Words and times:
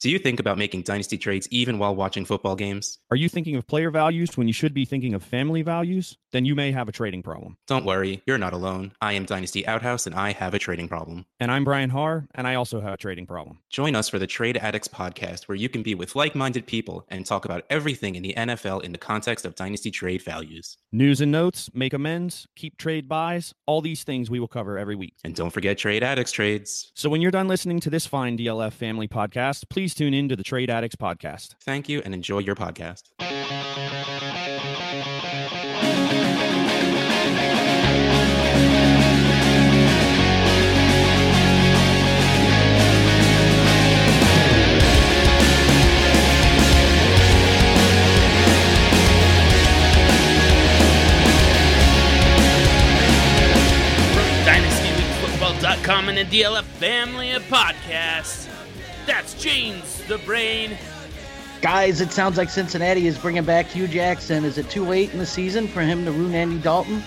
Do 0.00 0.10
you 0.10 0.20
think 0.20 0.38
about 0.38 0.58
making 0.58 0.82
dynasty 0.82 1.18
trades 1.18 1.48
even 1.50 1.76
while 1.76 1.92
watching 1.92 2.24
football 2.24 2.54
games? 2.54 3.00
Are 3.10 3.16
you 3.16 3.28
thinking 3.28 3.56
of 3.56 3.66
player 3.66 3.90
values 3.90 4.36
when 4.36 4.46
you 4.46 4.52
should 4.52 4.72
be 4.72 4.84
thinking 4.84 5.12
of 5.12 5.24
family 5.24 5.62
values? 5.62 6.16
Then 6.32 6.44
you 6.44 6.54
may 6.54 6.72
have 6.72 6.88
a 6.88 6.92
trading 6.92 7.22
problem. 7.22 7.56
Don't 7.66 7.86
worry, 7.86 8.22
you're 8.26 8.38
not 8.38 8.52
alone. 8.52 8.92
I 9.00 9.14
am 9.14 9.24
Dynasty 9.24 9.66
Outhouse 9.66 10.06
and 10.06 10.14
I 10.14 10.32
have 10.32 10.54
a 10.54 10.58
trading 10.58 10.88
problem. 10.88 11.24
And 11.40 11.50
I'm 11.50 11.64
Brian 11.64 11.90
Haar, 11.90 12.26
and 12.34 12.46
I 12.46 12.54
also 12.54 12.80
have 12.80 12.94
a 12.94 12.98
trading 12.98 13.26
problem. 13.26 13.58
Join 13.70 13.94
us 13.94 14.08
for 14.08 14.18
the 14.18 14.26
Trade 14.26 14.56
Addicts 14.56 14.88
podcast, 14.88 15.48
where 15.48 15.56
you 15.56 15.68
can 15.68 15.82
be 15.82 15.94
with 15.94 16.14
like 16.14 16.34
minded 16.34 16.66
people 16.66 17.06
and 17.08 17.24
talk 17.24 17.44
about 17.44 17.64
everything 17.70 18.14
in 18.14 18.22
the 18.22 18.34
NFL 18.36 18.82
in 18.82 18.92
the 18.92 18.98
context 18.98 19.46
of 19.46 19.54
dynasty 19.54 19.90
trade 19.90 20.22
values. 20.22 20.76
News 20.92 21.20
and 21.20 21.32
notes, 21.32 21.70
make 21.72 21.92
amends, 21.92 22.46
keep 22.56 22.76
trade 22.76 23.08
buys, 23.08 23.54
all 23.66 23.80
these 23.80 24.04
things 24.04 24.30
we 24.30 24.40
will 24.40 24.48
cover 24.48 24.78
every 24.78 24.96
week. 24.96 25.14
And 25.24 25.34
don't 25.34 25.50
forget 25.50 25.78
Trade 25.78 26.02
Addicts 26.02 26.32
trades. 26.32 26.92
So 26.94 27.08
when 27.08 27.22
you're 27.22 27.30
done 27.30 27.48
listening 27.48 27.80
to 27.80 27.90
this 27.90 28.06
fine 28.06 28.36
DLF 28.36 28.72
family 28.72 29.08
podcast, 29.08 29.68
please 29.70 29.94
tune 29.94 30.14
in 30.14 30.28
to 30.28 30.36
the 30.36 30.44
Trade 30.44 30.70
Addicts 30.70 30.96
podcast. 30.96 31.54
Thank 31.64 31.88
you 31.88 32.02
and 32.04 32.12
enjoy 32.12 32.40
your 32.40 32.54
podcast. 32.54 33.02
DynastyLeagueFootball.com 55.88 56.08
and 56.08 56.18
the 56.18 56.42
DLF 56.42 56.64
family 56.64 57.30
of 57.32 57.42
podcasts. 57.44 58.48
That's 59.06 59.34
James 59.34 60.04
the 60.06 60.18
Brain. 60.18 60.76
Guys, 61.62 62.00
it 62.00 62.12
sounds 62.12 62.36
like 62.36 62.50
Cincinnati 62.50 63.06
is 63.06 63.18
bringing 63.18 63.44
back 63.44 63.66
Hue 63.66 63.88
Jackson. 63.88 64.44
Is 64.44 64.58
it 64.58 64.68
too 64.70 64.84
late 64.84 65.12
in 65.12 65.18
the 65.18 65.26
season 65.26 65.66
for 65.66 65.80
him 65.80 66.04
to 66.04 66.12
ruin 66.12 66.34
Andy 66.34 66.58
Dalton? 66.58 67.02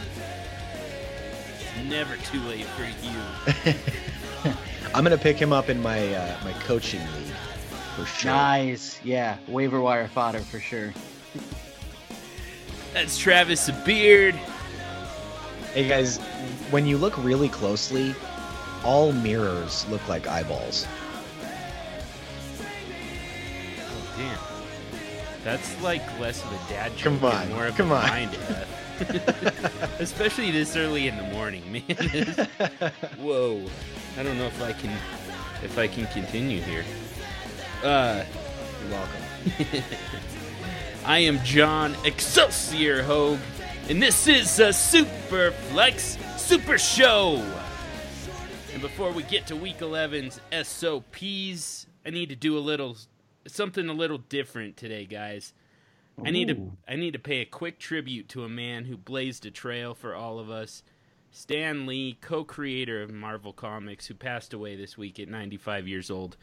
It's 1.59 1.89
never 1.89 2.17
too 2.17 2.39
late 2.41 2.65
for 2.65 2.83
you. 2.83 4.53
I'm 4.95 5.03
gonna 5.03 5.17
pick 5.17 5.37
him 5.37 5.53
up 5.53 5.69
in 5.69 5.81
my 5.81 6.13
uh, 6.13 6.37
my 6.43 6.51
coaching 6.53 6.99
league 6.99 7.33
for 7.95 8.05
sure. 8.05 8.31
Nice. 8.31 8.99
Yeah, 9.03 9.37
waiver 9.47 9.79
wire 9.79 10.07
fodder 10.07 10.39
for 10.39 10.59
sure. 10.59 10.93
That's 12.93 13.17
Travis 13.17 13.67
the 13.67 13.73
Beard. 13.85 14.35
Hey 15.73 15.87
guys, 15.87 16.17
when 16.71 16.85
you 16.85 16.97
look 16.97 17.17
really 17.23 17.47
closely, 17.47 18.13
all 18.83 19.11
mirrors 19.11 19.87
look 19.89 20.07
like 20.07 20.27
eyeballs. 20.27 20.87
Oh, 23.79 24.13
damn. 24.17 24.37
That's 25.43 25.81
like 25.81 26.01
less 26.19 26.43
of 26.43 26.51
a 26.53 26.69
dad 26.69 26.95
joke 26.97 27.19
Come 27.19 27.25
on, 27.25 27.41
and 27.43 27.53
more 27.53 27.67
of 27.67 27.75
come 27.75 27.91
a 27.91 27.95
on. 27.95 28.07
mind 28.07 28.35
F. 28.49 28.77
Especially 29.99 30.51
this 30.51 30.75
early 30.75 31.07
in 31.07 31.17
the 31.17 31.23
morning, 31.23 31.63
man. 31.71 31.81
Whoa. 33.19 33.65
I 34.17 34.23
don't 34.23 34.37
know 34.37 34.45
if 34.45 34.61
I 34.61 34.73
can 34.73 34.91
if 35.63 35.77
I 35.79 35.87
can 35.87 36.05
continue 36.07 36.61
here. 36.61 36.83
Uh 37.83 38.23
You're 38.83 38.91
welcome. 38.91 39.83
I 41.05 41.17
am 41.19 41.39
John 41.43 41.95
Excelsior 42.05 43.01
Hogue, 43.01 43.39
and 43.89 43.99
this 44.03 44.27
is 44.27 44.59
a 44.59 44.71
Super 44.71 45.49
Flex 45.51 46.15
Super 46.37 46.77
Show. 46.77 47.43
And 48.81 48.89
before 48.89 49.11
we 49.11 49.21
get 49.21 49.45
to 49.45 49.55
Week 49.55 49.77
11's 49.77 50.39
SOPs, 50.67 51.85
I 52.03 52.09
need 52.09 52.29
to 52.29 52.35
do 52.35 52.57
a 52.57 52.59
little 52.59 52.97
something 53.45 53.87
a 53.87 53.93
little 53.93 54.17
different 54.17 54.75
today, 54.75 55.05
guys. 55.05 55.53
I 56.25 56.31
need 56.31 56.47
to 56.47 56.71
I 56.87 56.95
need 56.95 57.13
to 57.13 57.19
pay 57.19 57.41
a 57.41 57.45
quick 57.45 57.77
tribute 57.77 58.27
to 58.29 58.43
a 58.43 58.49
man 58.49 58.85
who 58.85 58.97
blazed 58.97 59.45
a 59.45 59.51
trail 59.51 59.93
for 59.93 60.15
all 60.15 60.39
of 60.39 60.49
us. 60.49 60.81
Stan 61.29 61.85
Lee, 61.85 62.17
co-creator 62.21 63.03
of 63.03 63.11
Marvel 63.11 63.53
Comics, 63.53 64.07
who 64.07 64.15
passed 64.15 64.51
away 64.51 64.75
this 64.75 64.97
week 64.97 65.19
at 65.19 65.27
95 65.27 65.87
years 65.87 66.09
old. 66.09 66.35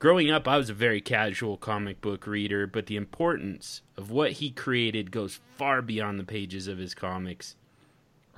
Growing 0.00 0.32
up, 0.32 0.48
I 0.48 0.56
was 0.56 0.70
a 0.70 0.74
very 0.74 1.00
casual 1.00 1.56
comic 1.56 2.00
book 2.00 2.26
reader, 2.26 2.66
but 2.66 2.86
the 2.86 2.96
importance 2.96 3.82
of 3.96 4.10
what 4.10 4.32
he 4.32 4.50
created 4.50 5.12
goes 5.12 5.38
far 5.56 5.80
beyond 5.80 6.18
the 6.18 6.24
pages 6.24 6.66
of 6.66 6.78
his 6.78 6.92
comics. 6.92 7.54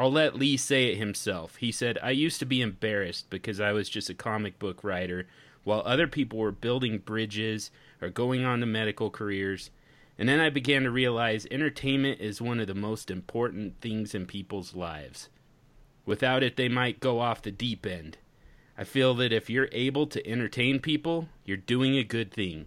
I'll 0.00 0.10
let 0.10 0.34
Lee 0.34 0.56
say 0.56 0.86
it 0.86 0.96
himself. 0.96 1.56
He 1.56 1.70
said, 1.70 1.98
I 2.02 2.12
used 2.12 2.38
to 2.38 2.46
be 2.46 2.62
embarrassed 2.62 3.28
because 3.28 3.60
I 3.60 3.72
was 3.72 3.90
just 3.90 4.08
a 4.08 4.14
comic 4.14 4.58
book 4.58 4.82
writer, 4.82 5.26
while 5.62 5.82
other 5.84 6.06
people 6.06 6.38
were 6.38 6.52
building 6.52 7.00
bridges 7.00 7.70
or 8.00 8.08
going 8.08 8.42
on 8.42 8.60
to 8.60 8.66
medical 8.66 9.10
careers. 9.10 9.70
And 10.18 10.26
then 10.26 10.40
I 10.40 10.48
began 10.48 10.84
to 10.84 10.90
realize 10.90 11.46
entertainment 11.50 12.18
is 12.18 12.40
one 12.40 12.60
of 12.60 12.66
the 12.66 12.74
most 12.74 13.10
important 13.10 13.78
things 13.82 14.14
in 14.14 14.24
people's 14.24 14.74
lives. 14.74 15.28
Without 16.06 16.42
it, 16.42 16.56
they 16.56 16.70
might 16.70 17.00
go 17.00 17.20
off 17.20 17.42
the 17.42 17.50
deep 17.50 17.84
end. 17.84 18.16
I 18.78 18.84
feel 18.84 19.12
that 19.16 19.34
if 19.34 19.50
you're 19.50 19.68
able 19.70 20.06
to 20.06 20.26
entertain 20.26 20.80
people, 20.80 21.28
you're 21.44 21.58
doing 21.58 21.98
a 21.98 22.04
good 22.04 22.32
thing. 22.32 22.64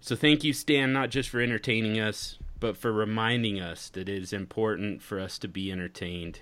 So 0.00 0.16
thank 0.16 0.42
you, 0.42 0.54
Stan, 0.54 0.90
not 0.90 1.10
just 1.10 1.28
for 1.28 1.42
entertaining 1.42 2.00
us, 2.00 2.38
but 2.58 2.78
for 2.78 2.92
reminding 2.92 3.60
us 3.60 3.90
that 3.90 4.08
it 4.08 4.22
is 4.22 4.32
important 4.32 5.02
for 5.02 5.20
us 5.20 5.38
to 5.40 5.48
be 5.48 5.70
entertained. 5.70 6.40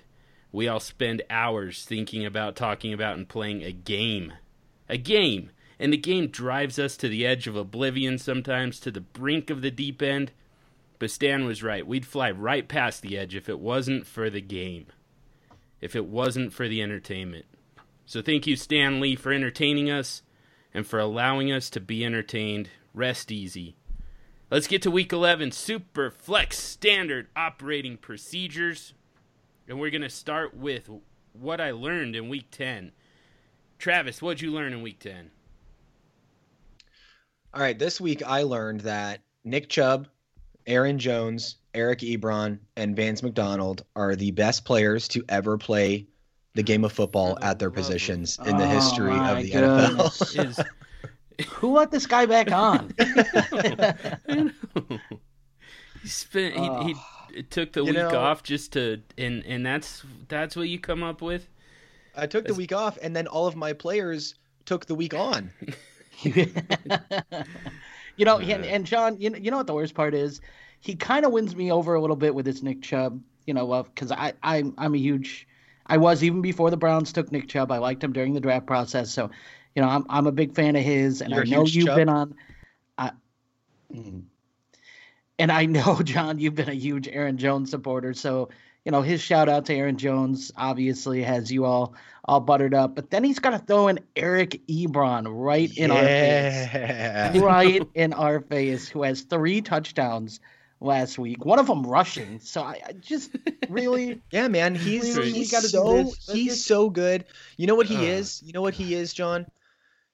We 0.55 0.69
all 0.69 0.79
spend 0.79 1.21
hours 1.29 1.83
thinking 1.83 2.25
about, 2.25 2.55
talking 2.55 2.93
about, 2.93 3.17
and 3.17 3.27
playing 3.27 3.61
a 3.61 3.73
game. 3.73 4.31
A 4.87 4.97
game! 4.97 5.51
And 5.77 5.91
the 5.91 5.97
game 5.97 6.27
drives 6.27 6.79
us 6.79 6.95
to 6.95 7.09
the 7.09 7.25
edge 7.25 7.45
of 7.45 7.57
oblivion 7.57 8.17
sometimes, 8.17 8.79
to 8.79 8.89
the 8.89 9.01
brink 9.01 9.49
of 9.49 9.61
the 9.61 9.69
deep 9.69 10.01
end. 10.01 10.31
But 10.97 11.11
Stan 11.11 11.43
was 11.43 11.61
right. 11.61 11.85
We'd 11.85 12.05
fly 12.05 12.31
right 12.31 12.65
past 12.69 13.01
the 13.01 13.17
edge 13.17 13.35
if 13.35 13.49
it 13.49 13.59
wasn't 13.59 14.07
for 14.07 14.29
the 14.29 14.39
game. 14.39 14.85
If 15.81 15.93
it 15.93 16.05
wasn't 16.05 16.53
for 16.53 16.69
the 16.69 16.81
entertainment. 16.81 17.47
So 18.05 18.21
thank 18.21 18.47
you, 18.47 18.55
Stan 18.55 19.01
Lee, 19.01 19.17
for 19.17 19.33
entertaining 19.33 19.91
us 19.91 20.21
and 20.73 20.87
for 20.87 20.99
allowing 20.99 21.51
us 21.51 21.69
to 21.71 21.81
be 21.81 22.05
entertained. 22.05 22.69
Rest 22.93 23.29
easy. 23.29 23.75
Let's 24.49 24.67
get 24.67 24.81
to 24.83 24.89
week 24.91 25.11
11 25.11 25.51
Super 25.51 26.09
Flex 26.09 26.57
Standard 26.57 27.27
Operating 27.35 27.97
Procedures. 27.97 28.93
And 29.67 29.79
we're 29.79 29.89
going 29.89 30.01
to 30.01 30.09
start 30.09 30.55
with 30.55 30.89
what 31.33 31.59
I 31.59 31.71
learned 31.71 32.15
in 32.15 32.29
week 32.29 32.51
10. 32.51 32.91
Travis, 33.79 34.21
what'd 34.21 34.41
you 34.41 34.51
learn 34.51 34.73
in 34.73 34.81
week 34.81 34.99
10? 34.99 35.31
All 37.53 37.61
right, 37.61 37.77
this 37.77 37.99
week 37.99 38.21
I 38.25 38.43
learned 38.43 38.81
that 38.81 39.21
Nick 39.43 39.69
Chubb, 39.69 40.07
Aaron 40.67 40.99
Jones, 40.99 41.55
Eric 41.73 41.99
Ebron, 41.99 42.59
and 42.75 42.95
Vance 42.95 43.23
McDonald 43.23 43.83
are 43.95 44.15
the 44.15 44.31
best 44.31 44.65
players 44.65 45.07
to 45.09 45.23
ever 45.29 45.57
play 45.57 46.07
the 46.53 46.63
game 46.63 46.83
of 46.83 46.91
football 46.91 47.37
oh, 47.41 47.45
at 47.45 47.59
their 47.59 47.71
positions 47.71 48.37
in 48.45 48.57
the 48.57 48.65
Oh, 48.65 48.67
history 48.67 49.11
my 49.11 49.31
of 49.31 49.43
the 49.43 49.51
NFL. 49.51 50.45
Is 50.45 50.59
Who 51.49 51.73
let 51.73 51.91
this 51.91 52.05
guy 52.05 52.25
back 52.25 52.51
on? 52.51 52.93
he 56.01 56.07
spent 56.07 56.55
he, 56.55 56.93
he 56.93 56.95
took 57.43 57.73
the 57.73 57.81
You 57.81 57.85
week 57.87 57.95
know- 57.95 58.15
off 58.19 58.43
just 58.43 58.73
to 58.73 59.01
and 59.17 59.43
and 59.45 59.65
that's 59.65 60.03
that's 60.27 60.55
what 60.55 60.67
you 60.69 60.79
come 60.79 61.03
up 61.03 61.21
with? 61.21 61.47
I 62.15 62.27
took 62.27 62.45
the 62.45 62.53
week 62.53 62.71
off, 62.71 62.97
and 63.01 63.13
then 63.15 63.27
all 63.27 63.45
of 63.45 63.55
my 63.57 63.73
players 63.73 64.35
took 64.65 64.85
the 64.85 64.95
week 64.95 65.13
on. 65.13 65.51
you 66.23 66.45
know, 68.19 68.37
and, 68.39 68.65
and 68.65 68.85
John, 68.85 69.19
you 69.19 69.29
know, 69.29 69.37
you 69.37 69.51
know 69.51 69.57
what 69.57 69.67
the 69.67 69.73
worst 69.73 69.93
part 69.95 70.13
is? 70.13 70.39
He 70.79 70.95
kind 70.95 71.25
of 71.25 71.31
wins 71.33 71.55
me 71.55 71.71
over 71.71 71.93
a 71.95 72.01
little 72.01 72.15
bit 72.15 72.33
with 72.33 72.45
this 72.45 72.63
Nick 72.63 72.81
Chubb. 72.81 73.21
You 73.45 73.53
know, 73.53 73.83
because 73.83 74.11
I 74.11 74.33
I'm 74.43 74.73
I'm 74.77 74.95
a 74.95 74.97
huge, 74.97 75.47
I 75.87 75.97
was 75.97 76.23
even 76.23 76.41
before 76.41 76.71
the 76.71 76.77
Browns 76.77 77.11
took 77.13 77.31
Nick 77.31 77.47
Chubb. 77.49 77.71
I 77.71 77.77
liked 77.77 78.03
him 78.03 78.13
during 78.13 78.33
the 78.33 78.39
draft 78.39 78.65
process, 78.65 79.11
so 79.11 79.29
you 79.75 79.81
know 79.81 79.87
I'm 79.89 80.05
I'm 80.09 80.25
a 80.25 80.31
big 80.31 80.55
fan 80.55 80.75
of 80.75 80.83
his, 80.83 81.21
and 81.21 81.31
You're 81.31 81.41
I 81.41 81.43
a 81.43 81.47
know 81.49 81.65
you've 81.65 81.87
Chubb? 81.87 81.95
been 81.97 82.09
on. 82.09 82.33
I, 82.97 83.11
mm. 83.93 84.23
And 85.39 85.51
I 85.51 85.65
know 85.65 86.01
John, 86.03 86.39
you've 86.39 86.55
been 86.55 86.69
a 86.69 86.73
huge 86.73 87.07
Aaron 87.07 87.37
Jones 87.37 87.69
supporter, 87.71 88.13
so 88.13 88.49
you 88.85 88.91
know 88.91 89.01
his 89.01 89.21
shout 89.21 89.49
out 89.49 89.65
to 89.65 89.73
Aaron 89.73 89.97
Jones 89.97 90.51
obviously 90.57 91.23
has 91.23 91.51
you 91.51 91.65
all 91.65 91.95
all 92.25 92.39
buttered 92.39 92.73
up. 92.73 92.95
But 92.95 93.11
then 93.11 93.23
he's 93.23 93.39
got 93.39 93.51
to 93.51 93.59
throw 93.59 93.87
in 93.87 93.99
Eric 94.15 94.61
Ebron 94.67 95.25
right 95.27 95.75
in 95.77 95.91
our 95.91 96.03
face 96.03 97.35
right 97.41 97.87
in 97.93 98.13
our 98.13 98.41
face 98.41 98.87
who 98.87 99.03
has 99.03 99.21
three 99.21 99.61
touchdowns 99.61 100.39
last 100.81 101.17
week 101.17 101.45
one 101.45 101.57
of 101.57 101.67
them 101.67 101.83
rushing 101.83 102.37
so 102.39 102.61
i, 102.61 102.79
I 102.85 102.91
just 102.91 103.31
really 103.69 104.21
Yeah, 104.31 104.49
man, 104.49 104.75
he's 104.75 105.17
Really, 105.17 105.31
we 105.31 105.39
he's 105.39 105.51
gotta 105.51 105.71
do 105.71 106.13
so 106.19 106.33
he's 106.33 106.63
so 106.65 106.89
good. 106.89 107.25
You 107.57 107.65
know 107.65 107.75
what 107.75 107.87
he 107.87 107.95
Uh. 107.95 108.01
is? 108.17 108.43
You 108.43 108.51
know 108.53 108.61
what 108.61 108.73
he 108.73 108.93
is, 108.93 109.13
John? 109.13 109.45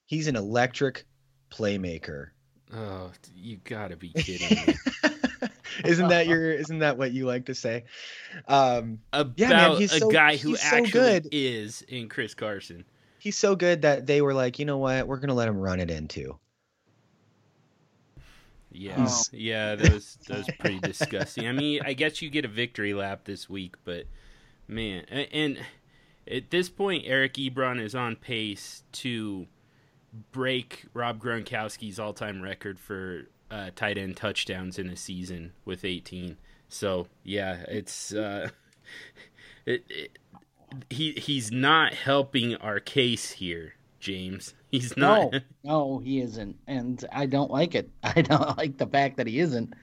He's 0.05 0.27
an 0.27 0.35
electric 0.35 1.05
playmaker. 1.51 2.27
Oh, 2.73 3.11
you 3.35 3.57
got 3.63 3.89
to 3.89 3.97
be 3.97 4.09
kidding 4.09 4.65
me. 4.67 4.75
isn't 5.85 6.07
that 6.09 6.27
your 6.27 6.51
isn't 6.51 6.79
that 6.79 6.97
what 6.97 7.11
you 7.11 7.25
like 7.25 7.45
to 7.45 7.55
say? 7.55 7.83
Um 8.47 8.99
About 9.11 9.33
Yeah, 9.37 9.49
man, 9.49 9.77
he's 9.77 9.93
a 9.93 9.99
so- 9.99 10.09
guy 10.09 10.37
who 10.37 10.49
he's 10.49 10.61
so 10.61 10.77
actually 10.77 10.91
good. 10.91 11.27
is 11.31 11.81
in 11.83 12.07
Chris 12.09 12.33
Carson. 12.33 12.85
he's 13.19 13.37
so 13.37 13.55
good 13.55 13.81
that 13.83 14.05
they 14.07 14.21
were 14.21 14.33
like, 14.33 14.57
"You 14.59 14.65
know 14.65 14.77
what? 14.77 15.07
We're 15.07 15.17
going 15.17 15.27
to 15.29 15.33
let 15.35 15.47
him 15.47 15.57
run 15.59 15.79
it 15.79 15.91
into." 15.91 16.37
Yeah, 18.73 19.05
oh. 19.07 19.21
yeah, 19.33 19.75
that 19.75 19.91
was 19.93 20.17
that 20.27 20.37
was 20.37 20.49
pretty 20.59 20.79
disgusting. 20.79 21.47
I 21.47 21.51
mean, 21.51 21.81
I 21.83 21.91
guess 21.93 22.21
you 22.21 22.29
get 22.29 22.45
a 22.45 22.47
victory 22.47 22.93
lap 22.93 23.25
this 23.25 23.49
week, 23.49 23.75
but 23.83 24.05
man, 24.67 25.03
and 25.03 25.59
at 26.29 26.51
this 26.51 26.69
point, 26.69 27.03
Eric 27.05 27.33
Ebron 27.33 27.81
is 27.81 27.93
on 27.95 28.15
pace 28.15 28.83
to 28.93 29.45
break 30.31 30.85
Rob 30.93 31.21
Gronkowski's 31.21 31.99
all-time 31.99 32.41
record 32.41 32.79
for 32.79 33.27
uh, 33.49 33.69
tight 33.75 33.97
end 33.97 34.17
touchdowns 34.17 34.79
in 34.79 34.89
a 34.89 34.95
season 34.95 35.53
with 35.65 35.83
18. 35.85 36.37
So 36.69 37.07
yeah, 37.23 37.63
it's 37.67 38.13
uh, 38.13 38.49
it, 39.65 39.83
it, 39.89 40.19
he 40.89 41.11
he's 41.11 41.51
not 41.51 41.93
helping 41.93 42.55
our 42.55 42.79
case 42.79 43.31
here, 43.31 43.73
James. 43.99 44.53
He's 44.71 44.95
not. 44.95 45.33
No, 45.33 45.39
no, 45.63 45.99
he 45.99 46.21
isn't, 46.21 46.57
and 46.67 47.03
I 47.11 47.25
don't 47.25 47.51
like 47.51 47.75
it. 47.75 47.89
I 48.03 48.21
don't 48.21 48.57
like 48.57 48.77
the 48.77 48.87
fact 48.87 49.17
that 49.17 49.27
he 49.27 49.39
isn't. 49.39 49.73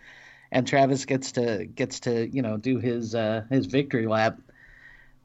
And 0.50 0.66
Travis 0.66 1.04
gets 1.04 1.32
to 1.32 1.66
gets 1.66 2.00
to 2.00 2.26
you 2.26 2.40
know 2.40 2.56
do 2.56 2.78
his 2.78 3.14
uh, 3.14 3.44
his 3.50 3.66
victory 3.66 4.06
lap 4.06 4.40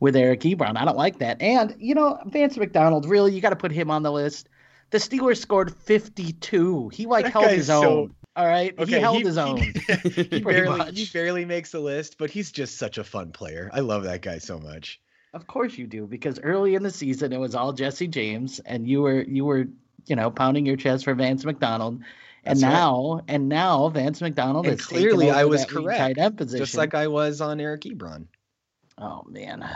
with 0.01 0.17
Eric 0.17 0.41
Ebron. 0.41 0.75
I 0.75 0.83
don't 0.83 0.97
like 0.97 1.19
that. 1.19 1.41
And 1.41 1.75
you 1.79 1.95
know 1.95 2.19
Vance 2.25 2.57
McDonald, 2.57 3.05
really, 3.05 3.33
you 3.33 3.39
got 3.39 3.51
to 3.51 3.55
put 3.55 3.71
him 3.71 3.89
on 3.89 4.03
the 4.03 4.11
list. 4.11 4.49
The 4.93 4.99
Steelers 4.99 5.39
scored 5.39 5.75
52. 5.75 6.89
He 6.89 7.07
like 7.07 7.25
that 7.25 7.33
held 7.33 7.49
his 7.49 7.65
so... 7.65 7.83
own. 7.83 8.15
All 8.35 8.45
right, 8.45 8.77
okay, 8.77 8.91
he 8.93 8.99
held 8.99 9.17
he, 9.17 9.23
his 9.23 9.39
own. 9.39 9.57
He, 10.03 10.09
he 10.23 10.39
barely 10.39 10.91
he 10.91 11.07
barely 11.11 11.45
makes 11.45 11.71
the 11.71 11.79
list, 11.79 12.19
but 12.19 12.29
he's 12.29 12.51
just 12.51 12.77
such 12.77 12.99
a 12.99 13.03
fun 13.03 13.31
player. 13.31 13.71
I 13.73 13.79
love 13.79 14.03
that 14.03 14.21
guy 14.21 14.37
so 14.37 14.59
much. 14.59 15.01
Of 15.33 15.47
course 15.47 15.79
you 15.79 15.87
do, 15.87 16.05
because 16.05 16.39
early 16.41 16.75
in 16.75 16.83
the 16.83 16.91
season 16.91 17.33
it 17.33 17.39
was 17.39 17.55
all 17.55 17.73
Jesse 17.73 18.07
James, 18.07 18.59
and 18.59 18.87
you 18.87 19.01
were 19.01 19.23
you 19.23 19.45
were 19.45 19.65
you 20.05 20.15
know 20.15 20.29
pounding 20.29 20.67
your 20.67 20.77
chest 20.77 21.05
for 21.05 21.15
Vance 21.15 21.43
McDonald, 21.43 21.95
and 22.43 22.59
That's 22.59 22.61
now 22.61 23.15
right. 23.15 23.23
and 23.29 23.49
now 23.49 23.89
Vance 23.89 24.21
McDonald 24.21 24.67
and 24.67 24.79
is 24.79 24.85
clearly 24.85 25.31
I 25.31 25.45
was 25.45 25.65
correct, 25.65 25.99
tight 25.99 26.17
end 26.19 26.37
position, 26.37 26.63
just 26.63 26.77
like 26.77 26.93
I 26.93 27.07
was 27.07 27.41
on 27.41 27.59
Eric 27.59 27.81
Ebron. 27.81 28.27
Oh 28.99 29.23
man. 29.27 29.67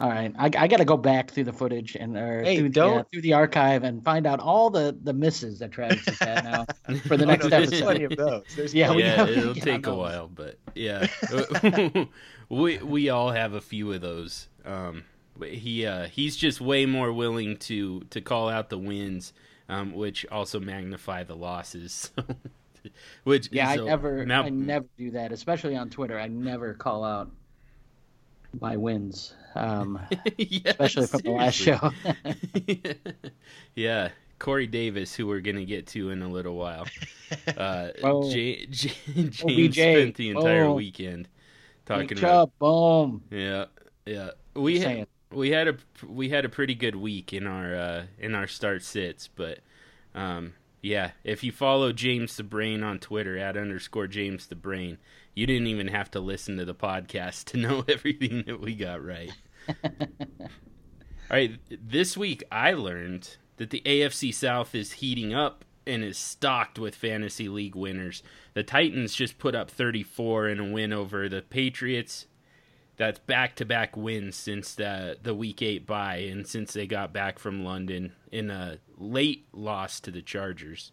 All 0.00 0.08
right, 0.08 0.32
I, 0.38 0.44
I 0.44 0.68
got 0.68 0.76
to 0.76 0.84
go 0.84 0.96
back 0.96 1.32
through 1.32 1.44
the 1.44 1.52
footage 1.52 1.96
and 1.96 2.16
or 2.16 2.44
hey, 2.44 2.58
through, 2.58 2.68
don't... 2.68 2.96
Yeah, 2.98 3.02
through 3.12 3.22
the 3.22 3.32
archive 3.32 3.82
and 3.82 4.04
find 4.04 4.28
out 4.28 4.38
all 4.38 4.70
the 4.70 4.96
the 5.02 5.12
misses 5.12 5.58
that 5.58 5.72
Travis 5.72 6.04
has 6.06 6.18
had 6.20 6.44
now 6.44 6.66
for 7.08 7.16
the 7.16 7.26
next 7.26 7.46
oh, 7.46 7.48
no, 7.48 7.56
episode. 7.56 7.70
There's 7.70 7.82
plenty 7.82 8.04
of 8.04 8.16
those. 8.16 8.44
There's 8.54 8.72
yeah, 8.72 8.92
yeah, 8.96 9.26
it'll 9.26 9.54
take 9.56 9.88
a 9.88 9.94
while, 9.94 10.28
but 10.28 10.56
yeah, 10.76 11.08
we 12.48 12.78
we 12.78 13.08
all 13.08 13.32
have 13.32 13.54
a 13.54 13.60
few 13.60 13.92
of 13.92 14.00
those. 14.00 14.46
Um, 14.64 15.02
he 15.44 15.84
uh, 15.84 16.06
he's 16.06 16.36
just 16.36 16.60
way 16.60 16.86
more 16.86 17.12
willing 17.12 17.56
to 17.56 18.02
to 18.10 18.20
call 18.20 18.48
out 18.48 18.68
the 18.68 18.78
wins, 18.78 19.32
um, 19.68 19.92
which 19.94 20.24
also 20.30 20.60
magnify 20.60 21.24
the 21.24 21.34
losses. 21.34 22.12
which 23.24 23.48
yeah, 23.50 23.74
so, 23.74 23.82
I 23.82 23.88
never 23.88 24.24
now, 24.24 24.44
I 24.44 24.50
never 24.50 24.86
do 24.96 25.10
that, 25.10 25.32
especially 25.32 25.74
on 25.74 25.90
Twitter. 25.90 26.20
I 26.20 26.28
never 26.28 26.74
call 26.74 27.02
out 27.02 27.32
my 28.60 28.76
wins, 28.76 29.34
um, 29.54 29.98
yeah, 30.36 30.70
especially 30.70 31.06
from 31.06 31.20
the 31.22 31.30
last 31.30 31.54
show. 31.54 31.92
yeah, 33.74 34.10
Corey 34.38 34.66
Davis, 34.66 35.14
who 35.14 35.26
we're 35.26 35.40
gonna 35.40 35.64
get 35.64 35.86
to 35.88 36.10
in 36.10 36.22
a 36.22 36.28
little 36.28 36.56
while. 36.56 36.86
Uh, 37.58 37.90
oh. 38.02 38.30
J- 38.30 38.64
J- 38.70 38.90
James 39.14 39.42
OBJ. 39.42 39.74
spent 39.74 40.14
the 40.14 40.30
entire 40.30 40.64
oh. 40.64 40.72
weekend 40.72 41.28
talking 41.84 42.16
about. 42.16 42.58
boom. 42.58 43.22
Yeah, 43.30 43.66
yeah. 44.06 44.30
We 44.54 44.80
had 44.80 45.08
we 45.30 45.50
had 45.50 45.68
a 45.68 45.76
we 46.06 46.30
had 46.30 46.46
a 46.46 46.48
pretty 46.48 46.74
good 46.74 46.96
week 46.96 47.34
in 47.34 47.46
our 47.46 47.74
uh, 47.74 48.06
in 48.18 48.34
our 48.34 48.46
start 48.46 48.82
sits, 48.82 49.28
but 49.28 49.58
um, 50.14 50.54
yeah, 50.80 51.10
if 51.24 51.44
you 51.44 51.52
follow 51.52 51.92
James 51.92 52.36
the 52.36 52.44
Brain 52.44 52.82
on 52.82 52.98
Twitter 52.98 53.36
at 53.36 53.56
underscore 53.56 54.06
James 54.06 54.46
the 54.46 54.54
Brain, 54.54 54.98
you 55.38 55.46
didn't 55.46 55.68
even 55.68 55.86
have 55.86 56.10
to 56.10 56.18
listen 56.18 56.56
to 56.56 56.64
the 56.64 56.74
podcast 56.74 57.44
to 57.44 57.56
know 57.56 57.84
everything 57.88 58.42
that 58.48 58.60
we 58.60 58.74
got 58.74 59.04
right. 59.04 59.30
All 59.84 60.48
right, 61.30 61.60
this 61.70 62.16
week 62.16 62.42
I 62.50 62.72
learned 62.72 63.36
that 63.58 63.70
the 63.70 63.80
AFC 63.86 64.34
South 64.34 64.74
is 64.74 64.94
heating 64.94 65.32
up 65.32 65.64
and 65.86 66.02
is 66.02 66.18
stocked 66.18 66.76
with 66.76 66.96
fantasy 66.96 67.48
league 67.48 67.76
winners. 67.76 68.24
The 68.54 68.64
Titans 68.64 69.14
just 69.14 69.38
put 69.38 69.54
up 69.54 69.70
34 69.70 70.48
in 70.48 70.58
a 70.58 70.64
win 70.64 70.92
over 70.92 71.28
the 71.28 71.42
Patriots. 71.42 72.26
That's 72.96 73.20
back 73.20 73.54
to 73.56 73.64
back 73.64 73.96
wins 73.96 74.34
since 74.34 74.74
the 74.74 75.18
the 75.22 75.36
week 75.36 75.62
eight 75.62 75.86
bye 75.86 76.16
and 76.16 76.48
since 76.48 76.72
they 76.72 76.88
got 76.88 77.12
back 77.12 77.38
from 77.38 77.64
London 77.64 78.12
in 78.32 78.50
a 78.50 78.78
late 78.96 79.46
loss 79.52 80.00
to 80.00 80.10
the 80.10 80.20
Chargers. 80.20 80.90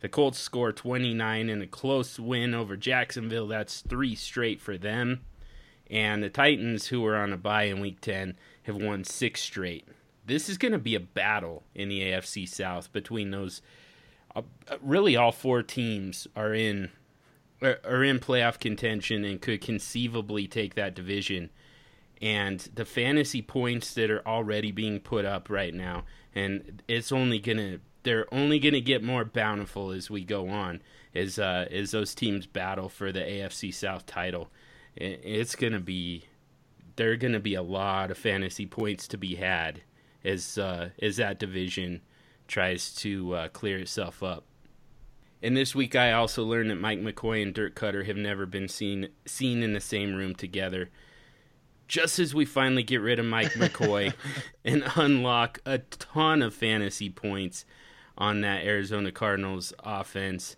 The 0.00 0.08
Colts 0.08 0.38
score 0.38 0.72
29 0.72 1.48
in 1.48 1.62
a 1.62 1.66
close 1.66 2.18
win 2.18 2.54
over 2.54 2.76
Jacksonville. 2.76 3.46
That's 3.46 3.80
three 3.80 4.14
straight 4.14 4.60
for 4.60 4.78
them. 4.78 5.20
And 5.90 6.22
the 6.22 6.30
Titans, 6.30 6.86
who 6.86 7.02
were 7.02 7.16
on 7.16 7.32
a 7.32 7.36
bye 7.36 7.64
in 7.64 7.80
week 7.80 8.00
10, 8.00 8.36
have 8.62 8.76
won 8.76 9.04
six 9.04 9.42
straight. 9.42 9.86
This 10.24 10.48
is 10.48 10.58
going 10.58 10.72
to 10.72 10.78
be 10.78 10.94
a 10.94 11.00
battle 11.00 11.64
in 11.74 11.88
the 11.88 12.00
AFC 12.00 12.48
South 12.48 12.92
between 12.92 13.30
those. 13.30 13.60
Uh, 14.34 14.42
really, 14.80 15.16
all 15.16 15.32
four 15.32 15.62
teams 15.62 16.26
are 16.36 16.54
in 16.54 16.90
are 17.62 18.02
in 18.02 18.18
playoff 18.18 18.58
contention 18.58 19.22
and 19.22 19.42
could 19.42 19.60
conceivably 19.60 20.46
take 20.46 20.76
that 20.76 20.94
division. 20.94 21.50
And 22.22 22.60
the 22.74 22.86
fantasy 22.86 23.42
points 23.42 23.92
that 23.94 24.10
are 24.10 24.26
already 24.26 24.72
being 24.72 25.00
put 25.00 25.26
up 25.26 25.50
right 25.50 25.74
now, 25.74 26.04
and 26.34 26.82
it's 26.88 27.12
only 27.12 27.38
gonna 27.38 27.80
they're 28.02 28.32
only 28.32 28.58
gonna 28.58 28.80
get 28.80 29.02
more 29.02 29.24
bountiful 29.24 29.90
as 29.90 30.10
we 30.10 30.24
go 30.24 30.48
on, 30.48 30.82
as 31.14 31.38
uh, 31.38 31.66
as 31.70 31.90
those 31.90 32.14
teams 32.14 32.46
battle 32.46 32.88
for 32.88 33.12
the 33.12 33.20
AFC 33.20 33.72
South 33.72 34.06
title. 34.06 34.50
It's 34.96 35.56
gonna 35.56 35.80
be 35.80 36.24
there 36.96 37.12
are 37.12 37.16
gonna 37.16 37.40
be 37.40 37.54
a 37.54 37.62
lot 37.62 38.10
of 38.10 38.18
fantasy 38.18 38.66
points 38.66 39.08
to 39.08 39.18
be 39.18 39.36
had 39.36 39.82
as 40.24 40.58
uh, 40.58 40.90
as 41.00 41.16
that 41.16 41.38
division 41.38 42.02
tries 42.46 42.94
to 42.96 43.34
uh, 43.34 43.48
clear 43.48 43.78
itself 43.78 44.22
up. 44.22 44.44
And 45.42 45.56
this 45.56 45.74
week, 45.74 45.96
I 45.96 46.12
also 46.12 46.44
learned 46.44 46.70
that 46.70 46.80
Mike 46.80 47.00
McCoy 47.00 47.42
and 47.42 47.54
Dirk 47.54 47.74
Koetter 47.74 48.04
have 48.06 48.16
never 48.16 48.44
been 48.44 48.68
seen 48.68 49.08
seen 49.24 49.62
in 49.62 49.72
the 49.72 49.80
same 49.80 50.14
room 50.14 50.34
together. 50.34 50.90
Just 51.88 52.18
as 52.18 52.34
we 52.34 52.44
finally 52.44 52.84
get 52.84 53.00
rid 53.00 53.18
of 53.18 53.26
Mike 53.26 53.52
McCoy 53.52 54.12
and 54.64 54.84
unlock 54.94 55.60
a 55.66 55.78
ton 55.78 56.42
of 56.42 56.54
fantasy 56.54 57.10
points 57.10 57.64
on 58.20 58.42
that 58.42 58.64
Arizona 58.64 59.10
Cardinals 59.10 59.72
offense, 59.80 60.54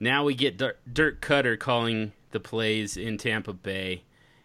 now 0.00 0.24
we 0.24 0.34
get 0.34 0.56
Dirk 0.58 1.20
Koetter 1.20 1.56
calling 1.56 2.12
the 2.32 2.40
plays 2.40 2.96
in 2.96 3.18
Tampa 3.18 3.52
Bay, 3.52 4.02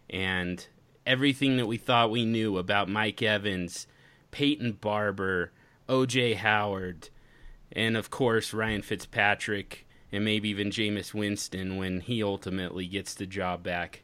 and 0.08 0.64
everything 1.04 1.56
that 1.56 1.66
we 1.66 1.76
thought 1.76 2.12
we 2.12 2.24
knew 2.24 2.56
about 2.56 2.88
Mike 2.88 3.20
Evans, 3.20 3.88
Peyton 4.30 4.72
Barber, 4.80 5.50
O.J. 5.88 6.34
Howard 6.34 7.08
and 7.72 7.96
of 7.96 8.10
course 8.10 8.52
Ryan 8.52 8.82
Fitzpatrick 8.82 9.86
and 10.12 10.24
maybe 10.24 10.48
even 10.48 10.70
Jameis 10.70 11.14
Winston 11.14 11.76
when 11.76 12.00
he 12.00 12.22
ultimately 12.22 12.86
gets 12.86 13.14
the 13.14 13.26
job 13.26 13.62
back. 13.62 14.02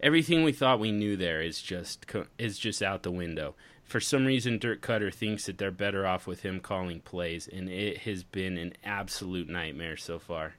Everything 0.00 0.44
we 0.44 0.52
thought 0.52 0.80
we 0.80 0.92
knew 0.92 1.16
there 1.16 1.40
is 1.40 1.62
just 1.62 2.06
is 2.38 2.58
just 2.58 2.82
out 2.82 3.02
the 3.02 3.10
window. 3.10 3.54
For 3.86 4.00
some 4.00 4.26
reason, 4.26 4.58
Dirk 4.58 4.82
Koetter 4.82 5.14
thinks 5.14 5.46
that 5.46 5.58
they're 5.58 5.70
better 5.70 6.06
off 6.06 6.26
with 6.26 6.42
him 6.42 6.60
calling 6.60 7.00
plays, 7.00 7.48
and 7.48 7.68
it 7.68 7.98
has 7.98 8.24
been 8.24 8.58
an 8.58 8.74
absolute 8.84 9.48
nightmare 9.48 9.96
so 9.96 10.18
far. 10.18 10.54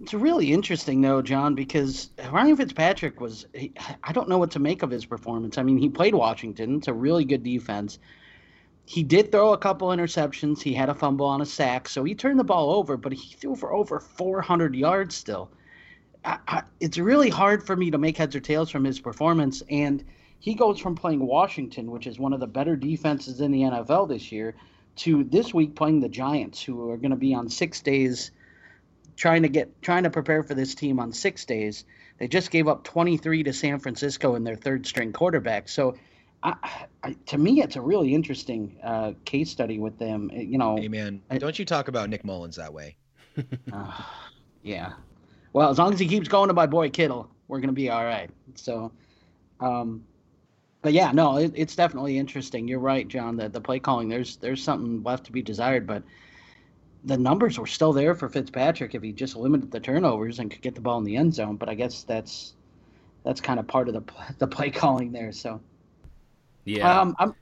It's 0.00 0.14
really 0.14 0.52
interesting, 0.52 1.02
though, 1.02 1.20
John, 1.20 1.54
because 1.54 2.10
Ryan 2.30 2.56
Fitzpatrick 2.56 3.20
was. 3.20 3.46
I 4.02 4.12
don't 4.12 4.28
know 4.28 4.38
what 4.38 4.52
to 4.52 4.58
make 4.58 4.82
of 4.82 4.90
his 4.90 5.04
performance. 5.04 5.58
I 5.58 5.62
mean, 5.62 5.76
he 5.76 5.90
played 5.90 6.14
Washington. 6.14 6.76
It's 6.76 6.88
a 6.88 6.94
really 6.94 7.24
good 7.24 7.42
defense 7.42 7.98
he 8.90 9.04
did 9.04 9.30
throw 9.30 9.52
a 9.52 9.58
couple 9.58 9.86
interceptions. 9.90 10.60
He 10.60 10.74
had 10.74 10.88
a 10.88 10.94
fumble 10.94 11.26
on 11.26 11.40
a 11.40 11.46
sack, 11.46 11.88
so 11.88 12.02
he 12.02 12.12
turned 12.12 12.40
the 12.40 12.44
ball 12.44 12.72
over, 12.72 12.96
but 12.96 13.12
he 13.12 13.36
threw 13.36 13.54
for 13.54 13.72
over 13.72 14.00
400 14.00 14.74
yards 14.74 15.14
still. 15.14 15.48
I, 16.24 16.38
I, 16.48 16.62
it's 16.80 16.98
really 16.98 17.30
hard 17.30 17.64
for 17.64 17.76
me 17.76 17.92
to 17.92 17.98
make 17.98 18.16
heads 18.16 18.34
or 18.34 18.40
tails 18.40 18.68
from 18.68 18.82
his 18.82 18.98
performance. 18.98 19.62
And 19.70 20.04
he 20.40 20.54
goes 20.54 20.80
from 20.80 20.96
playing 20.96 21.24
Washington, 21.24 21.90
which 21.90 22.06
is 22.06 22.18
one 22.18 22.32
of 22.32 22.40
the 22.40 22.46
better 22.46 22.74
defenses 22.74 23.40
in 23.40 23.52
the 23.52 23.60
NFL 23.60 24.08
this 24.08 24.32
year, 24.32 24.54
to 24.96 25.22
this 25.24 25.54
week 25.54 25.76
playing 25.76 26.00
the 26.00 26.08
Giants, 26.08 26.62
who 26.62 26.90
are 26.90 26.96
going 26.96 27.10
to 27.10 27.16
be 27.16 27.34
on 27.34 27.48
six 27.48 27.80
days, 27.80 28.32
trying 29.16 29.42
to 29.42 29.48
get 29.48 29.80
trying 29.82 30.04
to 30.04 30.10
prepare 30.10 30.42
for 30.42 30.54
this 30.54 30.74
team 30.74 30.98
on 30.98 31.12
six 31.12 31.44
days. 31.44 31.84
They 32.18 32.26
just 32.26 32.50
gave 32.50 32.68
up 32.68 32.84
23 32.84 33.44
to 33.44 33.52
San 33.52 33.78
Francisco 33.78 34.34
in 34.34 34.44
their 34.44 34.56
third 34.56 34.86
string 34.86 35.12
quarterback. 35.12 35.68
So 35.68 35.96
I, 36.42 36.86
I, 37.02 37.16
to 37.26 37.38
me, 37.38 37.62
it's 37.62 37.76
a 37.76 37.80
really 37.80 38.14
interesting 38.14 38.78
uh, 38.82 39.12
case 39.24 39.50
study 39.50 39.78
with 39.78 39.98
them. 39.98 40.30
You 40.32 40.58
know, 40.58 40.76
hey 40.76 40.88
man, 40.88 41.20
don't 41.36 41.58
you 41.58 41.66
talk 41.66 41.88
about 41.88 42.08
Nick 42.08 42.24
Mullens 42.24 42.56
that 42.56 42.72
way? 42.72 42.96
uh, 43.72 44.02
yeah. 44.62 44.92
Well, 45.52 45.70
as 45.70 45.78
long 45.78 45.92
as 45.92 45.98
he 45.98 46.08
keeps 46.08 46.28
going 46.28 46.48
to 46.48 46.54
my 46.54 46.66
boy 46.66 46.88
Kittle, 46.88 47.30
we're 47.48 47.60
gonna 47.60 47.72
be 47.72 47.90
all 47.90 48.04
right. 48.04 48.30
So, 48.54 48.92
um, 49.60 50.04
but 50.82 50.92
yeah, 50.92 51.12
no, 51.12 51.36
it, 51.36 51.52
it's 51.54 51.76
definitely 51.76 52.18
interesting. 52.18 52.66
You're 52.66 52.78
right, 52.78 53.06
John. 53.06 53.36
That 53.36 53.52
the 53.52 53.60
play 53.60 53.78
calling 53.78 54.08
there's 54.08 54.36
there's 54.36 54.62
something 54.62 55.02
left 55.02 55.24
to 55.26 55.32
be 55.32 55.42
desired, 55.42 55.86
but 55.86 56.02
the 57.04 57.16
numbers 57.16 57.58
were 57.58 57.66
still 57.66 57.92
there 57.92 58.14
for 58.14 58.28
Fitzpatrick 58.28 58.94
if 58.94 59.02
he 59.02 59.12
just 59.12 59.36
limited 59.36 59.70
the 59.70 59.80
turnovers 59.80 60.38
and 60.38 60.50
could 60.50 60.62
get 60.62 60.74
the 60.74 60.80
ball 60.80 60.98
in 60.98 61.04
the 61.04 61.16
end 61.16 61.34
zone. 61.34 61.56
But 61.56 61.68
I 61.68 61.74
guess 61.74 62.02
that's 62.04 62.54
that's 63.24 63.40
kind 63.40 63.60
of 63.60 63.66
part 63.66 63.88
of 63.88 63.94
the 63.94 64.02
the 64.38 64.46
play 64.46 64.70
calling 64.70 65.12
there. 65.12 65.32
So 65.32 65.60
yeah, 66.64 67.00
um, 67.00 67.14
I'm 67.18 67.34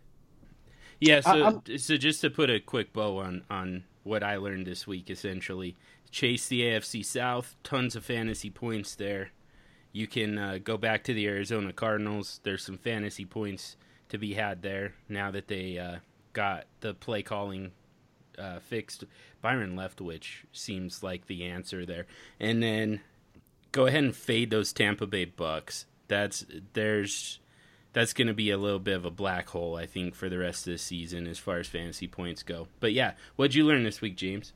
yeah. 1.01 1.21
So 1.21 1.45
I'm, 1.45 1.79
so 1.79 1.97
just 1.97 2.21
to 2.23 2.31
put 2.31 2.51
a 2.51 2.59
quick 2.59 2.93
bow 2.93 3.19
on 3.19 3.45
on 3.49 3.85
what 4.03 4.25
I 4.25 4.37
learned 4.37 4.67
this 4.67 4.87
week, 4.87 5.11
essentially, 5.11 5.77
chase 6.11 6.49
the 6.49 6.63
AFC 6.63 7.05
South, 7.05 7.55
tons 7.63 7.95
of 7.95 8.05
fantasy 8.05 8.51
points 8.51 8.95
there. 8.95 9.31
You 9.93 10.07
can 10.07 10.39
uh, 10.39 10.59
go 10.63 10.77
back 10.77 11.05
to 11.05 11.15
the 11.15 11.27
Arizona 11.27 11.73
Cardinals. 11.73 12.41
There's 12.43 12.65
some 12.65 12.79
fantasy 12.79 13.25
points 13.25 13.77
to 14.11 14.19
be 14.19 14.35
had 14.35 14.63
there 14.63 14.95
now 15.09 15.31
that 15.31 15.49
they 15.49 15.79
uh, 15.79 15.97
got 16.33 16.67
the 16.81 16.95
play 16.95 17.23
calling 17.23 17.73
uh, 18.39 18.61
fixed. 18.61 19.05
Byron 19.41 19.77
Leftwich 19.77 20.45
seems 20.53 21.03
like 21.03 21.27
the 21.27 21.45
answer 21.45 21.85
there. 21.85 22.07
And 22.39 22.63
then 22.63 23.01
go 23.73 23.87
ahead 23.87 24.05
and 24.05 24.15
fade 24.17 24.51
those 24.51 24.73
Tampa 24.73 25.07
Bay 25.07 25.25
Bucks. 25.25 25.87
That's 26.09 26.47
there's 26.73 27.41
that's 27.93 28.13
going 28.13 28.29
to 28.29 28.35
be 28.35 28.51
a 28.51 28.59
little 28.59 28.79
bit 28.79 28.97
of 28.97 29.05
a 29.05 29.11
black 29.11 29.49
hole, 29.49 29.77
I 29.77 29.87
think, 29.87 30.15
for 30.15 30.29
the 30.29 30.39
rest 30.39 30.67
of 30.67 30.73
the 30.73 30.79
season 30.79 31.27
as 31.27 31.39
far 31.39 31.59
as 31.59 31.67
fantasy 31.67 32.07
points 32.07 32.43
go. 32.43 32.69
But 32.81 32.93
yeah, 32.93 33.13
what'd 33.37 33.55
you 33.55 33.65
learn 33.65 33.85
this 33.85 34.01
week, 34.01 34.17
James? 34.17 34.53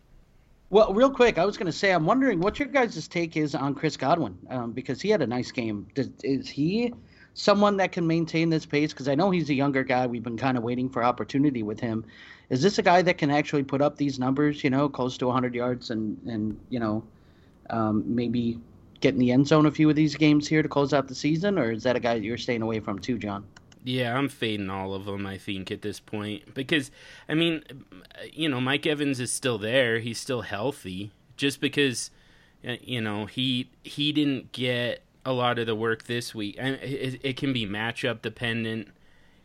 Well, 0.73 0.95
real 0.95 1.11
quick, 1.11 1.37
I 1.37 1.45
was 1.45 1.59
going 1.59 1.67
to 1.67 1.73
say, 1.73 1.91
I'm 1.91 2.07
wondering 2.07 2.41
what 2.41 2.59
your 2.59 2.67
guys' 2.67 3.07
take 3.07 3.37
is 3.37 3.55
on 3.55 3.75
Chris 3.75 3.99
Godwin 3.99 4.38
um, 4.49 4.73
because 4.73 5.02
he 5.02 5.11
had 5.11 5.21
a 5.21 5.26
nice 5.26 5.52
game. 5.52 5.87
Does, 5.95 6.09
is 6.25 6.49
he 6.49 6.95
someone 7.35 7.76
that 7.76 7.93
can 7.93 8.07
maintain 8.07 8.49
this 8.49 8.64
pace? 8.64 8.91
Because 8.91 9.07
I 9.07 9.14
know 9.14 9.31
he's 9.31 9.50
a 9.50 9.55
younger 9.55 9.85
guy. 9.85 10.07
We've 10.07 10.23
been 10.23 10.38
kind 10.38 10.57
of 10.57 10.62
waiting 10.62 10.88
for 10.88 11.05
opportunity 11.05 11.62
with 11.62 11.79
him. 11.79 12.07
Is 12.49 12.62
this 12.62 12.79
a 12.79 12.83
guy 12.83 13.02
that 13.02 13.19
can 13.19 13.31
actually 13.31 13.64
put 13.64 13.83
up 13.83 13.99
these 13.99 14.19
numbers? 14.19 14.64
You 14.64 14.71
know, 14.71 14.88
close 14.88 15.19
to 15.19 15.26
100 15.26 15.55
yards 15.55 15.91
and 15.91 16.17
and 16.26 16.59
you 16.71 16.81
know, 16.81 17.05
um, 17.69 18.02
maybe 18.07 18.59
get 19.00 19.12
in 19.12 19.21
the 19.21 19.31
end 19.31 19.47
zone 19.47 19.67
a 19.67 19.71
few 19.71 19.91
of 19.91 19.95
these 19.95 20.14
games 20.14 20.49
here 20.49 20.62
to 20.62 20.71
close 20.71 20.95
out 20.95 21.07
the 21.07 21.14
season, 21.14 21.59
or 21.59 21.73
is 21.73 21.83
that 21.83 21.97
a 21.97 22.00
guy 22.00 22.14
that 22.14 22.25
you're 22.25 22.38
staying 22.38 22.62
away 22.62 22.81
from 22.81 22.99
too, 22.99 23.19
John? 23.19 23.45
Yeah, 23.85 24.17
I'm 24.17 24.29
fading 24.29 24.71
all 24.71 24.95
of 24.95 25.07
them. 25.07 25.27
I 25.27 25.39
think 25.39 25.71
at 25.71 25.83
this 25.83 25.99
point 25.99 26.55
because 26.55 26.91
I 27.29 27.35
mean, 27.35 27.62
you 28.33 28.49
know, 28.49 28.61
Mike 28.61 28.87
Evans 28.87 29.19
is 29.19 29.33
still 29.33 29.59
there. 29.59 29.99
He's 29.99 30.19
still 30.19 30.43
healthy. 30.43 31.11
Just 31.37 31.61
because, 31.61 32.11
you 32.62 33.01
know, 33.01 33.27
he 33.27 33.71
he 33.83 34.12
didn't 34.12 34.53
get 34.53 35.03
a 35.25 35.33
lot 35.33 35.59
of 35.59 35.67
the 35.67 35.75
work 35.75 36.05
this 36.05 36.35
week, 36.35 36.57
and 36.59 36.77
it, 36.77 37.21
it 37.23 37.37
can 37.37 37.53
be 37.53 37.67
matchup 37.67 38.23
dependent. 38.23 38.89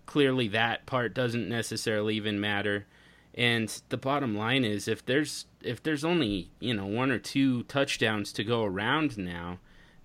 Clearly, 0.06 0.48
that 0.50 0.86
part 0.86 1.14
doesn't 1.14 1.50
necessarily 1.50 2.16
even 2.16 2.40
matter. 2.40 2.86
And 3.34 3.82
the 3.90 3.98
bottom 3.98 4.36
line 4.36 4.64
is, 4.64 4.88
if 4.88 5.06
there's 5.06 5.46
if 5.64 5.82
there's 5.82 6.06
only 6.06 6.52
you 6.60 6.76
know 6.76 6.86
one 6.86 7.10
or 7.10 7.20
two 7.20 7.64
touchdowns 7.64 8.32
to 8.34 8.44
go 8.44 8.64
around 8.64 9.18
now, 9.18 9.58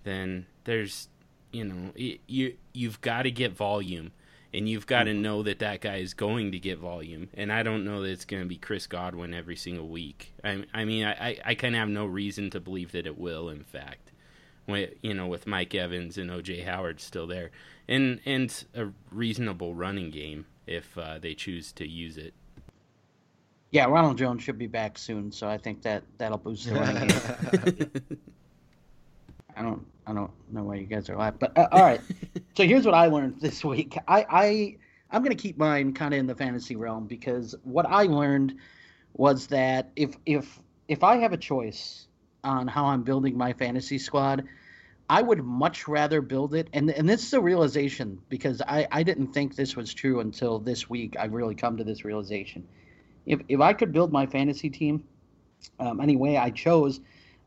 then 0.04 0.46
there's 0.64 1.08
you 1.50 1.64
know 1.64 1.92
you 1.96 2.54
you've 2.72 3.00
got 3.02 3.22
to 3.22 3.30
get 3.30 3.52
volume 3.52 4.12
and 4.54 4.68
you've 4.68 4.86
got 4.86 5.04
to 5.04 5.12
mm-hmm. 5.12 5.22
know 5.22 5.42
that 5.42 5.60
that 5.60 5.80
guy 5.80 5.96
is 5.96 6.14
going 6.14 6.52
to 6.52 6.58
get 6.58 6.78
volume. 6.78 7.28
And 7.34 7.52
I 7.52 7.62
don't 7.62 7.84
know 7.84 8.02
that 8.02 8.10
it's 8.10 8.24
going 8.24 8.42
to 8.42 8.48
be 8.48 8.56
Chris 8.56 8.86
Godwin 8.86 9.34
every 9.34 9.56
single 9.56 9.88
week. 9.88 10.34
I, 10.44 10.64
I 10.74 10.84
mean, 10.84 11.04
I, 11.04 11.38
I 11.44 11.54
kind 11.54 11.74
of 11.74 11.80
have 11.80 11.88
no 11.88 12.06
reason 12.06 12.50
to 12.50 12.60
believe 12.60 12.92
that 12.92 13.06
it 13.06 13.18
will. 13.18 13.48
In 13.48 13.64
fact, 13.64 14.12
when, 14.66 14.88
you 15.00 15.14
know, 15.14 15.26
with 15.26 15.46
Mike 15.46 15.74
Evans 15.74 16.18
and 16.18 16.30
OJ 16.30 16.64
Howard 16.64 17.00
still 17.00 17.26
there, 17.26 17.50
and 17.88 18.20
and 18.24 18.64
a 18.74 18.88
reasonable 19.10 19.74
running 19.74 20.10
game 20.10 20.46
if 20.66 20.96
uh, 20.96 21.18
they 21.18 21.34
choose 21.34 21.72
to 21.72 21.88
use 21.88 22.16
it. 22.16 22.34
Yeah, 23.70 23.86
Ronald 23.86 24.18
Jones 24.18 24.42
should 24.42 24.58
be 24.58 24.66
back 24.66 24.98
soon, 24.98 25.32
so 25.32 25.48
I 25.48 25.56
think 25.56 25.82
that 25.82 26.04
that'll 26.18 26.38
boost 26.38 26.66
the 26.66 26.74
running 26.74 27.08
game. 27.08 27.90
I 29.56 29.62
don't 29.62 29.84
I 30.06 30.12
don't 30.12 30.30
know 30.50 30.64
why 30.64 30.76
you 30.76 30.86
guys 30.86 31.08
are 31.08 31.16
laughing, 31.16 31.38
but 31.40 31.56
uh, 31.56 31.68
all 31.72 31.82
right. 31.82 32.00
so 32.56 32.64
here's 32.64 32.84
what 32.84 32.94
I 32.94 33.06
learned 33.06 33.40
this 33.40 33.64
week. 33.64 33.96
I 34.08 34.26
I 34.28 34.76
I'm 35.10 35.22
gonna 35.22 35.34
keep 35.34 35.58
mine 35.58 35.94
kind 35.94 36.14
of 36.14 36.20
in 36.20 36.26
the 36.26 36.34
fantasy 36.34 36.76
realm 36.76 37.06
because 37.06 37.54
what 37.62 37.86
I 37.86 38.04
learned 38.04 38.56
was 39.14 39.46
that 39.48 39.90
if 39.96 40.16
if 40.26 40.58
if 40.88 41.04
I 41.04 41.16
have 41.16 41.32
a 41.32 41.36
choice 41.36 42.06
on 42.44 42.66
how 42.66 42.86
I'm 42.86 43.02
building 43.02 43.36
my 43.36 43.52
fantasy 43.52 43.98
squad, 43.98 44.44
I 45.08 45.22
would 45.22 45.44
much 45.44 45.86
rather 45.86 46.20
build 46.20 46.54
it. 46.54 46.68
And 46.72 46.90
and 46.90 47.08
this 47.08 47.24
is 47.24 47.32
a 47.32 47.40
realization 47.40 48.20
because 48.28 48.60
I 48.62 48.88
I 48.90 49.02
didn't 49.02 49.32
think 49.32 49.54
this 49.54 49.76
was 49.76 49.94
true 49.94 50.20
until 50.20 50.58
this 50.58 50.90
week. 50.90 51.16
I've 51.18 51.32
really 51.32 51.54
come 51.54 51.76
to 51.76 51.84
this 51.84 52.04
realization. 52.04 52.66
If 53.26 53.40
if 53.48 53.60
I 53.60 53.72
could 53.72 53.92
build 53.92 54.12
my 54.12 54.26
fantasy 54.26 54.70
team 54.70 55.04
um, 55.78 56.00
any 56.00 56.16
way 56.16 56.36
I 56.36 56.50
chose 56.50 57.00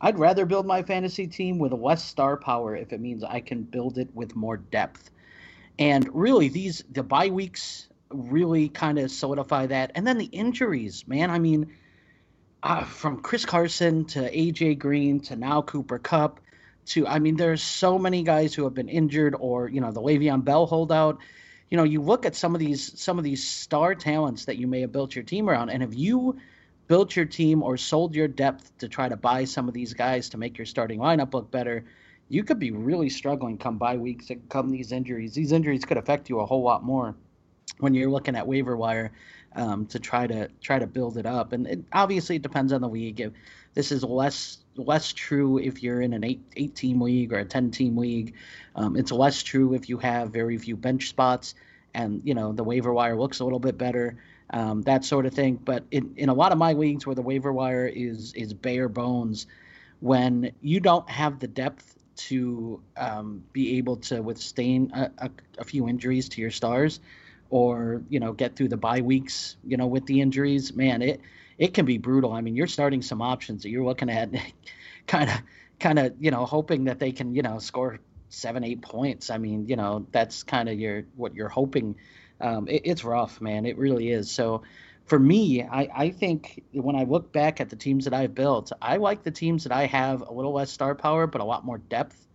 I'd 0.05 0.19
rather 0.19 0.45
build 0.45 0.67
my 0.67 0.83
fantasy 0.83 1.25
team 1.25 1.57
with 1.57 1.74
less 1.74 2.05
star 2.05 2.38
power 2.38 2.75
if 2.75 2.93
it 2.93 3.01
means 3.01 3.24
I 3.24 3.39
can 3.39 3.63
build 3.63 3.97
it 3.97 4.07
with 4.13 4.35
more 4.35 4.55
depth. 4.55 5.09
And 5.79 6.07
really, 6.13 6.47
these 6.47 6.83
the 6.91 7.01
bye 7.01 7.29
weeks 7.29 7.88
really 8.12 8.69
kind 8.69 9.00
of 9.00 9.09
solidify 9.09 9.65
that. 9.65 9.93
And 9.95 10.05
then 10.05 10.19
the 10.19 10.25
injuries, 10.25 11.07
man. 11.07 11.31
I 11.31 11.39
mean, 11.39 11.74
uh, 12.62 12.83
from 12.83 13.24
Chris 13.24 13.45
Carson 13.45 14.05
to 14.05 14.19
AJ 14.19 14.77
Green 14.77 15.21
to 15.21 15.35
now 15.35 15.63
Cooper 15.63 15.97
Kupp 15.97 16.39
to 16.89 17.07
I 17.07 17.17
mean, 17.17 17.35
there's 17.35 17.63
so 17.63 17.97
many 17.97 18.21
guys 18.21 18.53
who 18.53 18.65
have 18.65 18.75
been 18.75 18.89
injured 18.89 19.35
or 19.39 19.67
you 19.69 19.81
know 19.81 19.91
the 19.91 20.03
Le'Veon 20.03 20.45
Bell 20.45 20.67
holdout. 20.67 21.17
You 21.71 21.77
know, 21.77 21.83
you 21.83 22.03
look 22.03 22.27
at 22.27 22.35
some 22.35 22.53
of 22.53 22.59
these 22.59 23.01
some 23.01 23.17
of 23.17 23.24
these 23.24 23.47
star 23.47 23.95
talents 23.95 24.45
that 24.45 24.57
you 24.57 24.67
may 24.67 24.81
have 24.81 24.91
built 24.91 25.15
your 25.15 25.24
team 25.24 25.50
around, 25.50 25.71
and 25.71 25.81
if 25.81 25.95
you 25.95 26.38
built 26.88 27.15
your 27.15 27.25
team 27.25 27.63
or 27.63 27.77
sold 27.77 28.15
your 28.15 28.27
depth 28.27 28.77
to 28.77 28.88
try 28.88 29.10
to 29.10 29.18
buy 29.18 29.44
some 29.44 29.68
of 29.68 29.74
these 29.74 29.94
guys 29.94 30.30
to 30.30 30.38
make 30.38 30.58
your 30.58 30.65
starting 30.65 31.00
lineup 31.00 31.34
look 31.34 31.50
better, 31.51 31.86
you 32.30 32.44
could 32.44 32.60
be 32.60 32.72
really 32.72 33.10
struggling 33.10 33.58
come 33.58 33.77
bye 33.77 33.98
weeks 33.98 34.30
and 34.30 34.48
come 34.50 34.70
these 34.70 34.92
injuries. 34.92 35.34
These 35.34 35.51
injuries 35.51 35.86
could 35.86 35.98
affect 35.98 36.30
you 36.30 36.39
a 36.39 36.46
whole 36.46 36.63
lot 36.63 36.84
more 36.84 37.15
when 37.80 37.94
you're 37.94 38.10
looking 38.10 38.36
at 38.36 38.48
waiver 38.48 38.77
wire 38.77 39.12
um, 39.56 39.86
to 39.88 40.00
try 40.00 40.27
to 40.27 40.50
try 40.62 40.80
to 40.80 40.88
build 40.88 41.18
it 41.18 41.25
up. 41.25 41.54
And 41.54 41.68
it, 41.68 41.84
obviously, 41.94 42.38
it 42.38 42.42
depends 42.42 42.74
on 42.74 42.82
the 42.82 42.89
league. 42.89 43.22
If 43.22 43.34
this 43.74 43.92
is 43.92 44.04
less 44.04 44.58
less 44.77 45.13
true 45.13 45.58
if 45.58 45.84
you're 45.84 46.01
in 46.01 46.13
an 46.13 46.24
eight 46.24 46.42
eight 46.58 46.75
team 46.75 47.01
league 47.01 47.32
or 47.32 47.39
a 47.39 47.46
ten 47.46 47.72
team 47.72 47.98
league. 47.98 48.34
Um, 48.75 48.96
it's 48.96 49.12
less 49.12 49.44
true 49.44 49.74
if 49.74 49.88
you 49.88 49.98
have 50.00 50.32
very 50.32 50.58
few 50.58 50.75
bench 50.75 51.10
spots 51.10 51.56
and 51.94 52.22
you 52.24 52.34
know 52.34 52.51
the 52.51 52.63
waiver 52.63 52.94
wire 52.94 53.15
looks 53.15 53.39
a 53.39 53.44
little 53.44 53.60
bit 53.60 53.77
better 53.77 54.18
um, 54.49 54.81
that 54.83 55.05
sort 55.05 55.25
of 55.25 55.33
thing. 55.33 55.55
But 55.55 55.85
in, 55.91 56.13
in 56.17 56.29
a 56.29 56.33
lot 56.33 56.51
of 56.51 56.57
my 56.57 56.73
leagues 56.73 57.05
where 57.05 57.15
the 57.15 57.21
waiver 57.21 57.51
wire 57.51 57.87
is 57.87 58.33
is 58.33 58.53
bare 58.53 58.89
bones, 58.89 59.47
when 59.99 60.51
you 60.61 60.79
don't 60.79 61.09
have 61.09 61.39
the 61.39 61.47
depth 61.47 61.97
to 62.15 62.81
um, 62.95 63.43
be 63.51 63.77
able 63.77 63.97
to 63.97 64.21
withstand 64.21 64.91
a, 64.93 65.11
a, 65.17 65.29
a, 65.57 65.63
few 65.65 65.87
injuries 65.89 66.29
to 66.29 66.41
your 66.41 66.51
stars, 66.51 66.99
or 67.49 68.01
you 68.09 68.19
know 68.19 68.33
get 68.33 68.55
through 68.55 68.69
the 68.69 68.77
bye 68.77 69.01
weeks, 69.01 69.57
you 69.65 69.77
know 69.77 69.87
with 69.87 70.05
the 70.05 70.21
injuries, 70.21 70.73
man, 70.73 71.01
it 71.01 71.21
it 71.57 71.73
can 71.73 71.85
be 71.85 71.97
brutal. 71.97 72.33
I 72.33 72.41
mean, 72.41 72.55
you're 72.55 72.67
starting 72.67 73.01
some 73.01 73.21
options 73.21 73.63
that 73.63 73.69
you're 73.69 73.85
looking 73.85 74.09
at, 74.09 74.29
kind 75.07 75.29
of 75.29 75.37
kind 75.79 75.99
of 75.99 76.13
you 76.19 76.31
know 76.31 76.45
hoping 76.45 76.85
that 76.85 76.99
they 76.99 77.11
can 77.11 77.35
you 77.35 77.41
know 77.41 77.59
score 77.59 77.99
seven 78.29 78.63
eight 78.63 78.81
points. 78.81 79.29
I 79.29 79.37
mean, 79.37 79.67
you 79.67 79.75
know 79.75 80.05
that's 80.11 80.43
kind 80.43 80.69
of 80.69 80.79
your 80.79 81.03
what 81.15 81.35
you're 81.35 81.49
hoping 81.49 81.95
um, 82.42 82.68
it, 82.68 82.82
it's 82.86 83.04
rough, 83.04 83.42
man. 83.42 83.65
It 83.65 83.77
really 83.77 84.10
is. 84.10 84.32
So 84.32 84.63
for 85.06 85.20
me, 85.20 85.63
I, 85.63 85.89
I 85.96 86.10
think 86.10 86.63
when 86.72 86.96
I 86.96 87.04
look 87.04 87.32
back 87.32 87.62
at 87.62 87.70
the 87.70 87.75
teams 87.75 88.06
that 88.06 88.13
I've 88.13 88.34
built, 88.34 88.72
I 88.82 88.98
like 88.98 89.24
the 89.24 89.32
teams 89.32 89.63
that 89.63 89.72
I 89.72 89.86
have 89.86 90.22
a 90.22 90.34
little 90.34 90.54
less 90.54 90.72
star 90.72 90.96
power, 90.96 91.27
but 91.27 91.42
a 91.42 91.44
lot 91.44 91.63
more 91.63 91.77
depth 91.77 92.25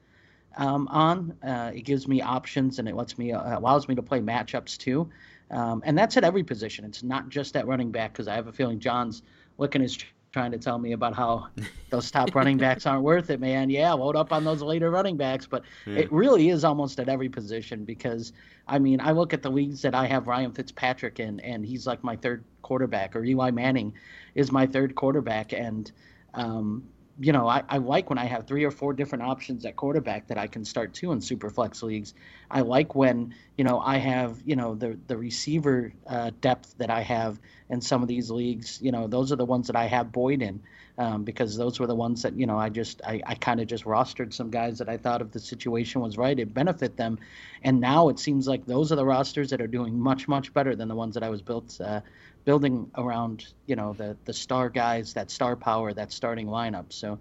um, 0.56 0.88
on. 0.88 1.36
Uh, 1.42 1.72
it 1.74 1.82
gives 1.82 2.06
me 2.06 2.22
options 2.22 2.78
and 2.78 2.88
it 2.88 2.94
lets 2.94 3.18
me 3.18 3.32
uh, 3.32 3.58
allows 3.58 3.88
me 3.88 3.94
to 3.96 4.02
play 4.02 4.20
matchups 4.20 4.78
too. 4.78 5.10
Um, 5.50 5.82
and 5.84 5.98
that's 5.98 6.16
at 6.16 6.22
every 6.22 6.44
position. 6.44 6.84
It's 6.84 7.02
not 7.02 7.28
just 7.28 7.56
at 7.56 7.66
running 7.66 7.90
back 7.90 8.12
because 8.12 8.28
I 8.28 8.34
have 8.34 8.46
a 8.46 8.52
feeling 8.52 8.78
John's 8.78 9.22
looking 9.58 9.82
his 9.82 9.98
trying 10.32 10.52
to 10.52 10.58
tell 10.58 10.78
me 10.78 10.92
about 10.92 11.14
how 11.14 11.48
those 11.90 12.10
top 12.10 12.34
running 12.34 12.56
backs 12.56 12.86
aren't 12.86 13.02
worth 13.02 13.30
it, 13.30 13.40
man. 13.40 13.70
Yeah, 13.70 13.92
load 13.92 14.16
up 14.16 14.32
on 14.32 14.44
those 14.44 14.62
later 14.62 14.90
running 14.90 15.16
backs, 15.16 15.46
but 15.46 15.62
yeah. 15.86 16.00
it 16.00 16.12
really 16.12 16.48
is 16.50 16.64
almost 16.64 17.00
at 17.00 17.08
every 17.08 17.28
position 17.28 17.84
because 17.84 18.32
I 18.68 18.78
mean, 18.78 19.00
I 19.00 19.10
look 19.10 19.34
at 19.34 19.42
the 19.42 19.50
leagues 19.50 19.82
that 19.82 19.94
I 19.94 20.06
have 20.06 20.28
Ryan 20.28 20.52
Fitzpatrick 20.52 21.18
in, 21.18 21.40
and 21.40 21.66
he's 21.66 21.86
like 21.86 22.04
my 22.04 22.14
third 22.14 22.44
quarterback, 22.62 23.16
or 23.16 23.24
Eli 23.24 23.50
Manning 23.50 23.92
is 24.36 24.52
my 24.52 24.66
third 24.66 24.94
quarterback, 24.94 25.52
and 25.52 25.90
um, 26.34 26.84
you 27.20 27.32
know, 27.32 27.46
I, 27.46 27.62
I 27.68 27.78
like 27.78 28.08
when 28.08 28.18
I 28.18 28.24
have 28.24 28.46
three 28.46 28.64
or 28.64 28.70
four 28.70 28.94
different 28.94 29.24
options 29.24 29.66
at 29.66 29.76
quarterback 29.76 30.28
that 30.28 30.38
I 30.38 30.46
can 30.46 30.64
start 30.64 30.94
to 30.94 31.12
in 31.12 31.20
super 31.20 31.50
flex 31.50 31.82
leagues. 31.82 32.14
I 32.50 32.62
like 32.62 32.94
when, 32.94 33.34
you 33.58 33.64
know, 33.64 33.78
I 33.78 33.98
have, 33.98 34.40
you 34.44 34.56
know, 34.56 34.74
the 34.74 34.98
the 35.06 35.18
receiver 35.18 35.92
uh, 36.06 36.30
depth 36.40 36.74
that 36.78 36.90
I 36.90 37.02
have 37.02 37.38
in 37.68 37.82
some 37.82 38.00
of 38.02 38.08
these 38.08 38.30
leagues. 38.30 38.80
You 38.80 38.90
know, 38.92 39.06
those 39.06 39.32
are 39.32 39.36
the 39.36 39.44
ones 39.44 39.66
that 39.66 39.76
I 39.76 39.84
have 39.84 40.12
Boyd 40.12 40.40
in. 40.40 40.62
Um, 41.00 41.24
because 41.24 41.56
those 41.56 41.80
were 41.80 41.86
the 41.86 41.94
ones 41.94 42.20
that 42.20 42.38
you 42.38 42.46
know 42.46 42.58
I 42.58 42.68
just 42.68 43.00
I, 43.06 43.22
I 43.24 43.34
kind 43.34 43.58
of 43.58 43.66
just 43.66 43.84
rostered 43.84 44.34
some 44.34 44.50
guys 44.50 44.76
that 44.78 44.88
I 44.90 44.98
thought 44.98 45.22
if 45.22 45.30
the 45.30 45.40
situation 45.40 46.02
was 46.02 46.18
right 46.18 46.38
it 46.38 46.52
benefit 46.52 46.98
them, 46.98 47.18
and 47.62 47.80
now 47.80 48.10
it 48.10 48.18
seems 48.18 48.46
like 48.46 48.66
those 48.66 48.92
are 48.92 48.96
the 48.96 49.04
rosters 49.04 49.48
that 49.48 49.62
are 49.62 49.66
doing 49.66 49.98
much 49.98 50.28
much 50.28 50.52
better 50.52 50.76
than 50.76 50.88
the 50.88 50.94
ones 50.94 51.14
that 51.14 51.22
I 51.22 51.30
was 51.30 51.40
built 51.40 51.80
uh, 51.80 52.02
building 52.44 52.90
around 52.98 53.46
you 53.66 53.76
know 53.76 53.94
the 53.94 54.14
the 54.26 54.34
star 54.34 54.68
guys 54.68 55.14
that 55.14 55.30
star 55.30 55.56
power 55.56 55.94
that 55.94 56.12
starting 56.12 56.46
lineup. 56.46 56.92
So 56.92 57.18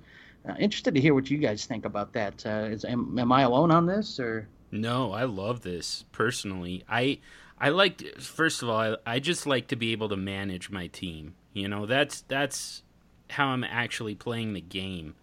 uh, 0.48 0.56
interested 0.60 0.94
to 0.96 1.02
hear 1.02 1.14
what 1.14 1.32
you 1.32 1.38
guys 1.38 1.66
think 1.66 1.86
about 1.86 2.12
that. 2.14 2.46
Uh, 2.46 2.68
is 2.70 2.84
am, 2.84 3.18
am 3.18 3.32
I 3.32 3.44
alone 3.44 3.72
on 3.72 3.86
this 3.86 4.20
or? 4.20 4.50
No, 4.72 5.14
I 5.14 5.24
love 5.24 5.62
this 5.62 6.04
personally. 6.12 6.84
I 6.90 7.20
I 7.58 7.70
like 7.70 8.20
first 8.20 8.62
of 8.62 8.68
all 8.68 8.78
I, 8.78 8.96
I 9.06 9.20
just 9.20 9.48
like 9.48 9.68
to 9.70 9.78
be 9.78 9.94
able 9.94 10.10
to 10.10 10.18
manage 10.18 10.70
my 10.70 10.88
team. 10.88 11.36
You 11.54 11.70
know 11.70 11.86
that's 11.86 12.22
that's 12.28 12.84
how 13.30 13.48
I'm 13.48 13.64
actually 13.64 14.16
playing 14.16 14.54
the 14.54 14.62
game. 14.62 15.16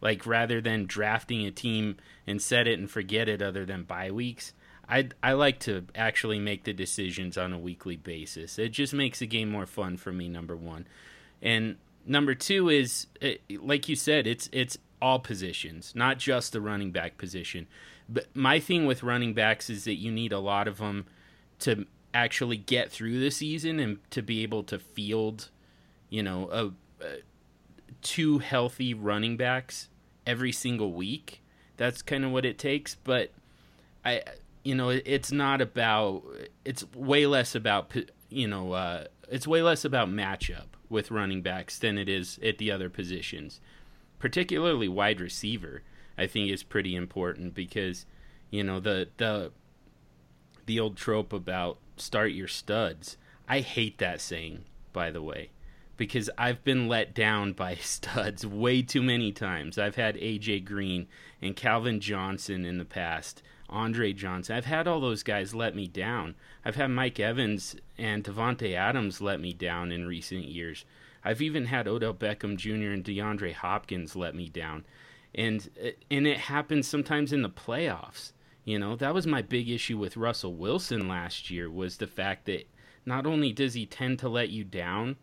Like 0.00 0.26
rather 0.26 0.60
than 0.60 0.86
drafting 0.86 1.46
a 1.46 1.50
team 1.50 1.96
and 2.26 2.40
set 2.40 2.66
it 2.66 2.78
and 2.78 2.90
forget 2.90 3.28
it 3.28 3.40
other 3.40 3.64
than 3.64 3.84
bye 3.84 4.10
weeks, 4.10 4.52
I 4.88 5.08
I 5.22 5.32
like 5.32 5.58
to 5.60 5.86
actually 5.94 6.38
make 6.38 6.64
the 6.64 6.72
decisions 6.72 7.36
on 7.38 7.52
a 7.52 7.58
weekly 7.58 7.96
basis. 7.96 8.58
It 8.58 8.70
just 8.70 8.92
makes 8.92 9.20
the 9.20 9.26
game 9.26 9.50
more 9.50 9.66
fun 9.66 9.96
for 9.96 10.12
me 10.12 10.28
number 10.28 10.56
1. 10.56 10.86
And 11.42 11.76
number 12.04 12.34
2 12.34 12.68
is 12.68 13.06
eh, 13.20 13.36
like 13.60 13.88
you 13.88 13.96
said, 13.96 14.26
it's 14.26 14.48
it's 14.52 14.78
all 15.00 15.18
positions, 15.18 15.92
not 15.94 16.18
just 16.18 16.52
the 16.52 16.60
running 16.60 16.90
back 16.90 17.18
position. 17.18 17.66
But 18.08 18.26
my 18.34 18.60
thing 18.60 18.86
with 18.86 19.02
running 19.02 19.34
backs 19.34 19.68
is 19.68 19.84
that 19.84 19.96
you 19.96 20.12
need 20.12 20.32
a 20.32 20.38
lot 20.38 20.68
of 20.68 20.78
them 20.78 21.06
to 21.60 21.86
actually 22.14 22.56
get 22.56 22.90
through 22.90 23.20
the 23.20 23.30
season 23.30 23.80
and 23.80 23.98
to 24.10 24.22
be 24.22 24.42
able 24.42 24.62
to 24.64 24.78
field, 24.78 25.50
you 26.08 26.22
know, 26.22 26.48
a, 26.50 27.04
a 27.04 27.18
two 28.06 28.38
healthy 28.38 28.94
running 28.94 29.36
backs 29.36 29.88
every 30.24 30.52
single 30.52 30.92
week. 30.92 31.42
That's 31.76 32.02
kind 32.02 32.24
of 32.24 32.30
what 32.30 32.44
it 32.44 32.56
takes. 32.56 32.94
But 32.94 33.32
I, 34.04 34.22
you 34.62 34.76
know, 34.76 34.90
it's 34.90 35.32
not 35.32 35.60
about. 35.60 36.22
It's 36.64 36.84
way 36.94 37.26
less 37.26 37.56
about 37.56 37.92
you 38.30 38.46
know. 38.46 38.72
Uh, 38.72 39.04
it's 39.28 39.46
way 39.46 39.60
less 39.60 39.84
about 39.84 40.08
matchup 40.08 40.66
with 40.88 41.10
running 41.10 41.42
backs 41.42 41.80
than 41.80 41.98
it 41.98 42.08
is 42.08 42.38
at 42.44 42.58
the 42.58 42.70
other 42.70 42.88
positions, 42.88 43.60
particularly 44.20 44.88
wide 44.88 45.20
receiver. 45.20 45.82
I 46.16 46.28
think 46.28 46.50
is 46.50 46.62
pretty 46.62 46.94
important 46.94 47.54
because 47.54 48.06
you 48.50 48.62
know 48.62 48.78
the 48.78 49.08
the 49.16 49.50
the 50.66 50.78
old 50.78 50.96
trope 50.96 51.32
about 51.32 51.78
start 51.96 52.30
your 52.30 52.48
studs. 52.48 53.16
I 53.48 53.60
hate 53.60 53.98
that 53.98 54.20
saying, 54.20 54.64
by 54.92 55.10
the 55.10 55.22
way 55.22 55.50
because 55.96 56.30
I've 56.36 56.62
been 56.64 56.88
let 56.88 57.14
down 57.14 57.52
by 57.52 57.74
studs 57.80 58.46
way 58.46 58.82
too 58.82 59.02
many 59.02 59.32
times. 59.32 59.78
I've 59.78 59.96
had 59.96 60.16
AJ 60.16 60.64
Green 60.64 61.08
and 61.40 61.56
Calvin 61.56 62.00
Johnson 62.00 62.64
in 62.64 62.78
the 62.78 62.84
past, 62.84 63.42
Andre 63.68 64.12
Johnson. 64.12 64.56
I've 64.56 64.64
had 64.64 64.86
all 64.86 65.00
those 65.00 65.22
guys 65.22 65.54
let 65.54 65.74
me 65.74 65.86
down. 65.86 66.34
I've 66.64 66.76
had 66.76 66.88
Mike 66.88 67.20
Evans 67.20 67.76
and 67.98 68.24
Davante 68.24 68.74
Adams 68.74 69.20
let 69.20 69.40
me 69.40 69.52
down 69.52 69.92
in 69.92 70.06
recent 70.06 70.44
years. 70.44 70.84
I've 71.24 71.42
even 71.42 71.66
had 71.66 71.88
Odell 71.88 72.14
Beckham 72.14 72.56
Jr. 72.56 72.92
and 72.92 73.04
DeAndre 73.04 73.52
Hopkins 73.52 74.14
let 74.14 74.34
me 74.34 74.48
down. 74.48 74.84
And 75.34 75.68
uh, 75.84 75.90
and 76.10 76.26
it 76.26 76.38
happens 76.38 76.86
sometimes 76.86 77.32
in 77.32 77.42
the 77.42 77.50
playoffs. 77.50 78.32
You 78.64 78.78
know, 78.78 78.96
that 78.96 79.14
was 79.14 79.26
my 79.26 79.42
big 79.42 79.68
issue 79.68 79.98
with 79.98 80.16
Russell 80.16 80.54
Wilson 80.54 81.08
last 81.08 81.50
year 81.50 81.70
was 81.70 81.96
the 81.96 82.06
fact 82.06 82.46
that 82.46 82.68
not 83.04 83.26
only 83.26 83.52
does 83.52 83.74
he 83.74 83.86
tend 83.86 84.18
to 84.18 84.28
let 84.28 84.50
you 84.50 84.64
down, 84.64 85.16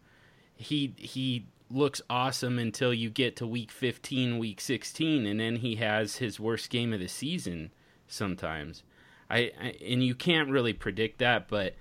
he 0.56 0.94
he 0.98 1.46
looks 1.70 2.02
awesome 2.10 2.60
until 2.60 2.94
you 2.94 3.10
get 3.10 3.36
to 3.36 3.48
week 3.48 3.72
15, 3.72 4.38
week 4.38 4.62
16, 4.62 5.26
and 5.26 5.40
then 5.40 5.58
he 5.58 5.76
has 5.78 6.18
his 6.18 6.40
worst 6.40 6.70
game 6.70 6.94
of 6.94 7.00
the 7.00 7.08
season 7.08 7.72
sometimes. 8.08 8.84
I, 9.30 9.52
I, 9.60 9.76
and 9.84 10.04
you 10.04 10.14
can't 10.14 10.50
really 10.50 10.74
predict 10.74 11.18
that, 11.20 11.48
but 11.48 11.76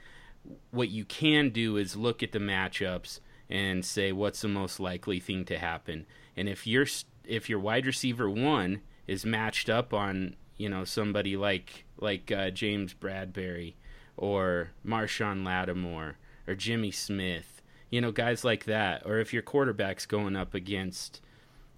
what 0.70 0.88
you 0.88 1.04
can 1.04 1.50
do 1.50 1.76
is 1.76 1.96
look 1.96 2.22
at 2.22 2.32
the 2.32 2.38
matchups 2.38 3.20
and 3.50 3.84
say 3.84 4.12
what's 4.12 4.40
the 4.40 4.48
most 4.48 4.80
likely 4.80 5.20
thing 5.20 5.44
to 5.44 5.58
happen. 5.58 6.06
And 6.36 6.48
if 6.48 6.66
your 6.66 6.86
if 7.24 7.48
your 7.48 7.60
wide 7.60 7.86
receiver 7.86 8.28
one 8.28 8.80
is 9.06 9.26
matched 9.26 9.68
up 9.68 9.92
on 9.92 10.36
you 10.56 10.68
know 10.68 10.84
somebody 10.84 11.36
like 11.36 11.84
like 12.00 12.32
uh, 12.32 12.50
James 12.50 12.94
Bradberry 12.94 13.74
or 14.16 14.70
Marshon 14.86 15.44
Lattimore 15.44 16.16
or 16.46 16.54
Jimmy 16.54 16.90
Smith 16.90 17.51
you 17.92 18.00
know, 18.00 18.10
guys 18.10 18.42
like 18.42 18.64
that, 18.64 19.02
or 19.04 19.18
if 19.18 19.34
your 19.34 19.42
quarterback's 19.42 20.06
going 20.06 20.34
up 20.34 20.54
against, 20.54 21.20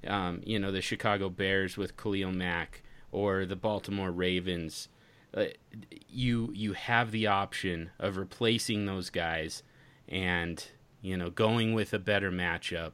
um, 0.07 0.41
you 0.47 0.61
know, 0.61 0.71
the 0.71 0.81
Chicago 0.81 1.29
Bears 1.29 1.77
with 1.77 1.97
Khalil 1.97 2.31
Mack 2.31 2.83
or 3.11 3.45
the 3.45 3.57
Baltimore 3.57 4.13
Ravens, 4.13 4.89
uh, 5.37 5.47
you 6.09 6.53
you 6.55 6.75
have 6.75 7.11
the 7.11 7.27
option 7.27 7.91
of 7.99 8.17
replacing 8.17 8.87
those 8.87 9.11
guys 9.11 9.65
and 10.09 10.65
you 11.03 11.17
know 11.17 11.31
going 11.31 11.75
with 11.75 11.93
a 11.93 11.99
better 11.99 12.31
matchup 12.31 12.93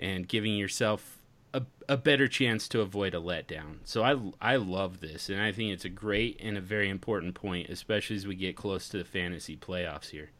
and 0.00 0.26
giving 0.26 0.56
yourself 0.56 1.18
a, 1.52 1.60
a 1.90 1.98
better 1.98 2.26
chance 2.26 2.66
to 2.68 2.80
avoid 2.80 3.14
a 3.14 3.18
letdown. 3.18 3.80
So 3.84 4.02
I 4.02 4.54
I 4.54 4.56
love 4.56 5.00
this 5.00 5.28
and 5.28 5.42
I 5.42 5.52
think 5.52 5.74
it's 5.74 5.84
a 5.84 5.90
great 5.90 6.40
and 6.42 6.56
a 6.56 6.62
very 6.62 6.88
important 6.88 7.34
point, 7.34 7.68
especially 7.68 8.16
as 8.16 8.26
we 8.26 8.34
get 8.34 8.56
close 8.56 8.88
to 8.88 8.96
the 8.96 9.04
fantasy 9.04 9.58
playoffs 9.58 10.08
here. 10.08 10.30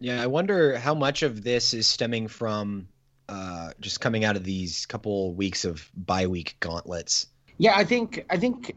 Yeah, 0.00 0.22
I 0.22 0.26
wonder 0.26 0.78
how 0.78 0.94
much 0.94 1.22
of 1.22 1.44
this 1.44 1.74
is 1.74 1.86
stemming 1.86 2.28
from 2.28 2.88
uh, 3.28 3.72
just 3.80 4.00
coming 4.00 4.24
out 4.24 4.36
of 4.36 4.44
these 4.44 4.86
couple 4.86 5.34
weeks 5.34 5.64
of 5.64 5.88
bye 5.94 6.26
week 6.26 6.56
gauntlets. 6.58 7.26
Yeah, 7.58 7.76
I 7.76 7.84
think 7.84 8.24
I 8.30 8.38
think 8.38 8.74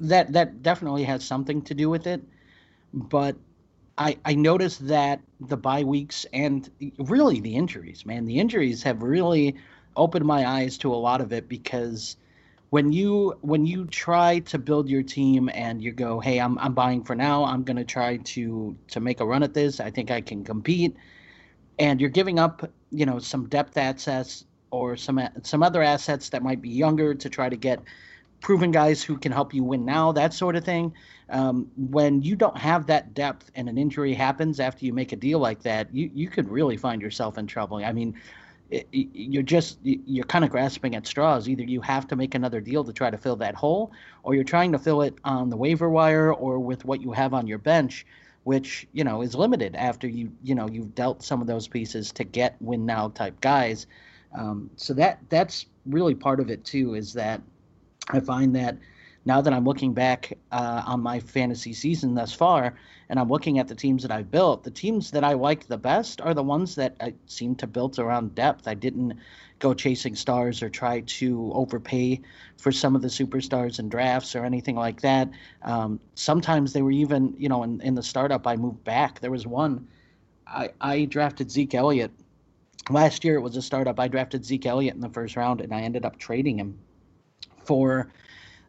that 0.00 0.32
that 0.32 0.62
definitely 0.62 1.04
has 1.04 1.24
something 1.24 1.62
to 1.62 1.74
do 1.74 1.90
with 1.90 2.06
it, 2.06 2.22
but 2.94 3.36
I 3.98 4.16
I 4.24 4.34
noticed 4.34 4.88
that 4.88 5.20
the 5.40 5.58
bye 5.58 5.84
weeks 5.84 6.24
and 6.32 6.68
really 6.98 7.40
the 7.40 7.54
injuries, 7.54 8.06
man, 8.06 8.24
the 8.24 8.38
injuries 8.38 8.82
have 8.84 9.02
really 9.02 9.56
opened 9.94 10.24
my 10.24 10.48
eyes 10.48 10.78
to 10.78 10.94
a 10.94 10.96
lot 10.96 11.20
of 11.20 11.32
it 11.32 11.48
because 11.48 12.16
when 12.72 12.90
you 12.90 13.34
when 13.42 13.66
you 13.66 13.84
try 13.84 14.38
to 14.38 14.58
build 14.58 14.88
your 14.88 15.02
team 15.02 15.50
and 15.52 15.82
you 15.82 15.92
go, 15.92 16.20
hey, 16.20 16.40
I'm 16.40 16.58
I'm 16.58 16.72
buying 16.72 17.04
for 17.04 17.14
now. 17.14 17.44
I'm 17.44 17.64
going 17.64 17.76
to 17.76 17.84
try 17.84 18.16
to 18.16 18.74
to 18.88 18.98
make 18.98 19.20
a 19.20 19.26
run 19.26 19.42
at 19.42 19.52
this. 19.52 19.78
I 19.78 19.90
think 19.90 20.10
I 20.10 20.22
can 20.22 20.42
compete. 20.42 20.96
And 21.78 22.00
you're 22.00 22.08
giving 22.08 22.38
up, 22.38 22.72
you 22.90 23.04
know, 23.04 23.18
some 23.18 23.46
depth 23.46 23.76
assets 23.76 24.46
or 24.70 24.96
some 24.96 25.20
some 25.42 25.62
other 25.62 25.82
assets 25.82 26.30
that 26.30 26.42
might 26.42 26.62
be 26.62 26.70
younger 26.70 27.14
to 27.14 27.28
try 27.28 27.50
to 27.50 27.56
get 27.56 27.78
proven 28.40 28.70
guys 28.70 29.02
who 29.02 29.18
can 29.18 29.32
help 29.32 29.52
you 29.52 29.62
win 29.62 29.84
now, 29.84 30.10
that 30.12 30.32
sort 30.32 30.56
of 30.56 30.64
thing. 30.64 30.94
Um, 31.28 31.70
when 31.76 32.22
you 32.22 32.36
don't 32.36 32.56
have 32.56 32.86
that 32.86 33.12
depth 33.12 33.50
and 33.54 33.68
an 33.68 33.76
injury 33.76 34.14
happens 34.14 34.60
after 34.60 34.86
you 34.86 34.94
make 34.94 35.12
a 35.12 35.16
deal 35.16 35.40
like 35.40 35.62
that, 35.64 35.94
you 35.94 36.10
you 36.14 36.28
could 36.30 36.48
really 36.48 36.78
find 36.78 37.02
yourself 37.02 37.36
in 37.36 37.46
trouble. 37.46 37.84
I 37.84 37.92
mean, 37.92 38.14
you're 38.90 39.42
just 39.42 39.78
you're 39.82 40.24
kind 40.24 40.44
of 40.44 40.50
grasping 40.50 40.94
at 40.94 41.06
straws. 41.06 41.48
Either 41.48 41.62
you 41.62 41.80
have 41.80 42.06
to 42.08 42.16
make 42.16 42.34
another 42.34 42.60
deal 42.60 42.84
to 42.84 42.92
try 42.92 43.10
to 43.10 43.18
fill 43.18 43.36
that 43.36 43.54
hole, 43.54 43.92
or 44.22 44.34
you're 44.34 44.44
trying 44.44 44.72
to 44.72 44.78
fill 44.78 45.02
it 45.02 45.14
on 45.24 45.50
the 45.50 45.56
waiver 45.56 45.90
wire 45.90 46.32
or 46.32 46.58
with 46.58 46.84
what 46.84 47.02
you 47.02 47.12
have 47.12 47.34
on 47.34 47.46
your 47.46 47.58
bench, 47.58 48.06
which 48.44 48.86
you 48.92 49.04
know 49.04 49.22
is 49.22 49.34
limited 49.34 49.74
after 49.76 50.08
you 50.08 50.32
you 50.42 50.54
know 50.54 50.68
you've 50.68 50.94
dealt 50.94 51.22
some 51.22 51.40
of 51.40 51.46
those 51.46 51.68
pieces 51.68 52.12
to 52.12 52.24
get 52.24 52.56
win 52.60 52.86
now 52.86 53.08
type 53.08 53.38
guys. 53.40 53.86
Um, 54.34 54.70
so 54.76 54.94
that 54.94 55.18
that's 55.28 55.66
really 55.86 56.14
part 56.14 56.40
of 56.40 56.50
it 56.50 56.64
too. 56.64 56.94
Is 56.94 57.12
that 57.12 57.42
I 58.08 58.20
find 58.20 58.56
that 58.56 58.76
now 59.24 59.40
that 59.40 59.52
I'm 59.52 59.64
looking 59.64 59.92
back 59.92 60.32
uh, 60.50 60.82
on 60.86 61.00
my 61.00 61.20
fantasy 61.20 61.72
season 61.72 62.14
thus 62.14 62.32
far, 62.32 62.74
and 63.08 63.20
I'm 63.20 63.28
looking 63.28 63.58
at 63.58 63.68
the 63.68 63.74
teams 63.74 64.02
that 64.02 64.10
I've 64.10 64.30
built, 64.30 64.64
the 64.64 64.70
teams 64.70 65.10
that 65.10 65.22
I 65.22 65.34
like 65.34 65.66
the 65.66 65.76
best 65.76 66.20
are 66.20 66.34
the 66.34 66.42
ones 66.42 66.74
that 66.76 66.96
I 67.00 67.14
seem 67.26 67.54
to 67.56 67.66
build 67.66 67.98
around 67.98 68.34
depth. 68.34 68.66
I 68.66 68.74
didn't 68.74 69.18
go 69.58 69.74
chasing 69.74 70.16
stars 70.16 70.62
or 70.62 70.68
try 70.68 71.00
to 71.00 71.52
overpay 71.54 72.20
for 72.56 72.72
some 72.72 72.96
of 72.96 73.02
the 73.02 73.08
superstars 73.08 73.78
in 73.78 73.88
drafts 73.88 74.34
or 74.34 74.44
anything 74.44 74.74
like 74.74 75.00
that. 75.02 75.28
Um, 75.62 76.00
sometimes 76.14 76.72
they 76.72 76.82
were 76.82 76.90
even, 76.90 77.34
you 77.38 77.48
know, 77.48 77.62
in, 77.62 77.80
in 77.82 77.94
the 77.94 78.02
startup, 78.02 78.46
I 78.46 78.56
moved 78.56 78.82
back. 78.82 79.20
There 79.20 79.30
was 79.30 79.46
one, 79.46 79.86
I, 80.46 80.70
I 80.80 81.04
drafted 81.04 81.50
Zeke 81.50 81.74
Elliott. 81.74 82.10
Last 82.90 83.24
year 83.24 83.36
it 83.36 83.42
was 83.42 83.56
a 83.56 83.62
startup. 83.62 84.00
I 84.00 84.08
drafted 84.08 84.44
Zeke 84.44 84.66
Elliott 84.66 84.96
in 84.96 85.00
the 85.00 85.08
first 85.08 85.36
round, 85.36 85.60
and 85.60 85.72
I 85.72 85.82
ended 85.82 86.04
up 86.04 86.18
trading 86.18 86.58
him 86.58 86.78
for 87.64 88.10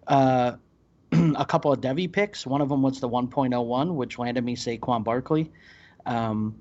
uh, 0.07 0.53
a 1.11 1.45
couple 1.45 1.71
of 1.71 1.81
Devy 1.81 2.11
picks. 2.11 2.45
One 2.45 2.61
of 2.61 2.69
them 2.69 2.81
was 2.81 2.99
the 2.99 3.09
1.01, 3.09 3.93
which 3.93 4.17
landed 4.17 4.43
me 4.43 4.55
Saquon 4.55 5.03
Barkley. 5.03 5.51
Um, 6.05 6.55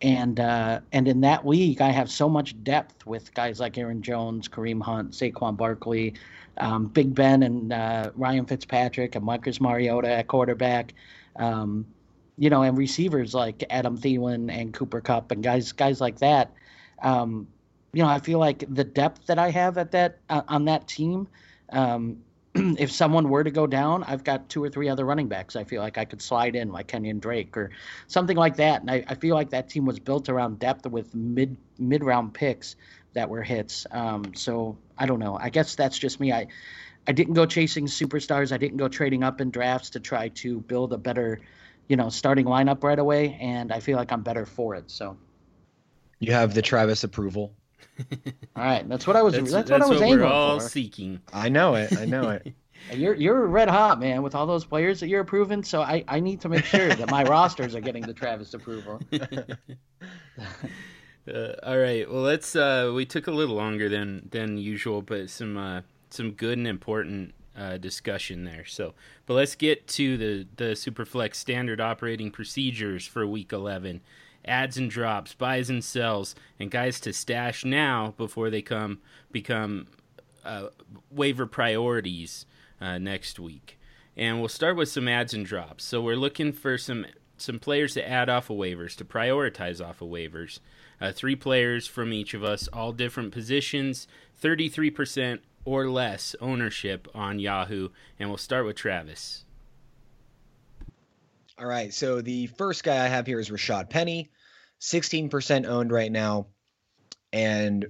and 0.00 0.38
uh, 0.38 0.80
and 0.92 1.08
in 1.08 1.20
that 1.22 1.46
league, 1.46 1.80
I 1.80 1.90
have 1.90 2.08
so 2.08 2.28
much 2.28 2.62
depth 2.62 3.04
with 3.04 3.34
guys 3.34 3.58
like 3.58 3.76
Aaron 3.78 4.00
Jones, 4.00 4.48
Kareem 4.48 4.80
Hunt, 4.80 5.10
Saquon 5.10 5.56
Barkley, 5.56 6.14
um, 6.58 6.86
Big 6.86 7.14
Ben, 7.14 7.42
and 7.42 7.72
uh, 7.72 8.12
Ryan 8.14 8.46
Fitzpatrick, 8.46 9.16
and 9.16 9.24
Marcus 9.24 9.60
Mariota 9.60 10.08
at 10.08 10.28
quarterback. 10.28 10.94
Um, 11.36 11.84
you 12.36 12.48
know, 12.48 12.62
and 12.62 12.78
receivers 12.78 13.34
like 13.34 13.64
Adam 13.70 13.98
Thielen 13.98 14.52
and 14.52 14.72
Cooper 14.72 15.00
Kupp 15.00 15.32
and 15.32 15.42
guys 15.42 15.72
guys 15.72 16.00
like 16.00 16.18
that. 16.20 16.52
Um, 17.02 17.48
you 17.92 18.02
know, 18.02 18.08
I 18.08 18.20
feel 18.20 18.38
like 18.38 18.64
the 18.72 18.84
depth 18.84 19.26
that 19.26 19.38
I 19.38 19.50
have 19.50 19.78
at 19.78 19.90
that 19.92 20.18
uh, 20.30 20.42
on 20.46 20.64
that 20.66 20.86
team, 20.86 21.26
um, 21.70 22.18
if 22.78 22.90
someone 22.90 23.28
were 23.28 23.44
to 23.44 23.50
go 23.50 23.66
down, 23.66 24.04
I've 24.04 24.24
got 24.24 24.48
two 24.48 24.62
or 24.62 24.68
three 24.68 24.88
other 24.88 25.04
running 25.04 25.28
backs. 25.28 25.56
I 25.56 25.64
feel 25.64 25.82
like 25.82 25.98
I 25.98 26.04
could 26.04 26.22
slide 26.22 26.56
in 26.56 26.72
like 26.72 26.88
Kenyan 26.88 27.20
Drake 27.20 27.56
or 27.56 27.70
something 28.06 28.36
like 28.36 28.56
that. 28.56 28.80
And 28.80 28.90
I, 28.90 29.04
I 29.06 29.14
feel 29.14 29.34
like 29.34 29.50
that 29.50 29.68
team 29.68 29.84
was 29.84 29.98
built 29.98 30.28
around 30.28 30.58
depth 30.58 30.86
with 30.86 31.14
mid 31.14 31.56
mid 31.78 32.02
round 32.04 32.34
picks 32.34 32.76
that 33.14 33.28
were 33.28 33.42
hits. 33.42 33.86
Um, 33.90 34.34
so 34.34 34.76
I 34.96 35.06
don't 35.06 35.18
know. 35.18 35.38
I 35.40 35.50
guess 35.50 35.74
that's 35.74 35.98
just 35.98 36.20
me. 36.20 36.32
I 36.32 36.48
I 37.06 37.12
didn't 37.12 37.34
go 37.34 37.46
chasing 37.46 37.86
superstars. 37.86 38.52
I 38.52 38.58
didn't 38.58 38.76
go 38.76 38.88
trading 38.88 39.22
up 39.22 39.40
in 39.40 39.50
drafts 39.50 39.90
to 39.90 40.00
try 40.00 40.28
to 40.28 40.60
build 40.60 40.92
a 40.92 40.98
better, 40.98 41.40
you 41.86 41.96
know, 41.96 42.10
starting 42.10 42.44
lineup 42.44 42.84
right 42.84 42.98
away. 42.98 43.38
And 43.40 43.72
I 43.72 43.80
feel 43.80 43.96
like 43.96 44.12
I'm 44.12 44.22
better 44.22 44.44
for 44.44 44.74
it. 44.74 44.90
So 44.90 45.16
you 46.18 46.32
have 46.32 46.54
the 46.54 46.62
Travis 46.62 47.04
approval. 47.04 47.54
All 48.56 48.64
right, 48.64 48.88
that's 48.88 49.06
what 49.06 49.16
I 49.16 49.22
was. 49.22 49.34
That's, 49.34 49.52
that's, 49.52 49.68
that's 49.68 49.80
what 49.80 49.82
I 49.82 49.88
was 49.88 50.00
what 50.00 50.06
aiming 50.06 50.20
we're 50.20 50.26
all 50.26 50.60
for. 50.60 50.68
seeking. 50.68 51.20
I 51.32 51.48
know 51.48 51.74
it. 51.74 51.96
I 51.96 52.04
know 52.04 52.30
it. 52.30 52.52
You're 52.94 53.14
you're 53.14 53.46
red 53.46 53.68
hot, 53.68 53.98
man, 54.00 54.22
with 54.22 54.34
all 54.34 54.46
those 54.46 54.64
players 54.64 55.00
that 55.00 55.08
you're 55.08 55.20
approving. 55.20 55.62
So 55.64 55.82
I, 55.82 56.04
I 56.08 56.20
need 56.20 56.40
to 56.42 56.48
make 56.48 56.64
sure 56.64 56.88
that 56.88 57.10
my 57.10 57.22
rosters 57.24 57.74
are 57.74 57.80
getting 57.80 58.02
the 58.02 58.14
Travis 58.14 58.54
approval. 58.54 59.00
Uh, 61.28 61.52
all 61.62 61.76
right. 61.76 62.10
Well, 62.10 62.22
let's. 62.22 62.56
Uh, 62.56 62.90
we 62.94 63.04
took 63.04 63.26
a 63.26 63.30
little 63.30 63.56
longer 63.56 63.90
than 63.90 64.28
than 64.30 64.56
usual, 64.56 65.02
but 65.02 65.28
some 65.28 65.58
uh, 65.58 65.82
some 66.08 66.30
good 66.30 66.56
and 66.56 66.66
important 66.66 67.34
uh, 67.54 67.76
discussion 67.76 68.44
there. 68.44 68.64
So, 68.64 68.94
but 69.26 69.34
let's 69.34 69.54
get 69.54 69.86
to 69.88 70.16
the 70.16 70.46
the 70.56 70.70
Superflex 70.72 71.34
standard 71.34 71.82
operating 71.82 72.30
procedures 72.30 73.06
for 73.06 73.26
Week 73.26 73.52
11. 73.52 74.00
Adds 74.44 74.76
and 74.78 74.90
drops, 74.90 75.34
buys 75.34 75.68
and 75.68 75.84
sells, 75.84 76.34
and 76.58 76.70
guys 76.70 77.00
to 77.00 77.12
stash 77.12 77.64
now 77.64 78.14
before 78.16 78.50
they 78.50 78.62
come 78.62 79.00
become 79.30 79.86
uh, 80.44 80.68
waiver 81.10 81.46
priorities 81.46 82.46
uh, 82.80 82.98
next 82.98 83.38
week. 83.38 83.78
And 84.16 84.40
we'll 84.40 84.48
start 84.48 84.76
with 84.76 84.88
some 84.88 85.06
adds 85.06 85.34
and 85.34 85.46
drops. 85.46 85.84
So 85.84 86.00
we're 86.00 86.16
looking 86.16 86.52
for 86.52 86.78
some 86.78 87.06
some 87.36 87.58
players 87.60 87.94
to 87.94 88.08
add 88.08 88.28
off 88.28 88.50
of 88.50 88.56
waivers 88.56 88.96
to 88.96 89.04
prioritize 89.04 89.84
off 89.84 90.02
of 90.02 90.08
waivers. 90.08 90.58
Uh, 91.00 91.12
three 91.12 91.36
players 91.36 91.86
from 91.86 92.12
each 92.12 92.34
of 92.34 92.42
us, 92.42 92.68
all 92.72 92.92
different 92.92 93.32
positions, 93.32 94.08
33% 94.42 95.38
or 95.64 95.88
less 95.88 96.34
ownership 96.40 97.06
on 97.14 97.38
Yahoo. 97.38 97.90
And 98.18 98.28
we'll 98.28 98.38
start 98.38 98.66
with 98.66 98.74
Travis. 98.74 99.44
All 101.58 101.66
right. 101.66 101.92
So 101.92 102.20
the 102.20 102.46
first 102.46 102.84
guy 102.84 103.04
I 103.04 103.08
have 103.08 103.26
here 103.26 103.40
is 103.40 103.50
Rashaad 103.50 103.90
Penny, 103.90 104.30
16% 104.80 105.66
owned 105.66 105.90
right 105.90 106.12
now. 106.12 106.46
And 107.32 107.86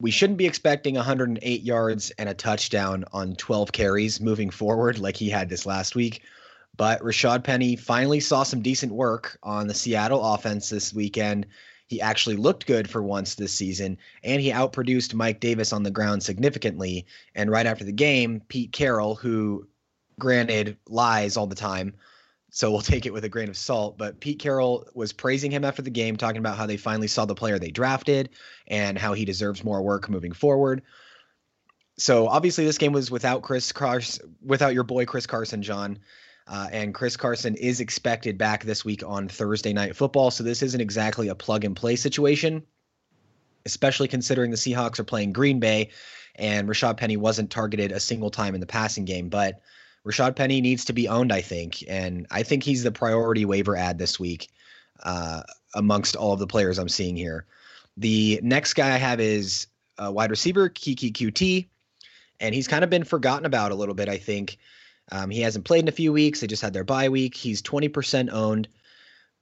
we 0.00 0.10
shouldn't 0.10 0.38
be 0.38 0.46
expecting 0.46 0.94
108 0.94 1.62
yards 1.62 2.10
and 2.12 2.28
a 2.28 2.34
touchdown 2.34 3.04
on 3.12 3.36
12 3.36 3.72
carries 3.72 4.20
moving 4.20 4.50
forward 4.50 4.98
like 4.98 5.16
he 5.16 5.28
had 5.28 5.48
this 5.48 5.66
last 5.66 5.94
week. 5.94 6.22
But 6.76 7.00
Rashaad 7.02 7.44
Penny 7.44 7.76
finally 7.76 8.20
saw 8.20 8.42
some 8.42 8.62
decent 8.62 8.92
work 8.92 9.38
on 9.42 9.68
the 9.68 9.74
Seattle 9.74 10.24
offense 10.24 10.70
this 10.70 10.92
weekend 10.92 11.46
he 11.86 12.00
actually 12.00 12.36
looked 12.36 12.66
good 12.66 12.88
for 12.88 13.02
once 13.02 13.34
this 13.34 13.52
season, 13.52 13.98
and 14.22 14.40
he 14.40 14.50
outproduced 14.50 15.14
Mike 15.14 15.40
Davis 15.40 15.72
on 15.72 15.82
the 15.82 15.90
ground 15.90 16.22
significantly. 16.22 17.06
And 17.34 17.50
right 17.50 17.66
after 17.66 17.84
the 17.84 17.92
game, 17.92 18.42
Pete 18.48 18.72
Carroll, 18.72 19.14
who 19.14 19.68
granted 20.18 20.78
lies 20.88 21.36
all 21.36 21.46
the 21.46 21.54
time, 21.54 21.94
so 22.54 22.70
we'll 22.70 22.80
take 22.80 23.04
it 23.04 23.12
with 23.12 23.24
a 23.24 23.28
grain 23.28 23.48
of 23.48 23.56
salt. 23.56 23.98
But 23.98 24.20
Pete 24.20 24.38
Carroll 24.38 24.86
was 24.94 25.12
praising 25.12 25.50
him 25.50 25.64
after 25.64 25.82
the 25.82 25.90
game, 25.90 26.16
talking 26.16 26.38
about 26.38 26.56
how 26.56 26.66
they 26.66 26.76
finally 26.76 27.08
saw 27.08 27.24
the 27.24 27.34
player 27.34 27.58
they 27.58 27.72
drafted 27.72 28.30
and 28.68 28.96
how 28.96 29.12
he 29.12 29.24
deserves 29.24 29.64
more 29.64 29.82
work 29.82 30.08
moving 30.08 30.30
forward. 30.30 30.82
So 31.98 32.28
obviously, 32.28 32.64
this 32.64 32.78
game 32.78 32.92
was 32.92 33.10
without 33.10 33.42
Chris 33.42 33.72
Carson, 33.72 34.36
without 34.40 34.72
your 34.72 34.84
boy 34.84 35.04
Chris 35.04 35.26
Carson, 35.26 35.62
John. 35.62 35.98
Uh, 36.46 36.68
and 36.70 36.94
Chris 36.94 37.16
Carson 37.16 37.56
is 37.56 37.80
expected 37.80 38.38
back 38.38 38.62
this 38.62 38.84
week 38.84 39.02
on 39.04 39.28
Thursday 39.28 39.72
Night 39.72 39.96
Football. 39.96 40.30
So 40.30 40.44
this 40.44 40.62
isn't 40.62 40.80
exactly 40.80 41.28
a 41.28 41.34
plug 41.34 41.64
and 41.64 41.74
play 41.74 41.96
situation, 41.96 42.62
especially 43.66 44.06
considering 44.06 44.52
the 44.52 44.56
Seahawks 44.56 45.00
are 45.00 45.04
playing 45.04 45.32
Green 45.32 45.58
Bay 45.58 45.90
and 46.36 46.68
Rashaad 46.68 46.98
Penny 46.98 47.16
wasn't 47.16 47.50
targeted 47.50 47.90
a 47.90 47.98
single 47.98 48.30
time 48.30 48.54
in 48.54 48.60
the 48.60 48.66
passing 48.66 49.06
game. 49.06 49.28
But 49.28 49.60
Rashaad 50.06 50.36
Penny 50.36 50.60
needs 50.60 50.84
to 50.86 50.92
be 50.92 51.08
owned, 51.08 51.32
I 51.32 51.40
think. 51.40 51.82
And 51.88 52.26
I 52.30 52.42
think 52.42 52.62
he's 52.62 52.82
the 52.82 52.92
priority 52.92 53.44
waiver 53.44 53.76
ad 53.76 53.98
this 53.98 54.20
week 54.20 54.48
uh, 55.02 55.42
amongst 55.74 56.16
all 56.16 56.32
of 56.32 56.38
the 56.38 56.46
players 56.46 56.78
I'm 56.78 56.88
seeing 56.88 57.16
here. 57.16 57.46
The 57.96 58.40
next 58.42 58.74
guy 58.74 58.94
I 58.94 58.98
have 58.98 59.20
is 59.20 59.66
uh, 59.98 60.12
wide 60.12 60.30
receiver, 60.30 60.68
Keke 60.68 61.12
Coutee. 61.12 61.68
And 62.40 62.54
he's 62.54 62.68
kind 62.68 62.84
of 62.84 62.90
been 62.90 63.04
forgotten 63.04 63.46
about 63.46 63.72
a 63.72 63.76
little 63.76 63.94
bit, 63.94 64.08
I 64.08 64.18
think. 64.18 64.58
Um, 65.12 65.30
he 65.30 65.40
hasn't 65.40 65.64
played 65.64 65.80
in 65.84 65.88
a 65.88 65.92
few 65.92 66.12
weeks. 66.12 66.40
They 66.40 66.46
just 66.46 66.62
had 66.62 66.72
their 66.72 66.84
bye 66.84 67.08
week. 67.08 67.34
He's 67.34 67.62
20% 67.62 68.30
owned. 68.32 68.68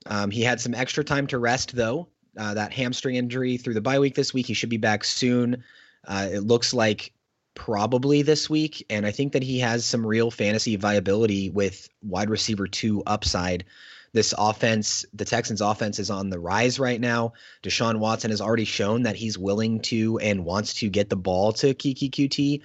Um, 0.07 0.31
he 0.31 0.43
had 0.43 0.61
some 0.61 0.75
extra 0.75 1.03
time 1.03 1.27
to 1.29 1.39
rest, 1.39 1.75
though. 1.75 2.09
Uh, 2.37 2.55
that 2.55 2.73
hamstring 2.73 3.17
injury 3.17 3.57
through 3.57 3.75
the 3.75 3.81
bye 3.81 3.99
week 3.99 4.15
this 4.15 4.33
week. 4.33 4.47
He 4.47 4.55
should 4.55 4.71
be 4.71 4.79
back 4.79 5.05
soon. 5.05 5.65
Uh, 6.07 6.29
it 6.33 6.41
looks 6.41 6.73
like 6.73 7.13
probably 7.55 8.23
this 8.23 8.49
week. 8.49 8.85
And 8.91 9.07
I 9.07 9.11
think 9.11 9.33
that 9.33 9.43
he 9.43 9.61
has 9.61 9.85
some 9.85 10.07
real 10.07 10.31
fantasy 10.31 10.77
viability 10.77 11.51
with 11.51 11.89
wide 12.03 12.31
receiver 12.31 12.67
two 12.67 13.03
upside. 13.07 13.65
This 14.13 14.35
offense, 14.37 15.07
the 15.15 15.25
Texans 15.25 15.61
offense 15.61 15.99
is 15.99 16.11
on 16.11 16.29
the 16.29 16.39
rise 16.39 16.79
right 16.79 17.01
now. 17.01 17.33
Deshaun 17.63 17.99
Watson 17.99 18.31
has 18.31 18.43
already 18.43 18.67
shown 18.67 19.05
that 19.05 19.17
he's 19.17 19.39
willing 19.39 19.81
to 19.83 20.19
and 20.19 20.45
wants 20.45 20.75
to 20.75 20.91
get 20.91 21.09
the 21.09 21.17
ball 21.17 21.53
to 21.55 21.75
Keke 21.75 22.11
Coutee. 22.11 22.61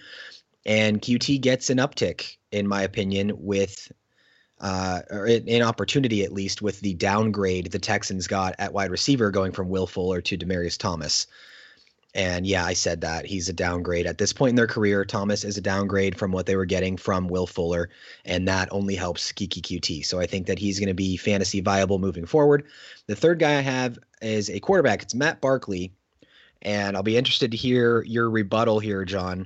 And 0.65 1.01
Coutee 1.01 1.39
gets 1.39 1.69
an 1.69 1.77
uptick 1.77 2.37
in 2.51 2.67
my 2.67 2.83
opinion, 2.83 3.31
with 3.35 3.91
uh, 4.59 5.01
or 5.11 5.25
an 5.25 5.61
opportunity 5.61 6.23
at 6.23 6.33
least 6.33 6.61
with 6.63 6.79
the 6.81 6.95
downgrade 6.95 7.71
the 7.71 7.79
Texans 7.79 8.25
got 8.25 8.55
at 8.57 8.73
wide 8.73 8.89
receiver 8.89 9.29
going 9.29 9.51
from 9.51 9.69
Will 9.69 9.85
Fuller 9.85 10.21
to 10.21 10.37
Demaryius 10.37 10.77
Thomas. 10.77 11.27
And 12.15 12.47
yeah, 12.47 12.65
I 12.65 12.73
said 12.73 13.01
that 13.01 13.25
he's 13.25 13.49
a 13.49 13.53
downgrade 13.53 14.07
at 14.07 14.17
this 14.17 14.33
point 14.33 14.51
in 14.51 14.55
their 14.55 14.67
career. 14.67 15.05
Thomas 15.05 15.43
is 15.43 15.57
a 15.57 15.61
downgrade 15.61 16.17
from 16.17 16.31
what 16.31 16.45
they 16.45 16.55
were 16.55 16.65
getting 16.65 16.97
from 16.97 17.27
Will 17.27 17.45
Fuller, 17.45 17.89
and 18.25 18.47
that 18.47 18.69
only 18.71 18.95
helps 18.95 19.31
Keke 19.31 19.61
Coutee. 19.61 20.05
So 20.05 20.19
I 20.19 20.25
think 20.25 20.47
that 20.47 20.57
he's 20.57 20.79
going 20.79 20.87
to 20.87 20.95
be 20.95 21.17
fantasy 21.17 21.59
viable 21.61 21.99
moving 21.99 22.25
forward. 22.25 22.65
The 23.07 23.15
third 23.15 23.39
guy 23.39 23.57
I 23.57 23.61
have 23.61 23.99
is 24.21 24.49
a 24.49 24.59
quarterback. 24.59 25.03
It's 25.03 25.13
Matt 25.13 25.41
Barkley, 25.41 25.91
and 26.61 26.95
I'll 26.95 27.03
be 27.03 27.17
interested 27.17 27.51
to 27.51 27.57
hear 27.57 28.01
your 28.03 28.29
rebuttal 28.29 28.79
here, 28.79 29.05
John, 29.05 29.45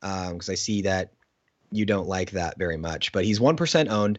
because 0.00 0.48
um, 0.48 0.52
I 0.52 0.56
see 0.56 0.82
that 0.82 1.12
you 1.70 1.86
don't 1.86 2.08
like 2.08 2.32
that 2.32 2.58
very 2.58 2.76
much. 2.76 3.12
But 3.12 3.24
he's 3.24 3.38
1% 3.38 3.88
owned, 3.88 4.18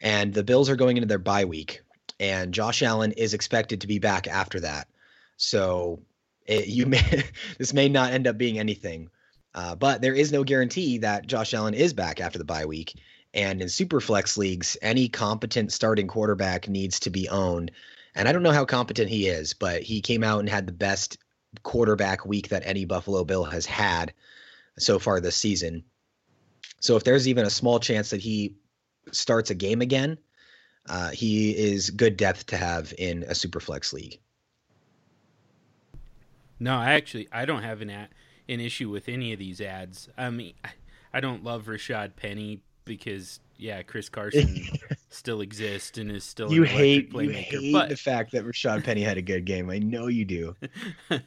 and 0.00 0.32
the 0.32 0.44
Bills 0.44 0.70
are 0.70 0.76
going 0.76 0.96
into 0.96 1.08
their 1.08 1.18
bye 1.18 1.44
week, 1.44 1.82
and 2.20 2.54
Josh 2.54 2.82
Allen 2.82 3.12
is 3.12 3.34
expected 3.34 3.80
to 3.80 3.86
be 3.86 3.98
back 3.98 4.28
after 4.28 4.60
that. 4.60 4.88
So 5.36 6.00
it, 6.48 6.66
you 6.66 6.86
may 6.86 7.24
this 7.58 7.72
may 7.72 7.88
not 7.88 8.12
end 8.12 8.26
up 8.26 8.36
being 8.36 8.58
anything, 8.58 9.10
uh, 9.54 9.76
but 9.76 10.00
there 10.02 10.14
is 10.14 10.32
no 10.32 10.42
guarantee 10.42 10.98
that 10.98 11.26
Josh 11.26 11.54
Allen 11.54 11.74
is 11.74 11.92
back 11.92 12.20
after 12.20 12.38
the 12.38 12.44
bye 12.44 12.66
week. 12.66 12.94
And 13.34 13.60
in 13.60 13.68
super 13.68 14.00
flex 14.00 14.38
leagues, 14.38 14.76
any 14.80 15.08
competent 15.08 15.70
starting 15.70 16.08
quarterback 16.08 16.66
needs 16.66 17.00
to 17.00 17.10
be 17.10 17.28
owned. 17.28 17.70
And 18.14 18.26
I 18.26 18.32
don't 18.32 18.42
know 18.42 18.52
how 18.52 18.64
competent 18.64 19.10
he 19.10 19.28
is, 19.28 19.52
but 19.52 19.82
he 19.82 20.00
came 20.00 20.24
out 20.24 20.40
and 20.40 20.48
had 20.48 20.66
the 20.66 20.72
best 20.72 21.18
quarterback 21.62 22.24
week 22.24 22.48
that 22.48 22.62
any 22.64 22.86
Buffalo 22.86 23.24
Bill 23.24 23.44
has 23.44 23.66
had 23.66 24.14
so 24.78 24.98
far 24.98 25.20
this 25.20 25.36
season. 25.36 25.84
So 26.80 26.96
if 26.96 27.04
there's 27.04 27.28
even 27.28 27.44
a 27.44 27.50
small 27.50 27.78
chance 27.78 28.10
that 28.10 28.20
he 28.20 28.54
starts 29.12 29.50
a 29.50 29.54
game 29.54 29.82
again, 29.82 30.18
uh, 30.88 31.10
he 31.10 31.50
is 31.50 31.90
good 31.90 32.16
depth 32.16 32.46
to 32.46 32.56
have 32.56 32.94
in 32.96 33.24
a 33.24 33.34
super 33.34 33.60
flex 33.60 33.92
league. 33.92 34.18
No, 36.60 36.76
I 36.76 36.92
actually 36.92 37.28
I 37.32 37.44
don't 37.44 37.62
have 37.62 37.80
an 37.80 37.90
an 37.90 38.60
issue 38.60 38.90
with 38.90 39.08
any 39.08 39.32
of 39.32 39.38
these 39.38 39.60
ads. 39.60 40.08
I 40.16 40.30
mean, 40.30 40.54
I 41.12 41.20
don't 41.20 41.44
love 41.44 41.66
Rashaad 41.66 42.16
Penny 42.16 42.62
because 42.84 43.40
yeah, 43.56 43.82
Chris 43.82 44.08
Carson 44.08 44.64
still 45.10 45.40
exists 45.40 45.98
and 45.98 46.10
is 46.10 46.24
still 46.24 46.52
you 46.52 46.62
hate 46.62 47.12
playmaker. 47.12 47.52
You 47.52 47.60
hate 47.60 47.72
but... 47.72 47.88
the 47.88 47.96
fact 47.96 48.32
that 48.32 48.44
Rashaad 48.44 48.84
Penny 48.84 49.02
had 49.02 49.18
a 49.18 49.22
good 49.22 49.44
game. 49.44 49.70
I 49.70 49.78
know 49.78 50.06
you 50.06 50.24
do. 50.24 50.56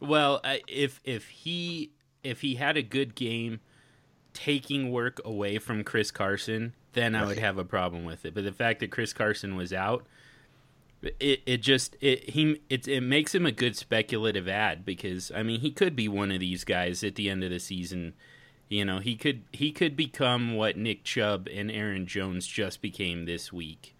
well, 0.00 0.40
if 0.66 1.00
if 1.04 1.28
he 1.28 1.92
if 2.22 2.40
he 2.40 2.54
had 2.56 2.76
a 2.76 2.82
good 2.82 3.14
game 3.14 3.60
taking 4.32 4.90
work 4.92 5.20
away 5.24 5.58
from 5.58 5.82
Chris 5.84 6.10
Carson, 6.10 6.74
then 6.92 7.14
I 7.14 7.26
would 7.26 7.38
have 7.38 7.58
a 7.58 7.64
problem 7.64 8.04
with 8.04 8.24
it. 8.24 8.34
But 8.34 8.44
the 8.44 8.52
fact 8.52 8.80
that 8.80 8.90
Chris 8.90 9.12
Carson 9.12 9.56
was 9.56 9.72
out, 9.72 10.06
it 11.02 11.42
it 11.46 11.58
just 11.58 11.96
it 12.00 12.30
he 12.30 12.60
it 12.68 12.88
it 12.88 13.02
makes 13.02 13.34
him 13.34 13.46
a 13.46 13.52
good 13.52 13.76
speculative 13.76 14.48
ad 14.48 14.84
because 14.84 15.30
I 15.34 15.42
mean 15.42 15.60
he 15.60 15.70
could 15.70 15.94
be 15.94 16.08
one 16.08 16.32
of 16.32 16.40
these 16.40 16.64
guys 16.64 17.04
at 17.04 17.14
the 17.14 17.30
end 17.30 17.44
of 17.44 17.50
the 17.50 17.60
season. 17.60 18.14
You 18.68 18.84
know, 18.84 18.98
he 18.98 19.16
could 19.16 19.44
he 19.52 19.72
could 19.72 19.96
become 19.96 20.54
what 20.54 20.76
Nick 20.76 21.04
Chubb 21.04 21.48
and 21.52 21.70
Aaron 21.70 22.06
Jones 22.06 22.46
just 22.46 22.82
became 22.82 23.24
this 23.24 23.52
week. 23.52 23.94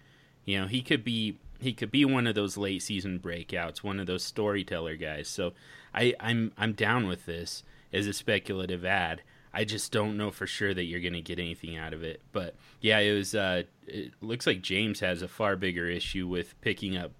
You 0.44 0.61
know, 0.61 0.66
he 0.66 0.82
could 0.82 1.04
be 1.04 1.38
he 1.61 1.72
could 1.72 1.90
be 1.90 2.04
one 2.04 2.26
of 2.26 2.34
those 2.34 2.56
late 2.56 2.82
season 2.82 3.18
breakouts, 3.18 3.78
one 3.78 3.98
of 3.98 4.06
those 4.06 4.24
storyteller 4.24 4.96
guys. 4.96 5.28
So 5.28 5.52
I, 5.94 6.14
I'm 6.20 6.52
I'm 6.56 6.72
down 6.72 7.06
with 7.06 7.26
this 7.26 7.62
as 7.92 8.06
a 8.06 8.12
speculative 8.12 8.84
ad. 8.84 9.22
I 9.52 9.64
just 9.64 9.92
don't 9.92 10.16
know 10.16 10.30
for 10.30 10.46
sure 10.46 10.72
that 10.74 10.84
you're 10.84 11.00
going 11.00 11.14
to 11.14 11.20
get 11.20 11.38
anything 11.38 11.76
out 11.76 11.92
of 11.92 12.02
it. 12.02 12.20
But 12.32 12.54
yeah, 12.80 12.98
it 12.98 13.14
was. 13.14 13.34
Uh, 13.34 13.62
it 13.87 14.12
looks 14.20 14.46
like 14.46 14.62
James 14.62 15.00
has 15.00 15.22
a 15.22 15.28
far 15.28 15.56
bigger 15.56 15.88
issue 15.88 16.26
with 16.26 16.61
picking 16.61 16.96
up 16.96 17.12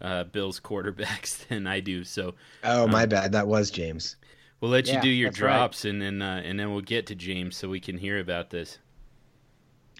uh, 0.00 0.24
Bills 0.24 0.60
quarterbacks 0.60 1.46
than 1.48 1.66
I 1.66 1.80
do. 1.80 2.04
So 2.04 2.34
oh, 2.64 2.86
my 2.86 3.04
um, 3.04 3.08
bad. 3.08 3.32
That 3.32 3.46
was 3.46 3.70
James. 3.70 4.16
We'll 4.60 4.70
let 4.70 4.86
yeah, 4.86 4.96
you 4.96 5.02
do 5.02 5.08
your 5.08 5.30
drops, 5.30 5.84
right. 5.84 5.90
and 5.90 6.00
then 6.02 6.22
uh, 6.22 6.42
and 6.44 6.58
then 6.58 6.70
we'll 6.72 6.82
get 6.82 7.06
to 7.06 7.14
James 7.14 7.56
so 7.56 7.68
we 7.68 7.80
can 7.80 7.98
hear 7.98 8.20
about 8.20 8.50
this. 8.50 8.78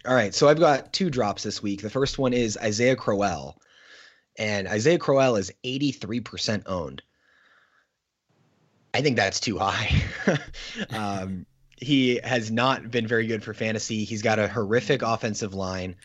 All 0.07 0.15
right, 0.15 0.35
so 0.35 0.49
I've 0.49 0.59
got 0.59 0.93
two 0.93 1.11
drops 1.11 1.45
this 1.45 1.63
week. 1.63 1.81
The 1.81 1.91
first 1.91 2.19
one 2.19 2.33
is 2.33 2.59
Isaiah 2.59 2.97
Crowell, 2.97 3.57
and 4.37 4.67
Isaiah 4.67 4.99
Crowell 4.99 5.37
is 5.37 5.53
83% 5.65 6.65
owned. 6.67 7.03
I 8.95 9.01
think 9.01 9.17
that's 9.17 9.39
too 9.39 9.59
high. 9.59 10.03
um, 10.91 11.47
he 11.83 12.21
has 12.25 12.51
not 12.51 12.91
been 12.91 13.07
very 13.07 13.27
good 13.27 13.43
for 13.43 13.55
fantasy. 13.55 14.05
He's 14.05 14.23
got 14.23 14.39
a 14.39 14.49
horrific 14.49 15.03
offensive 15.03 15.55
line, 15.55 15.97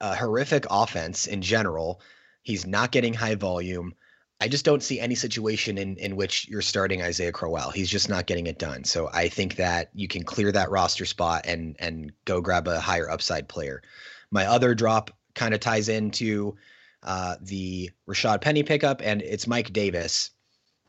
a 0.00 0.14
horrific 0.14 0.66
offense 0.70 1.26
in 1.26 1.42
general. 1.42 2.00
He's 2.42 2.66
not 2.66 2.92
getting 2.92 3.14
high 3.14 3.34
volume. 3.34 3.94
I 4.40 4.48
just 4.48 4.64
don't 4.64 4.82
see 4.82 5.00
any 5.00 5.14
situation 5.14 5.78
in 5.78 5.96
in 5.96 6.16
which 6.16 6.48
you're 6.48 6.60
starting 6.60 7.02
Isaiah 7.02 7.32
Crowell. 7.32 7.70
He's 7.70 7.88
just 7.88 8.08
not 8.08 8.26
getting 8.26 8.46
it 8.46 8.58
done. 8.58 8.84
So 8.84 9.08
I 9.12 9.28
think 9.28 9.56
that 9.56 9.90
you 9.94 10.08
can 10.08 10.24
clear 10.24 10.52
that 10.52 10.70
roster 10.70 11.04
spot 11.04 11.46
and 11.46 11.76
and 11.78 12.12
go 12.24 12.40
grab 12.40 12.68
a 12.68 12.80
higher 12.80 13.08
upside 13.08 13.48
player. 13.48 13.82
My 14.30 14.46
other 14.46 14.74
drop 14.74 15.10
kind 15.34 15.54
of 15.54 15.60
ties 15.60 15.88
into 15.88 16.56
uh, 17.02 17.36
the 17.40 17.90
Rashaad 18.08 18.40
Penny 18.40 18.62
pickup, 18.62 19.00
and 19.02 19.22
it's 19.22 19.46
Mike 19.46 19.72
Davis. 19.72 20.30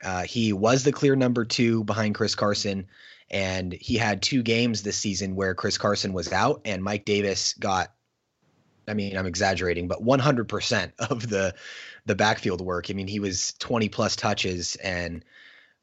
Uh, 0.04 0.24
he 0.24 0.54
was 0.54 0.84
the 0.84 0.92
clear 0.92 1.16
number 1.16 1.46
two 1.46 1.84
behind 1.84 2.16
Chris 2.16 2.36
Carson, 2.36 2.88
and 3.30 3.74
he 3.74 3.96
had 3.96 4.22
two 4.22 4.44
games 4.44 4.84
this 4.84 4.98
season 4.98 5.36
where 5.36 5.56
Chris 5.56 5.78
Carson 5.78 6.14
was 6.14 6.32
out, 6.32 6.62
and 6.66 6.84
Mike 6.84 7.06
Davis 7.06 7.54
got. 7.54 7.92
I 8.88 8.94
mean, 8.94 9.18
I'm 9.18 9.26
exaggerating, 9.26 9.88
but 9.88 10.04
100% 10.04 10.92
of 11.10 11.28
the 11.28 11.56
the 12.06 12.16
backfield 12.16 12.62
work. 12.62 12.90
I 12.90 12.94
mean, 12.94 13.08
he 13.08 13.20
was 13.20 13.54
20 13.54 13.90
plus 13.90 14.16
touches 14.16 14.76
and 14.76 15.26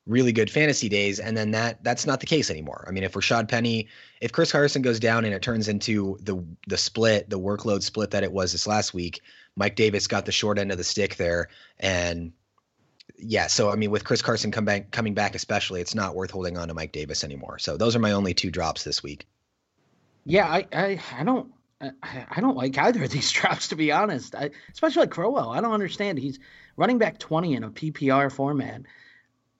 really 0.06 0.32
good 0.32 0.50
fantasy 0.50 0.88
days, 0.88 1.20
and 1.20 1.36
then 1.36 1.52
that 1.52 1.82
that's 1.84 2.06
not 2.06 2.20
the 2.20 2.26
case 2.26 2.50
anymore. 2.50 2.84
I 2.88 2.92
mean, 2.92 3.04
if 3.04 3.12
Rashaad 3.12 3.48
Penny, 3.48 3.88
if 4.20 4.32
Chris 4.32 4.52
Carson 4.52 4.82
goes 4.82 5.00
down 5.00 5.24
and 5.24 5.34
it 5.34 5.42
turns 5.42 5.68
into 5.68 6.18
the 6.20 6.44
the 6.66 6.78
split, 6.78 7.28
the 7.28 7.38
workload 7.38 7.82
split 7.82 8.10
that 8.12 8.24
it 8.24 8.32
was 8.32 8.52
this 8.52 8.66
last 8.66 8.94
week, 8.94 9.20
Mike 9.56 9.76
Davis 9.76 10.06
got 10.06 10.24
the 10.26 10.32
short 10.32 10.58
end 10.58 10.72
of 10.72 10.78
the 10.78 10.84
stick 10.84 11.16
there, 11.16 11.48
and 11.78 12.32
yeah, 13.22 13.46
so 13.46 13.70
I 13.70 13.76
mean, 13.76 13.90
with 13.90 14.04
Chris 14.04 14.22
Carson 14.22 14.50
come 14.50 14.64
back, 14.64 14.90
coming 14.90 15.14
back, 15.14 15.34
especially, 15.34 15.80
it's 15.80 15.94
not 15.94 16.14
worth 16.14 16.30
holding 16.30 16.58
on 16.58 16.68
to 16.68 16.74
Mike 16.74 16.92
Davis 16.92 17.24
anymore. 17.24 17.58
So 17.58 17.76
those 17.76 17.94
are 17.94 18.00
my 18.00 18.12
only 18.12 18.34
two 18.34 18.50
drops 18.50 18.84
this 18.84 19.02
week. 19.02 19.26
Yeah, 20.24 20.46
I 20.46 20.66
I, 20.72 21.00
I 21.18 21.24
don't 21.24 21.52
I 21.80 22.40
don't 22.40 22.56
like 22.56 22.76
either 22.78 23.04
of 23.04 23.10
these 23.10 23.30
drops 23.32 23.68
to 23.68 23.76
be 23.76 23.92
honest. 23.92 24.34
I, 24.34 24.50
especially 24.72 25.00
like 25.00 25.10
Crowell. 25.10 25.50
I 25.50 25.60
don't 25.60 25.72
understand. 25.72 26.18
He's 26.18 26.38
running 26.76 26.98
back 26.98 27.18
20 27.18 27.54
in 27.54 27.64
a 27.64 27.70
PPR 27.70 28.30
format. 28.30 28.82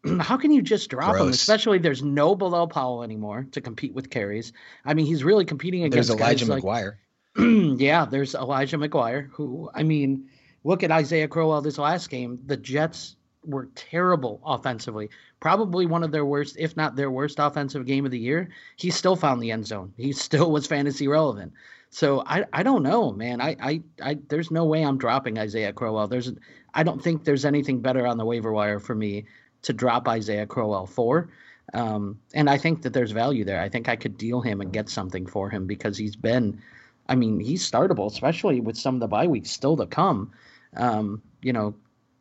How 0.21 0.37
can 0.37 0.51
you 0.51 0.63
just 0.63 0.91
drop 0.91 1.13
Gross. 1.13 1.23
him? 1.23 1.29
Especially 1.29 1.79
there's 1.79 2.03
no 2.03 2.35
Bilal 2.35 2.69
Powell 2.69 3.03
anymore 3.03 3.47
to 3.53 3.61
compete 3.61 3.95
with 3.95 4.11
carries. 4.11 4.53
I 4.85 4.95
mean, 4.95 5.07
he's 5.07 5.25
really 5.25 5.45
competing 5.45 5.85
against. 5.85 6.09
There's 6.09 6.21
Elijah 6.21 6.47
McGuire. 6.47 6.97
Like, 7.37 7.79
yeah, 7.81 8.07
there's 8.07 8.35
Elijah 8.35 8.79
McGuire. 8.79 9.31
Who 9.33 9.71
I 9.73 9.85
mean, 9.85 10.29
look 10.65 10.83
at 10.83 10.91
Isaiah 10.91 11.29
Crowell 11.29 11.61
this 11.61 11.79
last 11.79 12.11
game. 12.11 12.41
The 12.47 12.57
Jets 12.57 13.17
were 13.45 13.69
terrible 13.75 14.41
offensively. 14.45 15.11
Probably 15.41 15.87
one 15.87 16.03
of 16.03 16.13
their 16.13 16.25
worst, 16.25 16.57
if 16.59 16.77
not 16.77 16.97
their 16.97 17.11
worst 17.11 17.39
offensive 17.39 17.87
game 17.87 18.05
of 18.05 18.11
the 18.11 18.19
year. 18.19 18.49
He 18.77 18.91
still 18.91 19.17
found 19.17 19.43
the 19.43 19.51
end 19.51 19.67
zone. 19.67 19.93
He 19.97 20.13
still 20.27 20.51
was 20.51 20.67
fantasy 20.67 21.09
relevant. 21.09 21.53
So 21.91 22.23
I, 22.27 22.45
I 22.53 22.63
don't 22.63 22.83
know, 22.83 23.13
man. 23.13 23.41
I, 23.41 23.57
I, 23.61 23.83
I, 24.03 24.19
there's 24.29 24.51
no 24.51 24.65
way 24.65 24.83
I'm 24.83 24.97
dropping 24.97 25.39
Isaiah 25.39 25.75
Crowell. 25.75 26.09
There's, 26.09 26.33
I 26.73 26.83
don't 26.83 27.03
think 27.03 27.25
there's 27.25 27.45
anything 27.45 27.81
better 27.81 28.07
on 28.07 28.17
the 28.17 28.25
waiver 28.25 28.53
wire 28.53 28.81
for 28.81 28.95
me 28.95 29.27
to 29.63 29.73
drop 29.73 30.09
Isaiah 30.09 30.47
Crowell 30.47 30.87
for. 30.87 31.29
Um, 31.75 32.19
and 32.35 32.49
I 32.49 32.57
think 32.59 32.83
that 32.83 32.93
there's 32.95 33.13
value 33.13 33.45
there. 33.45 33.61
I 33.61 33.69
think 33.69 33.89
I 33.89 33.97
could 33.97 34.17
deal 34.17 34.41
him 34.41 34.61
and 34.61 34.73
get 34.73 34.89
something 34.89 35.27
for 35.27 35.51
him 35.51 35.67
because 35.67 35.99
he's 35.99 36.17
been, 36.17 36.61
I 37.09 37.15
mean, 37.15 37.41
he's 37.41 37.69
startable, 37.69 38.11
especially 38.11 38.61
with 38.61 38.79
some 38.79 38.95
of 38.95 39.01
the 39.01 39.09
bye 39.09 39.27
weeks 39.27 39.51
still 39.51 39.77
to 39.77 39.87
come. 39.87 40.33
Um, 40.77 41.23
you 41.43 41.53
know, 41.53 41.75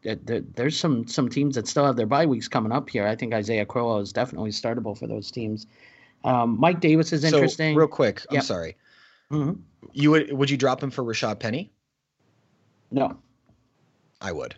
there's 0.04 0.80
some 0.80 1.08
some 1.08 1.30
teams 1.30 1.56
that 1.56 1.68
still 1.68 1.86
have 1.86 1.96
their 1.96 2.06
bye 2.06 2.26
weeks 2.26 2.48
coming 2.48 2.72
up 2.72 2.90
here. 2.90 3.06
I 3.06 3.16
think 3.16 3.34
Isaiah 3.34 3.66
Crowell 3.66 4.00
is 4.00 4.12
definitely 4.12 4.52
startable 4.52 4.98
for 4.98 5.08
those 5.08 5.32
teams. 5.32 5.68
Um, 6.24 6.60
Mike 6.60 6.80
Davis 6.80 7.14
is 7.14 7.24
interesting. 7.24 7.76
So, 7.76 7.80
real 7.80 7.88
quick, 7.88 8.26
I'm 8.30 8.42
sorry. 8.42 8.78
Mm-hmm. 9.32 9.62
You 9.94 10.12
would 10.12 10.34
would 10.34 10.50
you 10.50 10.58
drop 10.58 10.82
him 10.82 10.92
for 10.92 11.04
Rashaad 11.04 11.40
Penny? 11.40 11.72
No. 12.92 13.18
I 14.20 14.32
would. 14.32 14.56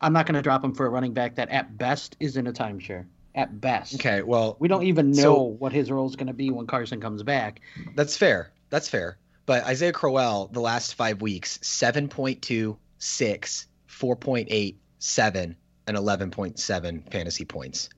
I'm 0.00 0.12
not 0.12 0.26
going 0.26 0.34
to 0.34 0.42
drop 0.42 0.64
him 0.64 0.74
for 0.74 0.84
a 0.84 0.90
running 0.90 1.14
back 1.14 1.36
that 1.36 1.48
at 1.50 1.78
best 1.78 2.16
is 2.20 2.36
in 2.36 2.46
a 2.46 2.52
timeshare. 2.52 3.06
At 3.34 3.60
best. 3.60 3.94
Okay, 3.94 4.22
well, 4.22 4.56
we 4.58 4.68
don't 4.68 4.82
even 4.82 5.12
know 5.12 5.22
so, 5.22 5.42
what 5.42 5.72
his 5.72 5.90
role 5.90 6.06
is 6.06 6.16
going 6.16 6.26
to 6.26 6.34
be 6.34 6.50
when 6.50 6.66
Carson 6.66 7.00
comes 7.00 7.22
back. 7.22 7.60
That's 7.94 8.16
fair. 8.16 8.52
That's 8.68 8.88
fair. 8.88 9.16
But 9.46 9.64
Isaiah 9.64 9.92
Crowell, 9.92 10.48
the 10.52 10.60
last 10.60 10.94
five 10.94 11.22
weeks, 11.22 11.58
7.2, 11.58 12.76
6, 12.98 13.66
4.8, 14.02 14.74
7, 14.98 15.56
and 15.86 15.96
11.7 15.96 17.12
fantasy 17.12 17.44
points. 17.44 17.88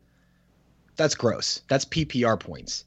That's 0.96 1.14
gross. 1.14 1.62
That's 1.68 1.86
PPR 1.86 2.38
points. 2.38 2.84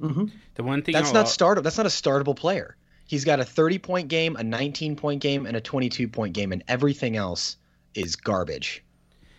Mm-hmm. 0.00 0.26
The 0.54 0.62
one 0.62 0.82
thing 0.82 0.92
that's 0.92 1.08
I'll, 1.08 1.14
not 1.14 1.28
start. 1.28 1.62
That's 1.62 1.76
not 1.76 1.86
a 1.86 1.90
startable 1.90 2.36
player. 2.36 2.76
He's 3.06 3.24
got 3.24 3.40
a 3.40 3.44
30 3.44 3.78
point 3.78 4.08
game, 4.08 4.36
a 4.36 4.42
19 4.42 4.96
point 4.96 5.22
game, 5.22 5.46
and 5.46 5.56
a 5.56 5.60
22 5.60 6.08
point 6.08 6.34
game, 6.34 6.52
and 6.52 6.62
everything 6.68 7.16
else 7.16 7.56
is 7.94 8.16
garbage. 8.16 8.84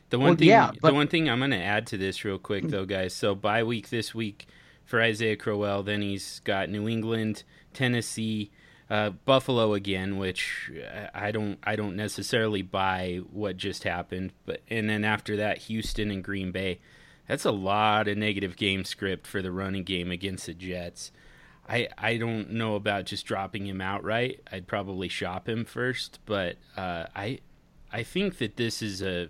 The 0.10 0.18
one 0.18 0.30
well, 0.30 0.36
thing, 0.38 0.48
yeah, 0.48 0.72
but... 0.82 0.90
the 0.90 0.94
one 0.96 1.08
thing 1.08 1.30
I'm 1.30 1.40
going 1.40 1.52
to 1.52 1.58
add 1.58 1.88
to 1.88 1.98
this 1.98 2.26
real 2.26 2.40
quick 2.40 2.68
though, 2.68 2.86
guys. 2.86 3.14
So 3.14 3.36
bye 3.36 3.64
week 3.64 3.90
this 3.90 4.16
week 4.16 4.48
for 4.86 5.02
Isaiah 5.02 5.36
Crowell. 5.36 5.84
Then 5.84 6.02
he's 6.02 6.40
got 6.46 6.70
New 6.70 6.88
England, 6.88 7.44
Tennessee, 7.74 8.52
uh, 8.89 9.12
Buffalo 9.12 9.73
again, 9.73 10.17
which 10.17 10.71
I 11.13 11.32
don't 11.32 11.60
I 11.63 11.75
don't 11.75 11.95
necessarily 11.95 12.62
buy 12.62 13.21
what 13.32 13.58
just 13.58 13.84
happened. 13.84 14.34
But 14.45 14.62
and 14.69 14.89
then 14.89 15.04
after 15.04 15.38
that, 15.38 15.60
Houston 15.60 16.12
and 16.12 16.23
Green 16.23 16.52
Bay. 16.52 16.80
That's 17.28 17.45
a 17.45 17.52
lot 17.52 18.08
of 18.08 18.17
negative 18.17 18.56
game 18.56 18.84
script 18.84 19.28
for 19.28 19.43
the 19.43 19.52
running 19.52 19.84
game 19.84 20.10
against 20.10 20.47
the 20.47 20.56
Jets. 20.56 21.12
I 21.67 21.88
I 21.97 22.17
don't 22.17 22.52
know 22.52 22.73
about 22.73 23.06
just 23.06 23.28
dropping 23.28 23.67
him 23.67 23.80
outright. 23.80 24.41
I'd 24.52 24.67
probably 24.67 25.08
shop 25.08 25.47
him 25.47 25.65
first, 25.65 26.19
but 26.25 26.58
uh, 26.75 27.06
I 27.15 27.39
I 27.91 28.02
think 28.02 28.39
that 28.39 28.58
this 28.58 28.82
is 28.82 29.04
a 29.04 29.30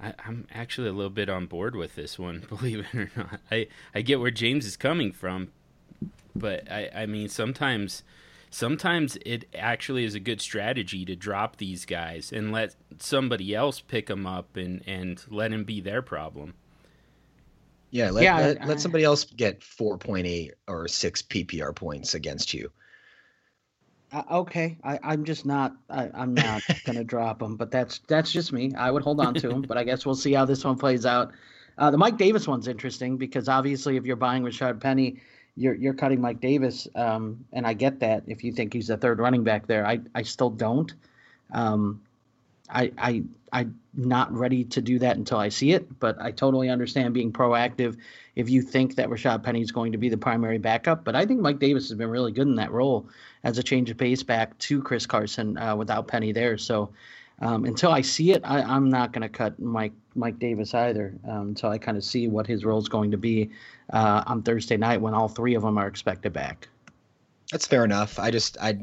I, 0.00 0.14
I'm 0.26 0.48
actually 0.52 0.88
a 0.88 0.92
little 0.92 1.10
bit 1.10 1.28
on 1.28 1.46
board 1.46 1.76
with 1.76 1.94
this 1.94 2.18
one, 2.18 2.44
believe 2.48 2.80
it 2.80 2.94
or 2.94 3.10
not. 3.16 3.40
I, 3.50 3.68
I 3.94 4.02
get 4.02 4.18
where 4.18 4.30
James 4.32 4.66
is 4.66 4.76
coming 4.76 5.12
from, 5.12 5.52
but 6.34 6.70
I, 6.70 6.90
I 6.92 7.06
mean 7.06 7.28
sometimes 7.28 8.02
sometimes 8.50 9.18
it 9.24 9.44
actually 9.54 10.04
is 10.04 10.14
a 10.14 10.20
good 10.20 10.40
strategy 10.40 11.04
to 11.04 11.16
drop 11.16 11.56
these 11.56 11.84
guys 11.84 12.32
and 12.32 12.52
let 12.52 12.74
somebody 12.98 13.54
else 13.54 13.80
pick 13.80 14.06
them 14.06 14.26
up 14.26 14.56
and, 14.56 14.82
and 14.86 15.22
let 15.28 15.52
him 15.52 15.64
be 15.64 15.80
their 15.80 16.02
problem. 16.02 16.54
Yeah, 17.90 18.10
let, 18.10 18.24
yeah, 18.24 18.36
let, 18.36 18.62
I, 18.62 18.66
let 18.66 18.80
somebody 18.80 19.04
else 19.04 19.24
get 19.24 19.60
4.8 19.60 20.50
or 20.66 20.88
6 20.88 21.22
PPR 21.22 21.74
points 21.74 22.14
against 22.14 22.52
you. 22.52 22.70
Uh, 24.12 24.22
okay, 24.30 24.78
I, 24.84 24.98
I'm 25.02 25.24
just 25.24 25.44
not. 25.44 25.74
I, 25.90 26.08
I'm 26.14 26.32
not 26.32 26.62
gonna 26.86 27.04
drop 27.04 27.42
him, 27.42 27.56
but 27.56 27.70
that's 27.70 27.98
that's 28.08 28.32
just 28.32 28.52
me. 28.54 28.72
I 28.74 28.90
would 28.90 29.02
hold 29.02 29.20
on 29.20 29.34
to 29.34 29.50
him, 29.50 29.62
but 29.62 29.76
I 29.76 29.84
guess 29.84 30.06
we'll 30.06 30.14
see 30.14 30.32
how 30.32 30.46
this 30.46 30.64
one 30.64 30.78
plays 30.78 31.04
out. 31.04 31.32
Uh, 31.76 31.90
the 31.90 31.98
Mike 31.98 32.16
Davis 32.16 32.48
one's 32.48 32.68
interesting 32.68 33.18
because 33.18 33.48
obviously, 33.48 33.96
if 33.96 34.06
you're 34.06 34.16
buying 34.16 34.42
Rashaad 34.42 34.80
Penny, 34.80 35.20
you're 35.58 35.74
you're 35.74 35.94
cutting 35.94 36.20
Mike 36.20 36.40
Davis, 36.40 36.88
um, 36.94 37.44
and 37.52 37.66
I 37.66 37.74
get 37.74 38.00
that. 38.00 38.22
If 38.26 38.44
you 38.44 38.52
think 38.52 38.72
he's 38.72 38.86
the 38.88 38.96
third 38.96 39.18
running 39.18 39.44
back 39.44 39.66
there, 39.66 39.86
I 39.86 40.00
I 40.14 40.22
still 40.22 40.50
don't. 40.50 40.92
Um, 41.52 42.00
I 42.70 42.92
I 42.96 43.22
I'm 43.52 43.78
not 43.94 44.32
ready 44.32 44.64
to 44.64 44.80
do 44.80 44.98
that 45.00 45.16
until 45.16 45.38
I 45.38 45.48
see 45.48 45.72
it, 45.72 45.98
but 45.98 46.20
I 46.20 46.30
totally 46.30 46.68
understand 46.68 47.14
being 47.14 47.32
proactive 47.32 47.96
if 48.36 48.48
you 48.48 48.62
think 48.62 48.94
that 48.96 49.08
Rashaad 49.08 49.42
Penny 49.42 49.60
is 49.60 49.72
going 49.72 49.92
to 49.92 49.98
be 49.98 50.08
the 50.08 50.16
primary 50.16 50.58
backup. 50.58 51.04
But 51.04 51.16
I 51.16 51.26
think 51.26 51.40
Mike 51.40 51.58
Davis 51.58 51.88
has 51.88 51.98
been 51.98 52.10
really 52.10 52.30
good 52.30 52.46
in 52.46 52.54
that 52.56 52.70
role 52.70 53.08
as 53.42 53.58
a 53.58 53.62
change 53.62 53.90
of 53.90 53.96
pace 53.96 54.22
back 54.22 54.56
to 54.58 54.82
Chris 54.82 55.06
Carson 55.06 55.58
uh, 55.58 55.74
without 55.74 56.06
Penny 56.06 56.32
there. 56.32 56.58
So 56.58 56.90
um, 57.40 57.64
until 57.64 57.90
I 57.90 58.02
see 58.02 58.32
it, 58.32 58.42
I, 58.44 58.76
am 58.76 58.90
not 58.90 59.12
going 59.12 59.22
to 59.22 59.28
cut 59.28 59.58
Mike 59.58 59.92
Mike 60.18 60.38
Davis 60.38 60.74
either 60.74 61.14
um, 61.26 61.48
until 61.48 61.70
I 61.70 61.78
kind 61.78 61.96
of 61.96 62.04
see 62.04 62.28
what 62.28 62.46
his 62.46 62.64
role 62.64 62.78
is 62.78 62.88
going 62.88 63.10
to 63.12 63.16
be 63.16 63.50
uh, 63.92 64.24
on 64.26 64.42
Thursday 64.42 64.76
night 64.76 65.00
when 65.00 65.14
all 65.14 65.28
three 65.28 65.54
of 65.54 65.62
them 65.62 65.78
are 65.78 65.86
expected 65.86 66.32
back. 66.32 66.68
That's 67.50 67.66
fair 67.66 67.84
enough. 67.84 68.18
I 68.18 68.30
just 68.30 68.58
I, 68.60 68.70
I 68.70 68.78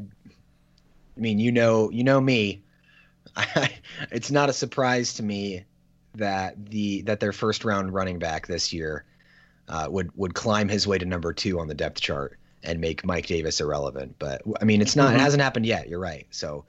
mean, 1.16 1.38
you 1.38 1.52
know, 1.52 1.90
you 1.90 2.02
know 2.02 2.20
me. 2.20 2.62
I, 3.36 3.70
it's 4.10 4.30
not 4.30 4.48
a 4.48 4.52
surprise 4.52 5.14
to 5.14 5.22
me 5.22 5.64
that 6.14 6.70
the 6.70 7.02
that 7.02 7.20
their 7.20 7.32
first 7.32 7.64
round 7.64 7.92
running 7.92 8.18
back 8.18 8.46
this 8.46 8.72
year 8.72 9.04
uh, 9.68 9.86
would 9.90 10.10
would 10.16 10.34
climb 10.34 10.68
his 10.68 10.86
way 10.86 10.98
to 10.98 11.04
number 11.04 11.32
two 11.32 11.60
on 11.60 11.68
the 11.68 11.74
depth 11.74 12.00
chart 12.00 12.38
and 12.64 12.80
make 12.80 13.04
Mike 13.04 13.26
Davis 13.26 13.60
irrelevant. 13.60 14.16
But 14.18 14.42
I 14.60 14.64
mean, 14.64 14.80
it's 14.80 14.96
not. 14.96 15.08
Mm-hmm. 15.08 15.16
It 15.16 15.20
hasn't 15.20 15.42
happened 15.42 15.66
yet. 15.66 15.88
You're 15.88 16.00
right. 16.00 16.26
So 16.30 16.64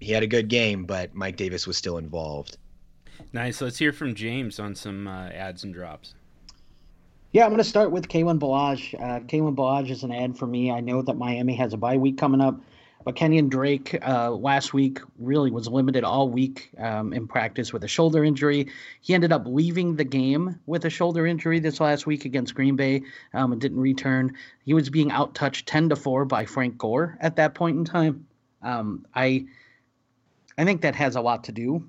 he 0.00 0.12
had 0.12 0.22
a 0.22 0.26
good 0.26 0.48
game, 0.48 0.84
but 0.84 1.14
Mike 1.14 1.36
Davis 1.36 1.66
was 1.66 1.76
still 1.76 1.98
involved. 1.98 2.56
Nice. 3.32 3.60
Let's 3.60 3.78
hear 3.78 3.92
from 3.92 4.14
James 4.14 4.58
on 4.58 4.74
some 4.74 5.06
uh, 5.06 5.28
ads 5.28 5.64
and 5.64 5.72
drops. 5.72 6.14
Yeah, 7.32 7.44
I'm 7.44 7.50
going 7.50 7.58
to 7.58 7.64
start 7.64 7.92
with 7.92 8.08
Kalen 8.08 8.40
Ballage. 8.40 8.94
Uh, 8.94 9.20
Kalen 9.20 9.54
Ballage 9.54 9.90
is 9.90 10.02
an 10.02 10.10
ad 10.10 10.36
for 10.36 10.48
me. 10.48 10.72
I 10.72 10.80
know 10.80 11.00
that 11.02 11.14
Miami 11.14 11.54
has 11.54 11.72
a 11.72 11.76
bye 11.76 11.96
week 11.96 12.18
coming 12.18 12.40
up, 12.40 12.60
but 13.04 13.14
Kenyan 13.14 13.48
Drake 13.48 13.96
uh, 14.04 14.32
last 14.32 14.74
week 14.74 14.98
really 15.16 15.52
was 15.52 15.68
limited 15.68 16.02
all 16.02 16.28
week 16.28 16.70
um, 16.78 17.12
in 17.12 17.28
practice 17.28 17.72
with 17.72 17.84
a 17.84 17.88
shoulder 17.88 18.24
injury. 18.24 18.66
He 19.00 19.14
ended 19.14 19.32
up 19.32 19.44
leaving 19.46 19.94
the 19.94 20.02
game 20.02 20.58
with 20.66 20.84
a 20.86 20.90
shoulder 20.90 21.24
injury 21.24 21.60
this 21.60 21.78
last 21.78 22.04
week 22.04 22.24
against 22.24 22.56
Green 22.56 22.74
Bay 22.74 23.02
um, 23.32 23.52
and 23.52 23.60
didn't 23.60 23.80
return. 23.80 24.34
He 24.64 24.74
was 24.74 24.90
being 24.90 25.12
out 25.12 25.36
touched 25.36 25.68
10 25.68 25.90
to 25.90 25.96
4 25.96 26.24
by 26.24 26.46
Frank 26.46 26.78
Gore 26.78 27.16
at 27.20 27.36
that 27.36 27.54
point 27.54 27.76
in 27.76 27.84
time. 27.84 28.26
Um, 28.62 29.06
I 29.14 29.46
I 30.58 30.64
think 30.64 30.82
that 30.82 30.96
has 30.96 31.14
a 31.14 31.20
lot 31.20 31.44
to 31.44 31.52
do 31.52 31.88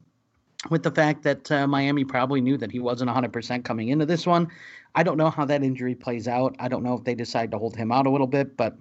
with 0.70 0.84
the 0.84 0.92
fact 0.92 1.24
that 1.24 1.52
uh, 1.52 1.68
Miami 1.68 2.04
probably 2.04 2.42
knew 2.42 2.58
that 2.58 2.72
he 2.72 2.80
wasn't 2.80 3.10
100% 3.10 3.64
coming 3.64 3.90
into 3.90 4.06
this 4.06 4.28
one. 4.28 4.48
I 4.94 5.04
don't 5.04 5.18
know 5.18 5.30
how 5.30 5.46
that 5.46 5.64
injury 5.64 5.96
plays 5.96 6.28
out. 6.28 6.56
I 6.60 6.68
don't 6.68 6.84
know 6.84 6.94
if 6.94 7.04
they 7.04 7.16
decide 7.16 7.52
to 7.52 7.58
hold 7.58 7.76
him 7.76 7.92
out 7.92 8.06
a 8.06 8.10
little 8.10 8.28
bit, 8.28 8.56
but 8.58 8.76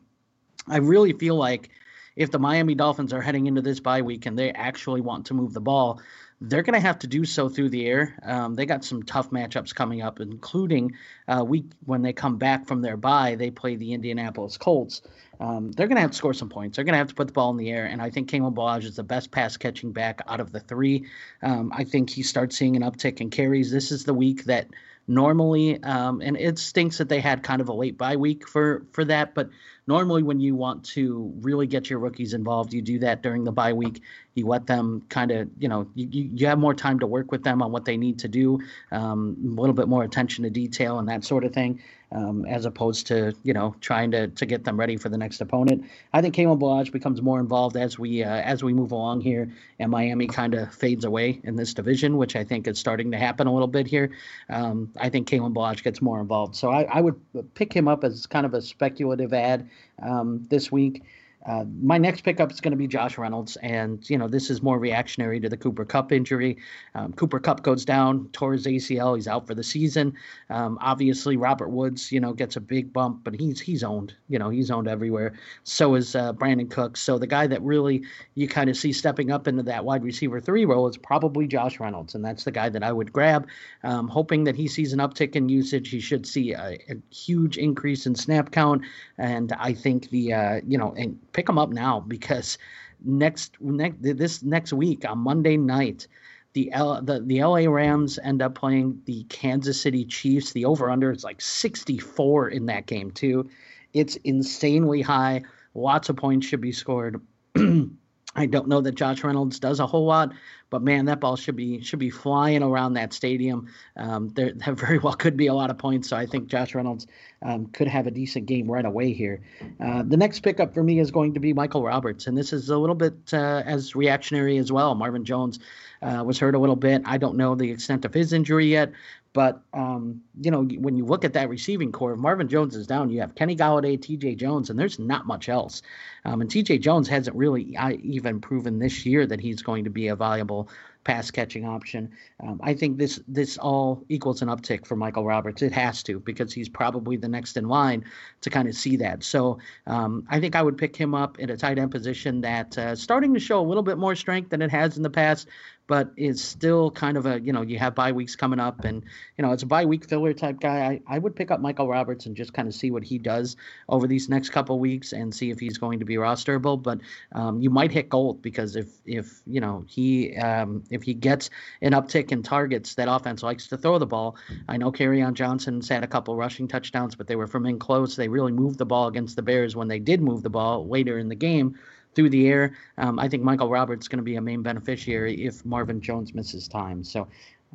I 0.69 0.79
really 0.79 1.13
feel 1.13 1.37
like 1.37 1.71
if 2.17 2.31
the 2.31 2.39
Miami 2.39 2.75
Dolphins 2.75 3.13
are 3.13 3.23
heading 3.23 3.47
into 3.47 3.63
this 3.63 3.81
bye 3.81 4.03
week 4.03 4.27
and 4.27 4.39
they 4.39 4.51
actually 4.51 5.01
want 5.01 5.27
to 5.27 5.35
move 5.35 5.55
the 5.55 5.61
ball, 5.61 6.01
they're 6.41 6.63
going 6.63 6.75
to 6.75 6.81
have 6.81 6.99
to 6.99 7.07
do 7.07 7.25
so 7.25 7.49
through 7.49 7.69
the 7.69 7.87
air. 7.87 8.19
Um, 8.23 8.55
they 8.55 8.67
got 8.67 8.85
some 8.85 9.03
tough 9.03 9.31
matchups 9.31 9.75
coming 9.75 10.03
up, 10.03 10.21
including 10.21 10.93
uh, 11.29 11.45
week 11.45 11.67
when 11.85 12.03
they 12.03 12.13
come 12.13 12.39
back 12.39 12.67
from 12.67 12.83
their 12.83 12.97
bye, 12.97 13.35
they 13.35 13.51
play 13.51 13.77
the 13.77 13.93
Indianapolis 13.93 14.57
Colts. 14.57 15.03
Um, 15.41 15.73
they're 15.73 15.89
going 15.89 15.97
to 15.97 16.03
have 16.03 16.11
to 16.11 16.17
score 16.17 16.35
some 16.35 16.51
points. 16.51 16.77
They're 16.77 16.85
going 16.85 16.93
to 16.93 16.99
have 16.99 17.09
to 17.09 17.15
put 17.15 17.27
the 17.27 17.33
ball 17.33 17.51
in 17.51 17.57
the 17.57 17.71
air, 17.71 17.87
and 17.87 18.03
I 18.03 18.11
think 18.11 18.31
Kalen 18.31 18.55
Ballage 18.55 18.85
is 18.85 18.97
the 18.97 19.03
best 19.03 19.31
pass 19.31 19.57
catching 19.57 19.91
back 19.91 20.21
out 20.29 20.39
of 20.39 20.53
the 20.53 20.61
three. 20.61 21.07
Um, 21.43 21.73
I 21.75 21.85
think 21.85 22.11
he 22.11 22.23
starts 22.23 22.57
seeing 22.57 22.77
an 22.77 22.83
uptick 22.83 23.21
in 23.21 23.31
carries. 23.31 23.71
This 23.71 23.91
is 23.91 24.05
the 24.05 24.13
week 24.13 24.45
that 24.45 24.69
normally, 25.09 25.83
um, 25.83 26.21
and 26.21 26.37
it 26.37 26.59
stinks 26.59 26.99
that 26.99 27.09
they 27.09 27.21
had 27.21 27.43
kind 27.43 27.63
of 27.63 27.71
a 27.71 27.73
late 27.73 27.97
bye 27.97 28.17
week 28.17 28.47
for 28.47 28.87
for 28.93 29.05
that, 29.07 29.35
but 29.35 29.49
normally 29.87 30.23
when 30.23 30.41
you 30.41 30.55
want 30.55 30.85
to 30.85 31.33
really 31.41 31.67
get 31.67 31.89
your 31.89 31.99
rookies 31.99 32.35
involved, 32.35 32.73
you 32.75 32.83
do 32.83 32.99
that 32.99 33.23
during 33.23 33.43
the 33.43 33.51
bye 33.51 33.73
week. 33.73 34.03
You 34.35 34.47
let 34.47 34.67
them 34.67 35.03
kind 35.09 35.31
of, 35.33 35.49
you 35.59 35.69
know, 35.69 35.89
you, 35.95 36.31
you 36.35 36.47
have 36.47 36.59
more 36.59 36.75
time 36.75 37.01
to 37.01 37.07
work 37.07 37.33
with 37.33 37.43
them 37.43 37.61
on 37.63 37.73
what 37.73 37.87
they 37.87 37.97
need 37.97 38.21
to 38.21 38.29
do, 38.29 38.61
um, 38.93 39.37
a 39.45 39.61
little 39.61 39.75
bit 39.75 39.89
more 39.89 40.05
attention 40.05 40.45
to 40.45 40.51
detail 40.51 40.99
and 40.99 41.09
that 41.09 41.25
sort 41.25 41.45
of 41.45 41.53
thing 41.53 41.81
um, 42.13 42.45
as 42.47 42.65
opposed 42.65 43.07
to 43.09 43.35
you 43.43 43.53
know 43.53 43.75
trying 43.81 44.11
to 44.11 44.29
to 44.29 44.47
get 44.47 44.65
them 44.65 44.79
ready 44.79 44.97
for 44.97 45.09
the 45.09 45.19
next 45.19 45.41
opponent. 45.41 45.85
I 46.13 46.21
think 46.21 46.35
Kalen 46.35 46.59
Ballage 46.59 46.93
becomes 46.93 47.23
more 47.23 47.41
involved 47.41 47.77
as 47.77 47.99
we 47.99 48.25
uh, 48.25 48.29
as 48.29 48.63
we 48.63 48.73
move 48.73 48.93
along 48.93 49.21
here, 49.21 49.51
and 49.79 49.91
Miami 49.91 50.27
kind 50.27 50.55
of 50.55 50.75
fades 50.75 51.05
away 51.05 51.41
in 51.45 51.57
this 51.57 51.75
division, 51.75 52.17
which 52.17 52.37
I 52.37 52.45
think 52.45 52.67
is 52.67 52.79
starting 52.79 53.11
to 53.13 53.19
happen 53.19 53.47
a 53.47 53.53
little 53.53 53.69
bit 53.69 53.87
here. 53.87 54.11
Um, 54.49 54.93
I 54.99 55.09
think 55.09 55.29
Kalen 55.29 55.55
Ballage 55.55 55.83
gets 55.83 56.03
more 56.03 56.21
involved, 56.21 56.57
so 56.57 56.71
I, 56.71 56.83
I, 56.85 57.01
would 57.01 57.21
pick 57.55 57.73
him 57.73 57.89
up 57.89 58.05
as 58.05 58.27
kind 58.27 58.47
of 58.47 58.55
a 58.55 58.63
speculative 58.63 59.33
add 59.33 59.69
um, 60.03 60.47
this 60.51 60.73
week. 60.73 61.03
Uh, 61.47 61.65
my 61.81 61.97
next 61.97 62.21
pickup 62.21 62.53
is 62.53 62.61
going 62.61 62.73
to 62.73 62.77
be 62.77 62.87
Josh 62.87 63.17
Reynolds, 63.17 63.57
and 63.57 64.09
you 64.11 64.19
know 64.19 64.29
this 64.29 64.51
is 64.51 64.63
more 64.63 64.79
reactionary 64.79 65.41
to 65.41 65.49
the 65.49 65.57
Cooper 65.57 65.87
Kupp 65.87 66.13
injury. 66.13 66.59
Um, 66.95 67.15
Cooper 67.15 67.41
Kupp 67.41 67.63
goes 67.63 67.87
down, 67.87 68.29
tore 68.33 68.53
his 68.53 68.67
ACL, 68.67 69.17
he's 69.17 69.27
out 69.27 69.47
for 69.47 69.55
the 69.55 69.63
season. 69.63 70.13
Um, 70.51 70.77
obviously, 70.83 71.39
Robert 71.39 71.71
Woods, 71.71 72.13
you 72.13 72.21
know, 72.21 72.35
gets 72.35 72.57
a 72.57 72.61
big 72.61 72.93
bump, 72.93 73.25
but 73.25 73.35
he's 73.35 73.59
he's 73.59 73.83
owned. 73.83 74.13
You 74.29 74.39
know, 74.39 74.51
he's 74.51 74.71
owned 74.71 74.87
everywhere. 74.87 75.33
So 75.65 75.95
is 75.95 76.15
uh, 76.15 76.35
Brandin 76.35 76.71
Cooks. 76.71 77.01
So 77.01 77.19
the 77.19 77.27
guy 77.27 77.47
that 77.47 77.63
really 77.63 78.03
you 78.35 78.47
kind 78.47 78.69
of 78.69 78.77
see 78.77 78.93
stepping 78.93 79.33
up 79.33 79.49
into 79.49 79.63
that 79.63 79.85
wide 79.85 80.05
receiver 80.05 80.41
three 80.41 80.67
role 80.67 80.89
is 80.89 80.99
probably 80.99 81.47
Josh 81.47 81.81
Reynolds, 81.81 82.15
and 82.15 82.23
that's 82.23 82.45
the 82.45 82.53
guy 82.53 82.69
that 82.69 82.83
I 82.83 82.93
would 82.93 83.15
grab, 83.15 83.49
um, 83.83 84.09
hoping 84.09 84.45
that 84.45 84.57
he 84.57 84.69
sees 84.69 84.93
an 84.93 84.99
uptick 84.99 85.37
in 85.37 85.49
usage. 85.49 85.89
He 85.89 86.01
should 86.01 86.27
see 86.27 86.53
a, 86.53 86.79
a 86.91 86.97
huge 87.15 87.57
increase 87.57 88.05
in 88.05 88.15
snap 88.15 88.51
count, 88.51 88.83
and 89.17 89.53
I 89.59 89.73
think 89.73 90.11
the 90.11 90.35
uh, 90.35 90.61
you 90.67 90.77
know 90.77 90.93
and 90.99 91.19
pick 91.33 91.47
them 91.47 91.59
up 91.59 91.71
now 91.71 92.01
because 92.01 92.59
next 93.05 93.61
next 93.61 93.97
this 94.01 94.43
next 94.43 94.73
week 94.73 95.09
on 95.09 95.19
Monday 95.19 95.57
night, 95.57 96.07
the 96.53 96.73
L, 96.73 97.01
the 97.03 97.21
the 97.21 97.43
LA 97.43 97.71
Rams 97.71 98.19
end 98.23 98.43
up 98.43 98.55
playing 98.55 99.01
the 99.05 99.25
Kansas 99.25 99.81
City 99.81 100.05
Chiefs. 100.05 100.53
The 100.53 100.65
over 100.65 100.91
under 100.91 101.11
is 101.11 101.25
like 101.25 101.41
64 101.41 102.49
in 102.49 102.67
that 102.67 102.87
game 102.87 103.11
too. 103.11 103.49
It's 103.93 104.17
insanely 104.17 105.03
high. 105.03 105.43
Lots 105.75 106.09
of 106.09 106.17
points 106.17 106.47
should 106.47 106.61
be 106.61 106.73
scored. 106.73 107.21
I 108.37 108.47
don't 108.47 108.69
know 108.69 108.81
that 108.81 108.95
Josh 108.95 109.25
Reynolds 109.25 109.59
does 109.59 109.81
a 109.81 109.87
whole 109.87 110.07
lot, 110.07 110.33
but 110.71 110.83
man, 110.83 111.07
that 111.07 111.19
ball 111.19 111.35
should 111.35 111.57
be 111.57 111.83
should 111.83 111.99
be 111.99 112.11
flying 112.11 112.63
around 112.63 112.95
that 112.95 113.13
stadium. 113.13 113.69
Um, 113.97 114.29
there, 114.29 114.53
there 114.55 114.75
very 114.75 114.99
well 114.99 115.15
could 115.15 115.37
be 115.37 115.49
a 115.49 115.55
lot 115.55 115.71
of 115.71 115.79
points, 115.79 116.09
so 116.09 116.17
I 116.17 116.27
think 116.27 116.47
Josh 116.47 116.75
Reynolds 116.75 117.09
um, 117.43 117.67
could 117.67 117.89
have 117.89 118.07
a 118.07 118.11
decent 118.11 118.47
game 118.47 118.71
right 118.71 118.85
away 118.85 119.13
here. 119.13 119.41
Uh, 119.85 120.05
the 120.07 120.17
next 120.17 120.41
pickup 120.41 120.75
for 120.75 120.83
me 120.83 121.01
is 121.01 121.11
going 121.11 121.35
to 121.35 121.41
be 121.41 121.53
Michael 121.53 121.83
Roberts, 121.83 122.29
and 122.29 122.39
this 122.39 122.53
is 122.53 122.69
a 122.71 122.79
little 122.79 122.95
bit 122.95 123.15
uh, 123.33 123.63
as 123.67 123.97
reactionary 123.97 124.59
as 124.59 124.71
well. 124.71 124.95
Marvin 124.95 125.25
Jones 125.25 125.59
uh, 126.01 126.23
was 126.25 126.39
hurt 126.39 126.55
a 126.55 126.59
little 126.59 126.77
bit. 126.77 127.03
I 127.05 127.19
don't 127.19 127.37
know 127.37 127.57
the 127.57 127.71
extent 127.71 128.05
of 128.05 128.15
his 128.15 128.33
injury 128.33 128.67
yet, 128.67 128.93
but 129.33 129.63
um, 129.73 130.23
you 130.41 130.51
know, 130.51 130.65
when 130.65 130.97
you 130.97 131.05
look 131.05 131.25
at 131.25 131.35
that 131.35 131.49
receiving 131.49 131.93
core, 131.93 132.13
if 132.13 132.19
Marvin 132.19 132.49
Jones 132.49 132.75
is 132.75 132.87
down, 132.87 133.11
you 133.11 133.21
have 133.21 133.35
Kenny 133.35 133.57
Golladay, 133.57 134.01
T.J. 134.01 134.35
Jones, 134.35 134.71
and 134.71 134.79
there's 134.79 134.99
not 134.99 135.27
much 135.27 135.49
else. 135.49 135.83
Um, 136.25 136.41
and 136.41 136.51
T.J. 136.51 136.79
Jones 136.79 137.09
hasn't 137.09 137.37
really 137.37 137.77
even 138.03 138.41
proven 138.41 138.79
this 138.79 139.07
year 139.07 139.27
that 139.27 139.41
he's 139.41 139.63
going 139.63 139.85
to 139.85 139.91
be 139.91 140.09
a 140.09 140.17
valuable 140.17 140.69
pass 141.05 141.31
catching 141.31 141.67
option. 141.67 142.11
Um, 142.41 142.61
I 142.63 142.75
think 142.75 142.99
this 142.99 143.21
this 143.27 143.57
all 143.57 144.05
equals 144.09 144.43
an 144.43 144.49
uptick 144.49 144.87
for 144.87 144.97
Michael 144.97 145.25
Roberts. 145.25 145.63
It 145.63 145.73
has 145.73 146.03
to 146.05 146.21
because 146.21 146.53
he's 146.53 146.69
probably 146.69 147.17
the 147.17 147.29
next 147.29 147.57
in 147.57 147.69
line 147.69 148.05
to 148.43 148.51
kind 148.51 148.69
of 148.69 148.75
see 148.75 148.97
that. 148.97 149.23
So 149.23 149.59
um, 149.87 150.27
I 150.29 150.41
think 150.41 150.57
I 150.57 150.63
would 150.63 150.77
pick 150.77 150.95
him 150.95 151.15
up 151.15 151.39
in 151.39 151.51
a 151.51 151.57
tight 151.57 151.79
end 151.79 151.91
position 151.91 152.43
that 152.43 152.77
uh, 152.77 152.97
starting 152.97 153.33
to 153.35 153.41
show 153.41 153.61
a 153.61 153.67
little 153.67 153.83
bit 153.83 153.97
more 153.97 154.15
strength 154.15 154.51
than 154.51 154.61
it 154.61 154.71
has 154.71 154.97
in 154.97 155.03
the 155.03 155.11
past 155.11 155.49
but 155.91 156.13
it's 156.17 156.41
still 156.41 156.89
kind 156.93 157.17
of 157.17 157.27
a 157.27 157.41
you 157.41 157.53
know 157.53 157.63
you 157.63 157.77
have 157.77 157.97
bye 157.97 158.13
weeks 158.13 158.37
coming 158.37 158.61
up 158.61 158.85
and 158.85 159.03
you 159.37 159.43
know 159.43 159.51
it's 159.51 159.65
a 159.65 159.67
bye 159.67 159.85
week 159.85 160.09
filler 160.09 160.33
type 160.33 160.61
guy. 160.61 161.01
I, 161.09 161.17
I 161.17 161.19
would 161.19 161.35
pick 161.35 161.51
up 161.51 161.59
michael 161.59 161.89
roberts 161.89 162.27
and 162.27 162.37
just 162.37 162.55
kind 162.55 162.69
of 162.69 162.75
see 162.75 162.93
what 162.93 163.03
he 163.03 163.19
does 163.19 163.57
over 163.89 164.07
these 164.07 164.29
next 164.29 164.51
couple 164.51 164.79
weeks 164.79 165.13
and 165.13 165.35
see 165.35 165.51
if 165.51 165.59
he's 165.59 165.79
going 165.79 165.99
to 165.99 166.05
be 166.05 166.15
rosterable. 166.15 166.81
But 166.81 167.01
um, 167.33 167.61
you 167.61 167.71
might 167.71 167.91
hit 167.91 168.09
gold 168.09 168.41
because 168.41 168.77
if 168.77 168.87
if 169.05 169.41
you 169.49 169.61
know 169.61 169.85
he 169.89 170.37
um, 170.37 170.85
if 170.91 171.03
he 171.03 171.13
gets 171.13 171.51
an 171.83 171.91
uptick 171.91 172.31
in 172.31 172.45
targets 172.45 172.95
that 172.95 173.09
offense 173.11 173.43
likes 173.43 173.67
to 173.67 173.77
throw 173.77 173.99
the 173.99 174.07
ball. 174.07 174.37
I 174.69 174.77
know 174.77 174.93
on 175.01 175.35
johnson's 175.35 175.89
had 175.89 176.05
a 176.05 176.07
couple 176.07 176.37
rushing 176.37 176.69
touchdowns 176.69 177.17
but 177.17 177.27
they 177.27 177.35
were 177.35 177.49
from 177.49 177.67
in 177.67 177.81
close. 177.81 178.15
They 178.15 178.29
really 178.29 178.53
moved 178.53 178.79
the 178.79 178.87
ball 178.87 179.09
against 179.09 179.35
the 179.35 179.43
bears 179.43 179.75
when 179.75 179.89
they 179.89 179.99
did 179.99 180.23
move 180.23 180.45
the 180.45 180.51
ball 180.51 180.87
later 180.87 181.19
in 181.19 181.29
the 181.29 181.35
game 181.35 181.77
through 182.15 182.31
the 182.31 182.47
air. 182.49 182.77
Um, 182.99 183.19
I 183.19 183.29
think 183.29 183.43
Michael 183.43 183.69
Roberts 183.69 184.05
is 184.05 184.09
going 184.09 184.19
to 184.19 184.25
be 184.25 184.37
a 184.37 184.41
main 184.41 184.63
beneficiary 184.63 185.45
if 185.45 185.65
Marvin 185.65 186.01
Jones 186.01 186.35
misses 186.35 186.69
time. 186.69 187.05
So 187.05 187.29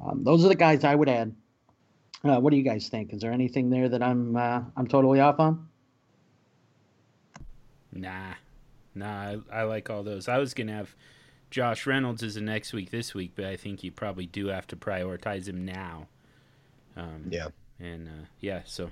um, 0.04 0.24
those 0.24 0.44
are 0.46 0.50
the 0.50 0.56
guys 0.56 0.84
I 0.84 0.96
would 0.96 1.10
add. 1.10 1.34
Uh, 2.24 2.40
what 2.40 2.52
do 2.52 2.58
you 2.58 2.64
guys 2.64 2.90
think? 2.90 3.14
Is 3.14 3.22
there 3.22 3.32
anything 3.32 3.70
there 3.70 3.88
that 3.88 4.02
I'm 4.02 4.36
uh, 4.36 4.62
I'm 4.76 4.88
totally 4.88 5.20
off 5.20 5.40
on? 5.40 5.68
Nah, 7.94 8.34
nah. 8.96 9.22
I, 9.22 9.38
I 9.52 9.64
like 9.64 9.90
all 9.90 10.04
those. 10.04 10.28
I 10.28 10.40
was 10.40 10.54
gonna 10.54 10.74
have 10.74 10.96
Josh 11.52 11.86
Reynolds 11.86 12.24
as 12.24 12.36
the 12.36 12.42
next 12.42 12.74
week 12.74 12.90
this 12.90 13.14
week, 13.14 13.34
but 13.36 13.46
I 13.46 13.56
think 13.56 13.84
you 13.84 13.92
probably 13.92 14.26
do 14.26 14.48
have 14.48 14.66
to 14.68 14.76
prioritize 14.76 15.48
him 15.48 15.66
now. 15.66 16.08
Um, 16.98 17.28
yeah. 17.30 17.50
And 17.80 18.08
uh, 18.08 18.26
yeah, 18.40 18.62
so 18.66 18.90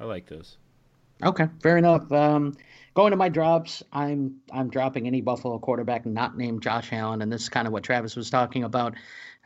I 0.00 0.04
like 0.04 0.26
those. 0.26 0.56
Okay, 1.22 1.48
fair 1.62 1.76
enough. 1.76 2.10
Um, 2.12 2.54
going 2.94 3.10
to 3.12 3.16
my 3.16 3.28
drops, 3.28 3.82
I'm 3.92 4.40
I'm 4.52 4.68
dropping 4.68 5.06
any 5.06 5.20
Buffalo 5.20 5.58
quarterback 5.58 6.06
not 6.06 6.36
named 6.36 6.62
Josh 6.62 6.92
Allen, 6.92 7.22
and 7.22 7.32
this 7.32 7.42
is 7.42 7.48
kind 7.48 7.66
of 7.66 7.72
what 7.72 7.82
Travis 7.82 8.16
was 8.16 8.30
talking 8.30 8.64
about. 8.64 8.94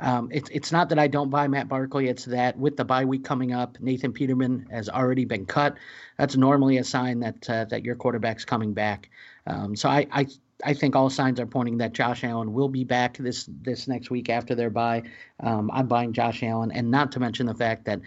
Um, 0.01 0.29
it's 0.33 0.49
it's 0.51 0.73
not 0.73 0.91
that 0.91 0.99
I 0.99 1.09
don't 1.09 1.31
buy 1.31 1.49
Matt 1.49 1.69
Barkley; 1.69 2.09
it's 2.09 2.25
that 2.27 2.57
with 2.57 2.77
the 2.77 2.85
bye 2.85 3.05
week 3.05 3.25
coming 3.25 3.53
up, 3.53 3.79
Nathan 3.81 4.12
Peterman 4.12 4.66
has 4.71 4.89
already 4.89 5.25
been 5.25 5.47
cut. 5.47 5.77
That's 6.16 6.37
normally 6.37 6.79
a 6.79 6.85
sign 6.85 7.21
that 7.21 7.51
uh, 7.51 7.64
that 7.66 7.85
your 7.85 7.97
quarterback's 7.97 8.45
coming 8.45 8.73
back. 8.73 9.11
Um, 9.47 9.77
so 9.77 9.89
I, 9.89 10.07
I 10.12 10.27
I 10.64 10.75
think 10.75 10.97
all 10.97 11.11
signs 11.11 11.39
are 11.41 11.47
pointing 11.47 11.79
that 11.79 11.93
Josh 11.93 12.25
Allen 12.25 12.53
will 12.53 12.69
be 12.69 12.85
back 12.85 13.16
this 13.16 13.49
this 13.62 13.89
next 13.89 14.11
week 14.11 14.29
after 14.29 14.55
their 14.55 14.71
bye. 14.71 15.03
Um, 15.41 15.71
I'm 15.73 15.87
buying 15.87 16.12
Josh 16.12 16.43
Allen, 16.43 16.73
and 16.73 16.91
not 16.91 17.12
to 17.12 17.21
mention 17.21 17.47
the 17.47 17.55
fact 17.55 17.85
that 17.87 18.01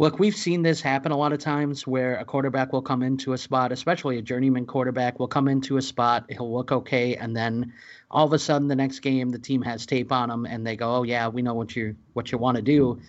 Look, 0.00 0.18
we've 0.18 0.34
seen 0.34 0.62
this 0.62 0.80
happen 0.80 1.12
a 1.12 1.16
lot 1.16 1.32
of 1.32 1.38
times 1.38 1.86
where 1.86 2.16
a 2.16 2.24
quarterback 2.24 2.72
will 2.72 2.82
come 2.82 3.02
into 3.02 3.32
a 3.32 3.38
spot, 3.38 3.70
especially 3.70 4.18
a 4.18 4.22
journeyman 4.22 4.66
quarterback 4.66 5.20
will 5.20 5.28
come 5.28 5.46
into 5.46 5.76
a 5.76 5.82
spot, 5.82 6.24
he'll 6.28 6.52
look 6.52 6.72
okay, 6.72 7.14
and 7.14 7.36
then 7.36 7.72
all 8.10 8.26
of 8.26 8.32
a 8.32 8.38
sudden 8.38 8.66
the 8.66 8.74
next 8.74 9.00
game 9.00 9.30
the 9.30 9.38
team 9.38 9.62
has 9.62 9.86
tape 9.86 10.10
on 10.10 10.30
him 10.30 10.46
and 10.46 10.66
they 10.66 10.74
go, 10.74 10.96
"Oh 10.96 11.02
yeah, 11.04 11.28
we 11.28 11.42
know 11.42 11.54
what 11.54 11.76
you 11.76 11.94
what 12.12 12.32
you 12.32 12.38
want 12.38 12.56
to 12.56 12.62
do." 12.62 13.00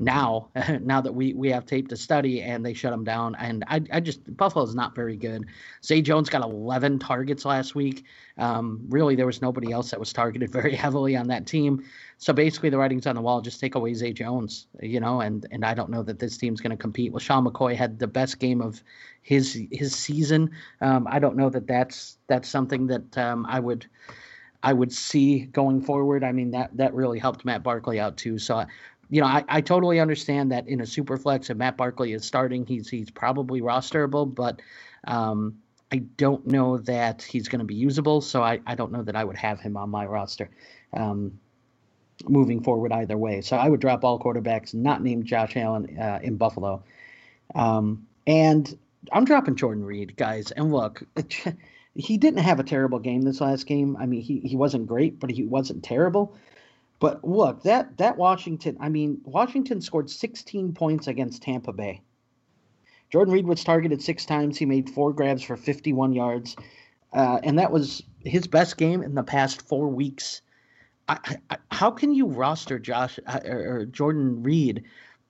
Now, 0.00 0.48
now 0.80 1.00
that 1.00 1.14
we 1.14 1.32
we 1.32 1.50
have 1.50 1.64
tape 1.64 1.88
to 1.88 1.96
study, 1.96 2.42
and 2.42 2.66
they 2.66 2.74
shut 2.74 2.92
him 2.92 3.04
down, 3.04 3.36
and 3.36 3.62
I 3.68 3.80
I 3.92 4.00
just 4.00 4.36
Buffalo's 4.36 4.74
not 4.74 4.96
very 4.96 5.16
good. 5.16 5.46
Zay 5.84 6.02
Jones 6.02 6.28
got 6.28 6.42
11 6.42 6.98
targets 6.98 7.44
last 7.44 7.76
week. 7.76 8.04
Um, 8.36 8.86
really, 8.88 9.14
there 9.14 9.26
was 9.26 9.42
nobody 9.42 9.70
else 9.70 9.92
that 9.92 10.00
was 10.00 10.12
targeted 10.12 10.50
very 10.60 10.74
heavily 10.74 11.16
on 11.16 11.28
that 11.28 11.46
team. 11.46 11.84
So 12.22 12.32
basically, 12.32 12.70
the 12.70 12.78
writing's 12.78 13.08
on 13.08 13.16
the 13.16 13.20
wall. 13.20 13.40
Just 13.40 13.58
take 13.58 13.74
away 13.74 13.94
Zay 13.94 14.12
Jones, 14.12 14.68
you 14.80 15.00
know, 15.00 15.20
and 15.20 15.44
and 15.50 15.64
I 15.64 15.74
don't 15.74 15.90
know 15.90 16.04
that 16.04 16.20
this 16.20 16.36
team's 16.36 16.60
going 16.60 16.70
to 16.70 16.76
compete. 16.76 17.10
Well, 17.10 17.18
Sean 17.18 17.44
McCoy 17.44 17.74
had 17.74 17.98
the 17.98 18.06
best 18.06 18.38
game 18.38 18.62
of 18.62 18.80
his 19.22 19.60
his 19.72 19.96
season. 19.96 20.52
Um, 20.80 21.08
I 21.10 21.18
don't 21.18 21.34
know 21.34 21.50
that 21.50 21.66
that's 21.66 22.18
that's 22.28 22.48
something 22.48 22.86
that 22.86 23.18
um, 23.18 23.44
I 23.48 23.58
would 23.58 23.86
I 24.62 24.72
would 24.72 24.92
see 24.92 25.46
going 25.46 25.82
forward. 25.82 26.22
I 26.22 26.30
mean 26.30 26.52
that 26.52 26.70
that 26.76 26.94
really 26.94 27.18
helped 27.18 27.44
Matt 27.44 27.64
Barkley 27.64 27.98
out 27.98 28.16
too. 28.16 28.38
So. 28.38 28.66
You 29.10 29.20
know, 29.20 29.26
I, 29.26 29.44
I 29.46 29.60
totally 29.60 30.00
understand 30.00 30.52
that 30.52 30.66
in 30.68 30.80
a 30.80 30.86
super 30.86 31.18
flex, 31.18 31.50
if 31.50 31.58
Matt 31.58 31.76
Barkley 31.76 32.14
is 32.14 32.24
starting, 32.24 32.64
he's 32.64 32.88
he's 32.88 33.10
probably 33.10 33.60
rosterable, 33.60 34.34
but 34.34 34.62
um, 35.06 35.58
I 35.92 35.98
don't 36.16 36.46
know 36.46 36.78
that 36.78 37.20
he's 37.20 37.48
going 37.48 37.58
to 37.58 37.66
be 37.66 37.74
usable. 37.74 38.22
So 38.22 38.42
I, 38.42 38.60
I 38.66 38.74
don't 38.74 38.90
know 38.90 39.02
that 39.02 39.14
I 39.14 39.22
would 39.22 39.36
have 39.36 39.60
him 39.60 39.76
on 39.76 39.90
my 39.90 40.06
roster. 40.06 40.48
Um, 40.94 41.38
moving 42.28 42.62
forward 42.62 42.92
either 42.92 43.16
way. 43.16 43.40
So 43.40 43.56
I 43.56 43.68
would 43.68 43.80
drop 43.80 44.04
all 44.04 44.18
quarterbacks 44.18 44.74
not 44.74 45.02
named 45.02 45.24
Josh 45.24 45.56
Allen 45.56 45.98
uh, 45.98 46.20
in 46.22 46.36
Buffalo. 46.36 46.82
Um, 47.54 48.06
and 48.26 48.78
I'm 49.10 49.24
dropping 49.24 49.56
Jordan 49.56 49.84
Reed, 49.84 50.16
guys. 50.16 50.50
And 50.52 50.72
look, 50.72 51.02
he 51.94 52.16
didn't 52.18 52.40
have 52.40 52.60
a 52.60 52.64
terrible 52.64 52.98
game 52.98 53.22
this 53.22 53.40
last 53.40 53.66
game. 53.66 53.96
I 53.96 54.06
mean, 54.06 54.22
he, 54.22 54.40
he 54.40 54.56
wasn't 54.56 54.86
great, 54.86 55.18
but 55.18 55.30
he 55.30 55.44
wasn't 55.44 55.82
terrible. 55.82 56.36
But 57.00 57.24
look, 57.24 57.64
that 57.64 57.98
that 57.98 58.16
Washington, 58.16 58.76
I 58.78 58.88
mean, 58.88 59.20
Washington 59.24 59.80
scored 59.80 60.08
16 60.08 60.72
points 60.72 61.08
against 61.08 61.42
Tampa 61.42 61.72
Bay. 61.72 62.00
Jordan 63.10 63.34
Reed 63.34 63.46
was 63.46 63.64
targeted 63.64 64.00
six 64.00 64.24
times. 64.24 64.56
He 64.56 64.66
made 64.66 64.88
four 64.88 65.12
grabs 65.12 65.42
for 65.42 65.56
51 65.56 66.12
yards. 66.12 66.56
Uh, 67.12 67.40
and 67.42 67.58
that 67.58 67.72
was 67.72 68.02
his 68.20 68.46
best 68.46 68.76
game 68.76 69.02
in 69.02 69.14
the 69.14 69.22
past 69.22 69.68
four 69.68 69.88
weeks 69.88 70.40
I, 71.08 71.36
how 71.70 71.90
can 71.90 72.14
you 72.14 72.26
roster 72.26 72.78
Josh 72.78 73.18
uh, 73.26 73.40
or, 73.44 73.76
or 73.76 73.86
Jordan 73.86 74.42
Reed 74.42 74.84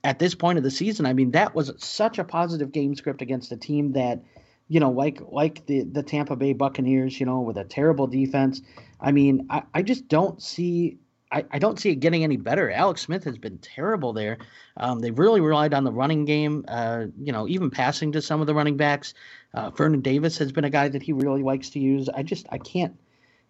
at 0.04 0.18
this 0.18 0.34
point 0.34 0.58
of 0.58 0.64
the 0.64 0.70
season? 0.70 1.06
I 1.06 1.12
mean, 1.12 1.32
that 1.32 1.54
was 1.54 1.72
such 1.78 2.18
a 2.18 2.24
positive 2.24 2.72
game 2.72 2.94
script 2.94 3.22
against 3.22 3.52
a 3.52 3.56
team 3.56 3.92
that, 3.92 4.22
you 4.68 4.80
know, 4.80 4.90
like 4.90 5.20
like 5.30 5.66
the 5.66 5.82
the 5.82 6.02
Tampa 6.02 6.36
Bay 6.36 6.52
Buccaneers, 6.52 7.18
you 7.18 7.26
know, 7.26 7.40
with 7.40 7.56
a 7.56 7.64
terrible 7.64 8.06
defense. 8.06 8.60
I 9.00 9.12
mean, 9.12 9.46
I, 9.50 9.62
I 9.74 9.82
just 9.82 10.08
don't 10.08 10.40
see 10.42 10.98
I, 11.32 11.44
I 11.50 11.58
don't 11.58 11.80
see 11.80 11.90
it 11.90 11.96
getting 11.96 12.24
any 12.24 12.36
better. 12.36 12.70
Alex 12.70 13.00
Smith 13.00 13.24
has 13.24 13.38
been 13.38 13.58
terrible 13.58 14.12
there. 14.12 14.38
Um, 14.76 15.00
they've 15.00 15.18
really 15.18 15.40
relied 15.40 15.72
on 15.72 15.82
the 15.82 15.90
running 15.90 16.26
game, 16.26 16.64
uh, 16.68 17.06
you 17.18 17.32
know, 17.32 17.48
even 17.48 17.70
passing 17.70 18.12
to 18.12 18.20
some 18.20 18.42
of 18.42 18.46
the 18.46 18.54
running 18.54 18.76
backs. 18.76 19.14
Uh, 19.54 19.70
Vernon 19.70 20.02
Davis 20.02 20.36
has 20.38 20.52
been 20.52 20.64
a 20.64 20.70
guy 20.70 20.88
that 20.88 21.02
he 21.02 21.12
really 21.12 21.42
likes 21.42 21.70
to 21.70 21.78
use. 21.78 22.08
I 22.10 22.22
just 22.22 22.46
I 22.50 22.58
can't 22.58 22.94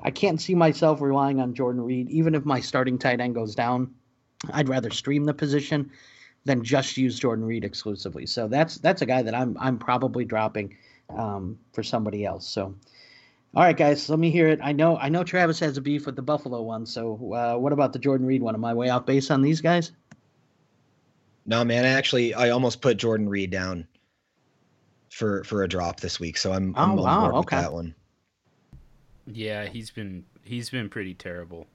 I 0.02 0.10
can't 0.10 0.40
see 0.40 0.54
myself 0.54 1.00
relying 1.00 1.40
on 1.40 1.54
Jordan 1.54 1.82
Reed, 1.82 2.10
even 2.10 2.34
if 2.34 2.44
my 2.44 2.60
starting 2.60 2.98
tight 2.98 3.20
end 3.20 3.34
goes 3.34 3.54
down. 3.54 3.94
I'd 4.52 4.68
rather 4.68 4.90
stream 4.90 5.24
the 5.24 5.34
position 5.34 5.90
than 6.44 6.64
just 6.64 6.96
use 6.96 7.18
Jordan 7.18 7.44
Reed 7.44 7.64
exclusively. 7.64 8.26
So 8.26 8.48
that's 8.48 8.78
that's 8.78 9.02
a 9.02 9.06
guy 9.06 9.22
that 9.22 9.34
I'm 9.34 9.56
I'm 9.60 9.78
probably 9.78 10.24
dropping 10.24 10.76
um, 11.16 11.58
for 11.72 11.82
somebody 11.82 12.24
else. 12.24 12.46
So, 12.46 12.74
all 13.54 13.62
right, 13.62 13.76
guys, 13.76 14.08
let 14.10 14.18
me 14.18 14.30
hear 14.30 14.48
it. 14.48 14.58
I 14.62 14.72
know 14.72 14.96
I 14.96 15.08
know 15.08 15.22
Travis 15.22 15.60
has 15.60 15.76
a 15.76 15.80
beef 15.80 16.06
with 16.06 16.16
the 16.16 16.22
Buffalo 16.22 16.62
one. 16.62 16.86
So, 16.86 17.32
uh, 17.32 17.56
what 17.58 17.72
about 17.72 17.92
the 17.92 17.98
Jordan 17.98 18.26
Reed 18.26 18.42
one? 18.42 18.54
Am 18.54 18.64
I 18.64 18.74
way 18.74 18.88
off 18.88 19.06
base 19.06 19.30
on 19.30 19.42
these 19.42 19.60
guys? 19.60 19.92
No, 21.46 21.64
man. 21.64 21.84
Actually, 21.84 22.34
I 22.34 22.50
almost 22.50 22.80
put 22.80 22.96
Jordan 22.96 23.28
Reed 23.28 23.50
down 23.50 23.86
for 25.10 25.44
for 25.44 25.62
a 25.62 25.68
drop 25.68 26.00
this 26.00 26.18
week. 26.18 26.36
So 26.36 26.52
I'm, 26.52 26.74
I'm 26.76 26.98
oh, 26.98 27.02
wow, 27.02 27.32
okay. 27.40 27.56
that 27.56 27.72
one. 27.72 27.94
Yeah, 29.26 29.66
he's 29.66 29.90
been 29.90 30.24
he's 30.42 30.70
been 30.70 30.88
pretty 30.88 31.14
terrible. 31.14 31.66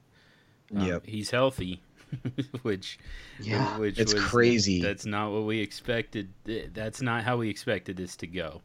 Um, 0.74 0.86
yep. 0.86 1.06
He's 1.06 1.30
healthy, 1.30 1.80
which 2.62 2.98
yeah, 3.40 3.78
which 3.78 3.98
it's 3.98 4.14
was, 4.14 4.24
crazy. 4.24 4.82
That's 4.82 5.06
not 5.06 5.32
what 5.32 5.44
we 5.44 5.60
expected. 5.60 6.32
That's 6.44 7.00
not 7.00 7.24
how 7.24 7.38
we 7.38 7.48
expected 7.48 7.96
this 7.96 8.16
to 8.16 8.26
go. 8.26 8.62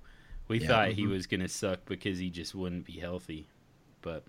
We 0.48 0.60
yeah, 0.60 0.68
thought 0.68 0.90
mm-hmm. 0.90 1.00
he 1.00 1.08
was 1.08 1.28
gonna 1.28 1.48
suck 1.48 1.86
because 1.86 2.20
he 2.20 2.30
just 2.30 2.54
wouldn't 2.54 2.86
be 2.86 3.00
healthy. 3.00 3.48
But 4.02 4.24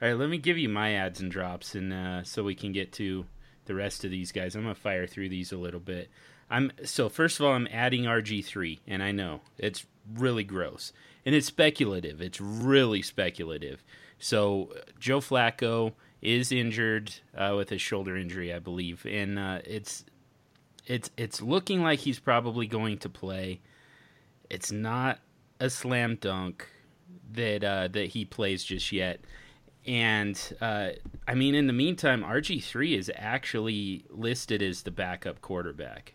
all 0.00 0.08
right, 0.08 0.16
let 0.16 0.28
me 0.28 0.38
give 0.38 0.58
you 0.58 0.68
my 0.68 0.94
adds 0.94 1.20
and 1.20 1.30
drops, 1.30 1.74
and 1.74 1.92
uh, 1.92 2.22
so 2.22 2.44
we 2.44 2.54
can 2.54 2.72
get 2.72 2.92
to 2.94 3.26
the 3.64 3.74
rest 3.74 4.04
of 4.04 4.10
these 4.10 4.30
guys. 4.30 4.54
I'm 4.54 4.62
gonna 4.62 4.74
fire 4.74 5.06
through 5.06 5.30
these 5.30 5.52
a 5.52 5.58
little 5.58 5.80
bit. 5.80 6.10
I'm 6.48 6.70
so 6.84 7.08
first 7.08 7.40
of 7.40 7.46
all, 7.46 7.52
I'm 7.52 7.68
adding 7.72 8.04
RG 8.04 8.44
three, 8.44 8.80
and 8.86 9.02
I 9.02 9.10
know 9.10 9.40
it's 9.58 9.84
really 10.12 10.44
gross 10.44 10.92
and 11.24 11.34
it's 11.34 11.46
speculative. 11.46 12.20
It's 12.20 12.40
really 12.40 13.02
speculative. 13.02 13.82
So 14.18 14.70
Joe 14.98 15.20
Flacco 15.20 15.92
is 16.22 16.50
injured 16.50 17.14
uh, 17.36 17.54
with 17.56 17.70
a 17.72 17.78
shoulder 17.78 18.16
injury, 18.16 18.52
I 18.52 18.58
believe, 18.58 19.06
and 19.06 19.38
uh, 19.38 19.58
it's 19.64 20.04
it's 20.86 21.10
it's 21.16 21.40
looking 21.40 21.82
like 21.82 22.00
he's 22.00 22.18
probably 22.18 22.66
going 22.66 22.98
to 22.98 23.08
play. 23.08 23.60
It's 24.50 24.72
not 24.72 25.18
a 25.60 25.70
slam 25.70 26.16
dunk 26.16 26.68
that 27.32 27.64
uh, 27.64 27.88
that 27.88 28.08
he 28.08 28.24
plays 28.24 28.64
just 28.64 28.92
yet. 28.92 29.20
And 29.86 30.40
uh, 30.60 30.90
I 31.28 31.34
mean, 31.34 31.54
in 31.54 31.66
the 31.66 31.72
meantime, 31.72 32.22
RG 32.22 32.64
three 32.64 32.94
is 32.94 33.10
actually 33.14 34.04
listed 34.08 34.62
as 34.62 34.82
the 34.82 34.90
backup 34.90 35.42
quarterback 35.42 36.14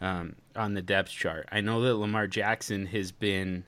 um, 0.00 0.36
on 0.54 0.74
the 0.74 0.82
depth 0.82 1.10
chart. 1.10 1.48
I 1.50 1.60
know 1.60 1.80
that 1.82 1.94
Lamar 1.94 2.26
Jackson 2.26 2.86
has 2.86 3.12
been 3.12 3.64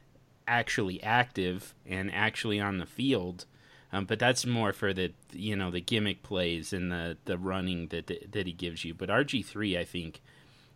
actually 0.52 1.02
active 1.02 1.74
and 1.86 2.12
actually 2.12 2.60
on 2.60 2.78
the 2.78 2.86
field. 2.86 3.46
Um, 3.92 4.04
but 4.04 4.18
that's 4.18 4.46
more 4.46 4.72
for 4.72 4.92
the 4.92 5.12
you 5.32 5.54
know 5.56 5.70
the 5.70 5.80
gimmick 5.80 6.22
plays 6.22 6.72
and 6.72 6.90
the 6.90 7.18
the 7.24 7.38
running 7.38 7.88
that 7.88 8.06
that 8.32 8.46
he 8.46 8.52
gives 8.52 8.84
you. 8.84 8.94
But 8.94 9.08
RG 9.08 9.44
three, 9.44 9.76
I 9.76 9.84
think, 9.84 10.22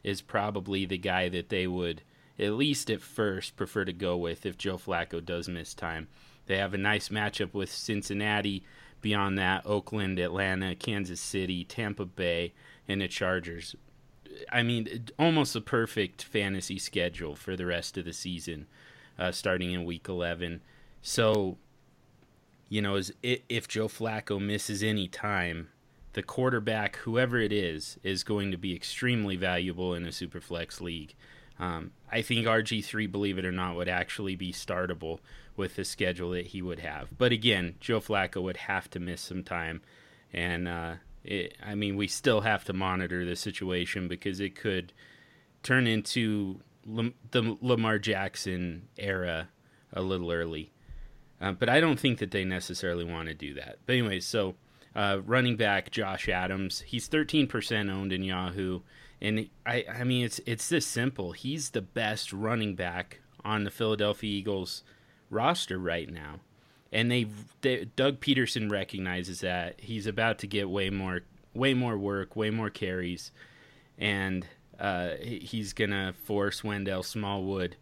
is 0.02 0.20
probably 0.20 0.84
the 0.84 0.98
guy 0.98 1.28
that 1.30 1.48
they 1.48 1.66
would 1.66 2.02
at 2.38 2.52
least 2.52 2.90
at 2.90 3.00
first 3.00 3.56
prefer 3.56 3.84
to 3.86 3.92
go 3.92 4.16
with 4.16 4.44
if 4.44 4.58
Joe 4.58 4.76
Flacco 4.76 5.24
does 5.24 5.48
miss 5.48 5.72
time. 5.72 6.08
They 6.46 6.58
have 6.58 6.74
a 6.74 6.78
nice 6.78 7.08
matchup 7.08 7.54
with 7.54 7.70
Cincinnati. 7.70 8.62
Beyond 9.00 9.38
that, 9.38 9.62
Oakland, 9.64 10.18
Atlanta, 10.18 10.74
Kansas 10.74 11.20
City, 11.20 11.64
Tampa 11.64 12.06
Bay, 12.06 12.54
and 12.88 13.00
the 13.00 13.08
Chargers. 13.08 13.76
I 14.50 14.62
mean, 14.62 15.06
almost 15.18 15.54
a 15.54 15.60
perfect 15.60 16.24
fantasy 16.24 16.78
schedule 16.78 17.36
for 17.36 17.56
the 17.56 17.66
rest 17.66 17.96
of 17.96 18.04
the 18.04 18.12
season 18.12 18.66
uh, 19.18 19.32
starting 19.32 19.72
in 19.72 19.84
week 19.84 20.08
11. 20.08 20.60
So, 21.02 21.58
you 22.68 22.82
know, 22.82 22.96
as, 22.96 23.12
if 23.22 23.68
Joe 23.68 23.88
Flacco 23.88 24.40
misses 24.40 24.82
any 24.82 25.08
time, 25.08 25.68
the 26.12 26.22
quarterback, 26.22 26.96
whoever 26.96 27.38
it 27.38 27.52
is, 27.52 27.98
is 28.02 28.24
going 28.24 28.50
to 28.50 28.56
be 28.56 28.74
extremely 28.74 29.36
valuable 29.36 29.94
in 29.94 30.04
a 30.04 30.10
superflex 30.10 30.80
league. 30.80 31.14
Um, 31.58 31.92
I 32.10 32.22
think 32.22 32.46
RG3, 32.46 33.10
believe 33.10 33.38
it 33.38 33.44
or 33.44 33.52
not, 33.52 33.76
would 33.76 33.88
actually 33.88 34.36
be 34.36 34.52
startable 34.52 35.18
with 35.56 35.76
the 35.76 35.84
schedule 35.84 36.30
that 36.30 36.48
he 36.48 36.60
would 36.60 36.80
have. 36.80 37.08
But 37.16 37.32
again, 37.32 37.76
Joe 37.80 38.00
Flacco 38.00 38.42
would 38.42 38.58
have 38.58 38.90
to 38.90 39.00
miss 39.00 39.20
some 39.20 39.42
time. 39.42 39.80
And, 40.32 40.68
uh, 40.68 40.94
it, 41.24 41.56
I 41.64 41.74
mean, 41.74 41.96
we 41.96 42.08
still 42.08 42.42
have 42.42 42.64
to 42.64 42.72
monitor 42.72 43.24
the 43.24 43.36
situation 43.36 44.08
because 44.08 44.40
it 44.40 44.54
could 44.54 44.92
turn 45.62 45.86
into 45.86 46.60
the 46.86 47.56
Lamar 47.60 47.98
Jackson 47.98 48.88
era 48.96 49.48
a 49.92 50.02
little 50.02 50.30
early. 50.30 50.72
Uh, 51.40 51.52
but 51.52 51.68
I 51.68 51.80
don't 51.80 52.00
think 52.00 52.18
that 52.18 52.30
they 52.30 52.44
necessarily 52.44 53.04
want 53.04 53.28
to 53.28 53.34
do 53.34 53.54
that. 53.54 53.78
But 53.84 53.94
anyway, 53.94 54.20
so 54.20 54.54
uh, 54.94 55.20
running 55.24 55.56
back 55.56 55.90
Josh 55.90 56.28
Adams, 56.28 56.80
he's 56.80 57.08
13% 57.08 57.90
owned 57.92 58.12
in 58.12 58.22
Yahoo, 58.22 58.80
and 59.20 59.48
I 59.64 59.84
I 59.92 60.04
mean 60.04 60.24
it's 60.24 60.40
it's 60.46 60.68
this 60.68 60.86
simple. 60.86 61.32
He's 61.32 61.70
the 61.70 61.82
best 61.82 62.32
running 62.32 62.74
back 62.74 63.20
on 63.44 63.64
the 63.64 63.70
Philadelphia 63.70 64.30
Eagles 64.30 64.82
roster 65.28 65.78
right 65.78 66.10
now, 66.10 66.40
and 66.90 67.10
they, 67.10 67.26
they 67.60 67.84
Doug 67.96 68.20
Pederson 68.20 68.70
recognizes 68.70 69.40
that 69.40 69.80
he's 69.80 70.06
about 70.06 70.38
to 70.38 70.46
get 70.46 70.70
way 70.70 70.88
more 70.88 71.20
way 71.52 71.74
more 71.74 71.98
work, 71.98 72.34
way 72.34 72.50
more 72.50 72.70
carries, 72.70 73.32
and 73.98 74.46
uh, 74.78 75.10
he's 75.20 75.72
gonna 75.72 76.14
force 76.24 76.62
Wendell 76.62 77.02
Smallwood 77.02 77.76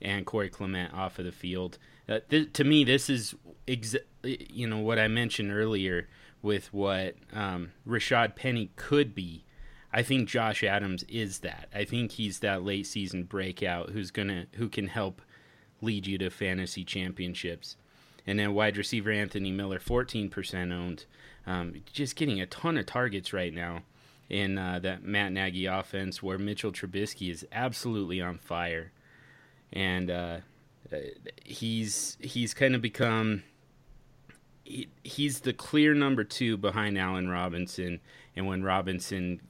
and 0.00 0.26
Corey 0.26 0.48
Clement 0.48 0.92
off 0.92 1.18
of 1.18 1.24
the 1.24 1.32
field. 1.32 1.78
Uh, 2.08 2.20
th- 2.28 2.52
to 2.52 2.64
me, 2.64 2.84
this 2.84 3.10
is 3.10 3.34
ex- 3.66 3.96
you 4.22 4.66
know 4.66 4.78
what 4.78 4.98
I 4.98 5.08
mentioned 5.08 5.52
earlier 5.52 6.08
with 6.42 6.72
what 6.72 7.16
um, 7.32 7.72
Rashaad 7.86 8.36
Penny 8.36 8.70
could 8.76 9.14
be. 9.14 9.44
I 9.92 10.02
think 10.02 10.28
Josh 10.28 10.62
Adams 10.62 11.04
is 11.04 11.38
that. 11.40 11.68
I 11.74 11.84
think 11.84 12.12
he's 12.12 12.40
that 12.40 12.62
late 12.62 12.86
season 12.86 13.24
breakout 13.24 13.90
who's 13.90 14.10
gonna 14.10 14.46
who 14.52 14.68
can 14.68 14.88
help 14.88 15.22
lead 15.80 16.06
you 16.06 16.18
to 16.18 16.30
fantasy 16.30 16.84
championships. 16.84 17.76
And 18.26 18.38
then 18.38 18.54
wide 18.54 18.76
receiver 18.76 19.10
Anthony 19.10 19.52
Miller, 19.52 19.78
14% 19.78 20.72
owned, 20.72 21.04
um, 21.46 21.74
just 21.92 22.16
getting 22.16 22.40
a 22.40 22.46
ton 22.46 22.76
of 22.76 22.86
targets 22.86 23.32
right 23.32 23.54
now 23.54 23.82
in 24.28 24.58
uh, 24.58 24.78
that 24.80 25.04
Matt 25.04 25.32
Nagy 25.32 25.66
offense, 25.66 26.22
where 26.22 26.38
Mitchell 26.38 26.72
Trubisky 26.72 27.30
is 27.30 27.46
absolutely 27.52 28.20
on 28.20 28.38
fire, 28.38 28.92
and 29.72 30.10
uh, 30.10 30.38
he's 31.44 32.16
he's 32.20 32.54
kind 32.54 32.74
of 32.74 32.82
become 32.82 33.42
he, 34.64 34.88
he's 35.04 35.40
the 35.40 35.52
clear 35.52 35.94
number 35.94 36.24
two 36.24 36.56
behind 36.56 36.98
Allen 36.98 37.28
Robinson, 37.28 38.00
and 38.34 38.46
when 38.46 38.62
Robinson 38.62 39.40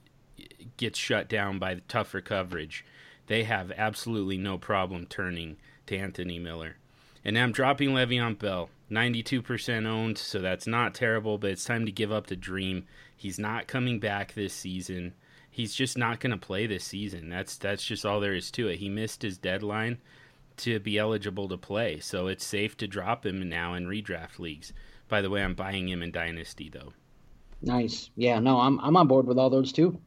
gets 0.77 0.99
shut 0.99 1.27
down 1.27 1.59
by 1.59 1.73
the 1.73 1.81
tougher 1.81 2.21
coverage, 2.21 2.85
they 3.27 3.43
have 3.43 3.71
absolutely 3.75 4.37
no 4.37 4.57
problem 4.57 5.05
turning 5.07 5.57
to 5.87 5.97
Anthony 5.97 6.39
Miller. 6.39 6.77
And 7.23 7.33
now 7.33 7.43
I'm 7.43 7.51
dropping 7.51 7.89
Le'Veon 7.89 8.37
Bell, 8.39 8.69
92% 8.91 9.85
owned, 9.85 10.17
so 10.17 10.39
that's 10.39 10.67
not 10.67 10.93
terrible, 10.93 11.37
but 11.37 11.51
it's 11.51 11.65
time 11.65 11.85
to 11.85 11.91
give 11.91 12.11
up 12.11 12.27
the 12.27 12.35
dream. 12.35 12.85
He's 13.15 13.39
not 13.39 13.67
coming 13.67 13.99
back 13.99 14.33
this 14.33 14.53
season. 14.53 15.13
He's 15.49 15.73
just 15.73 15.97
not 15.97 16.19
going 16.19 16.31
to 16.31 16.45
play 16.45 16.67
this 16.67 16.83
season. 16.83 17.29
That's 17.29 17.57
that's 17.57 17.83
just 17.83 18.05
all 18.05 18.19
there 18.19 18.35
is 18.35 18.51
to 18.51 18.67
it. 18.67 18.77
He 18.77 18.89
missed 18.89 19.23
his 19.23 19.39
deadline 19.39 19.97
to 20.57 20.79
be 20.79 20.97
eligible 20.97 21.47
to 21.49 21.57
play, 21.57 21.99
so 21.99 22.27
it's 22.27 22.45
safe 22.45 22.77
to 22.77 22.87
drop 22.87 23.25
him 23.25 23.49
now 23.49 23.73
in 23.73 23.87
redraft 23.87 24.37
leagues. 24.39 24.71
By 25.07 25.21
the 25.21 25.29
way, 25.29 25.43
I'm 25.43 25.55
buying 25.55 25.87
him 25.89 26.03
in 26.03 26.11
Dynasty 26.11 26.69
though. 26.69 26.93
Nice. 27.61 28.11
Yeah, 28.15 28.39
no, 28.39 28.59
I'm 28.59 28.79
I'm 28.79 28.97
on 28.97 29.07
board 29.07 29.25
with 29.25 29.39
all 29.39 29.49
those 29.49 29.71
too. 29.71 29.99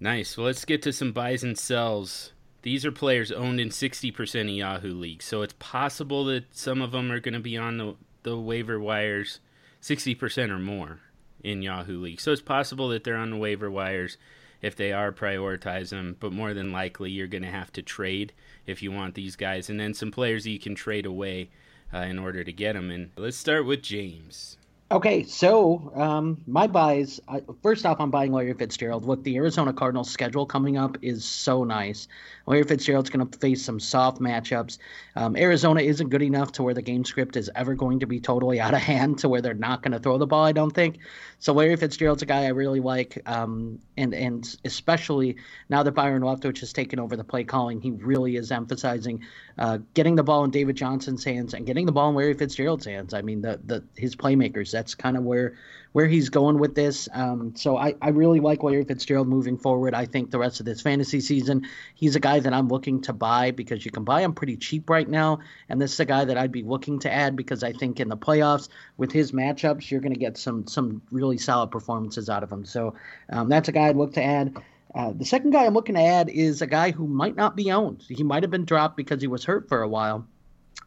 Nice. 0.00 0.36
Well, 0.36 0.46
let's 0.46 0.64
get 0.64 0.82
to 0.82 0.92
some 0.92 1.12
buys 1.12 1.42
and 1.42 1.58
sells. 1.58 2.32
These 2.62 2.84
are 2.84 2.92
players 2.92 3.30
owned 3.30 3.60
in 3.60 3.68
60% 3.68 4.40
of 4.40 4.48
Yahoo 4.48 4.94
leagues, 4.94 5.24
so 5.24 5.42
it's 5.42 5.54
possible 5.58 6.24
that 6.26 6.56
some 6.56 6.82
of 6.82 6.90
them 6.90 7.12
are 7.12 7.20
going 7.20 7.34
to 7.34 7.40
be 7.40 7.56
on 7.56 7.78
the, 7.78 7.94
the 8.24 8.38
waiver 8.38 8.80
wires 8.80 9.40
60% 9.80 10.50
or 10.50 10.58
more 10.58 11.00
in 11.42 11.62
Yahoo 11.62 12.00
leagues. 12.00 12.24
So 12.24 12.32
it's 12.32 12.42
possible 12.42 12.88
that 12.88 13.04
they're 13.04 13.16
on 13.16 13.30
the 13.30 13.36
waiver 13.36 13.70
wires 13.70 14.16
if 14.60 14.74
they 14.74 14.92
are 14.92 15.12
prioritize 15.12 15.90
them, 15.90 16.16
but 16.18 16.32
more 16.32 16.52
than 16.52 16.72
likely 16.72 17.10
you're 17.10 17.28
going 17.28 17.44
to 17.44 17.50
have 17.50 17.72
to 17.74 17.82
trade 17.82 18.32
if 18.66 18.82
you 18.82 18.90
want 18.90 19.14
these 19.14 19.36
guys, 19.36 19.70
and 19.70 19.78
then 19.78 19.94
some 19.94 20.10
players 20.10 20.46
you 20.46 20.58
can 20.58 20.74
trade 20.74 21.06
away 21.06 21.50
uh, 21.94 21.98
in 21.98 22.18
order 22.18 22.42
to 22.42 22.52
get 22.52 22.74
them. 22.74 22.90
And 22.90 23.10
let's 23.16 23.36
start 23.36 23.66
with 23.66 23.82
James. 23.82 24.58
Okay, 24.90 25.24
so 25.24 25.92
um, 25.94 26.42
my 26.46 26.66
buys. 26.66 27.20
I, 27.28 27.42
first 27.62 27.84
off, 27.84 28.00
I'm 28.00 28.10
buying 28.10 28.32
Larry 28.32 28.54
Fitzgerald. 28.54 29.04
Look, 29.04 29.22
the 29.22 29.36
Arizona 29.36 29.74
Cardinals 29.74 30.10
schedule 30.10 30.46
coming 30.46 30.78
up 30.78 30.96
is 31.02 31.26
so 31.26 31.62
nice. 31.62 32.08
Larry 32.46 32.62
Fitzgerald's 32.62 33.10
going 33.10 33.28
to 33.28 33.38
face 33.38 33.62
some 33.62 33.80
soft 33.80 34.18
matchups. 34.18 34.78
Um, 35.14 35.36
Arizona 35.36 35.82
isn't 35.82 36.08
good 36.08 36.22
enough 36.22 36.52
to 36.52 36.62
where 36.62 36.72
the 36.72 36.80
game 36.80 37.04
script 37.04 37.36
is 37.36 37.50
ever 37.54 37.74
going 37.74 38.00
to 38.00 38.06
be 38.06 38.18
totally 38.18 38.60
out 38.62 38.72
of 38.72 38.80
hand 38.80 39.18
to 39.18 39.28
where 39.28 39.42
they're 39.42 39.52
not 39.52 39.82
going 39.82 39.92
to 39.92 39.98
throw 39.98 40.16
the 40.16 40.26
ball. 40.26 40.42
I 40.42 40.52
don't 40.52 40.74
think. 40.74 41.00
So 41.38 41.52
Larry 41.52 41.76
Fitzgerald's 41.76 42.22
a 42.22 42.26
guy 42.26 42.44
I 42.44 42.48
really 42.48 42.80
like, 42.80 43.20
um, 43.26 43.80
and 43.98 44.14
and 44.14 44.56
especially 44.64 45.36
now 45.68 45.82
that 45.82 45.92
Byron 45.92 46.22
Leftwich 46.22 46.60
has 46.60 46.72
taken 46.72 46.98
over 46.98 47.14
the 47.14 47.24
play 47.24 47.44
calling, 47.44 47.82
he 47.82 47.90
really 47.90 48.36
is 48.36 48.50
emphasizing 48.50 49.22
uh, 49.58 49.78
getting 49.94 50.14
the 50.14 50.22
ball 50.22 50.44
in 50.44 50.50
David 50.50 50.76
Johnson's 50.76 51.24
hands 51.24 51.54
and 51.54 51.66
getting 51.66 51.86
the 51.86 51.92
ball 51.92 52.10
in 52.10 52.14
Larry 52.14 52.34
Fitzgerald's 52.34 52.86
hands. 52.86 53.12
I 53.12 53.22
mean, 53.22 53.42
the 53.42 53.60
the 53.64 53.84
his 53.96 54.14
playmakers. 54.14 54.70
That's 54.70 54.94
kind 54.94 55.16
of 55.16 55.24
where 55.24 55.56
where 55.92 56.06
he's 56.06 56.28
going 56.28 56.58
with 56.58 56.74
this. 56.74 57.08
Um, 57.12 57.56
so 57.56 57.76
I, 57.76 57.94
I 58.00 58.10
really 58.10 58.40
like 58.40 58.62
Larry 58.62 58.84
Fitzgerald 58.84 59.26
moving 59.26 59.56
forward. 59.56 59.94
I 59.94 60.04
think 60.04 60.30
the 60.30 60.38
rest 60.38 60.60
of 60.60 60.66
this 60.66 60.80
fantasy 60.80 61.20
season, 61.20 61.66
he's 61.94 62.14
a 62.14 62.20
guy 62.20 62.40
that 62.40 62.52
I'm 62.52 62.68
looking 62.68 63.00
to 63.02 63.12
buy 63.12 63.50
because 63.50 63.84
you 63.84 63.90
can 63.90 64.04
buy 64.04 64.22
him 64.22 64.34
pretty 64.34 64.56
cheap 64.56 64.90
right 64.90 65.08
now. 65.08 65.40
And 65.68 65.80
this 65.80 65.94
is 65.94 66.00
a 66.00 66.04
guy 66.04 66.24
that 66.26 66.36
I'd 66.36 66.52
be 66.52 66.62
looking 66.62 67.00
to 67.00 67.12
add 67.12 67.36
because 67.36 67.62
I 67.62 67.72
think 67.72 68.00
in 68.00 68.08
the 68.08 68.16
playoffs 68.16 68.68
with 68.96 69.10
his 69.10 69.32
matchups, 69.32 69.90
you're 69.90 70.00
going 70.00 70.14
to 70.14 70.20
get 70.20 70.36
some 70.36 70.66
some 70.66 71.02
really 71.10 71.38
solid 71.38 71.70
performances 71.70 72.28
out 72.28 72.42
of 72.42 72.52
him. 72.52 72.64
So 72.64 72.94
um, 73.30 73.48
that's 73.48 73.68
a 73.68 73.72
guy 73.72 73.88
I'd 73.88 73.96
look 73.96 74.14
to 74.14 74.22
add. 74.22 74.56
Uh, 74.94 75.12
the 75.12 75.24
second 75.24 75.50
guy 75.50 75.66
I'm 75.66 75.74
looking 75.74 75.94
to 75.94 76.00
add 76.00 76.28
is 76.30 76.62
a 76.62 76.66
guy 76.66 76.90
who 76.90 77.06
might 77.06 77.36
not 77.36 77.56
be 77.56 77.70
owned. 77.70 78.04
He 78.08 78.22
might 78.22 78.42
have 78.42 78.50
been 78.50 78.64
dropped 78.64 78.96
because 78.96 79.20
he 79.20 79.28
was 79.28 79.44
hurt 79.44 79.68
for 79.68 79.82
a 79.82 79.88
while, 79.88 80.26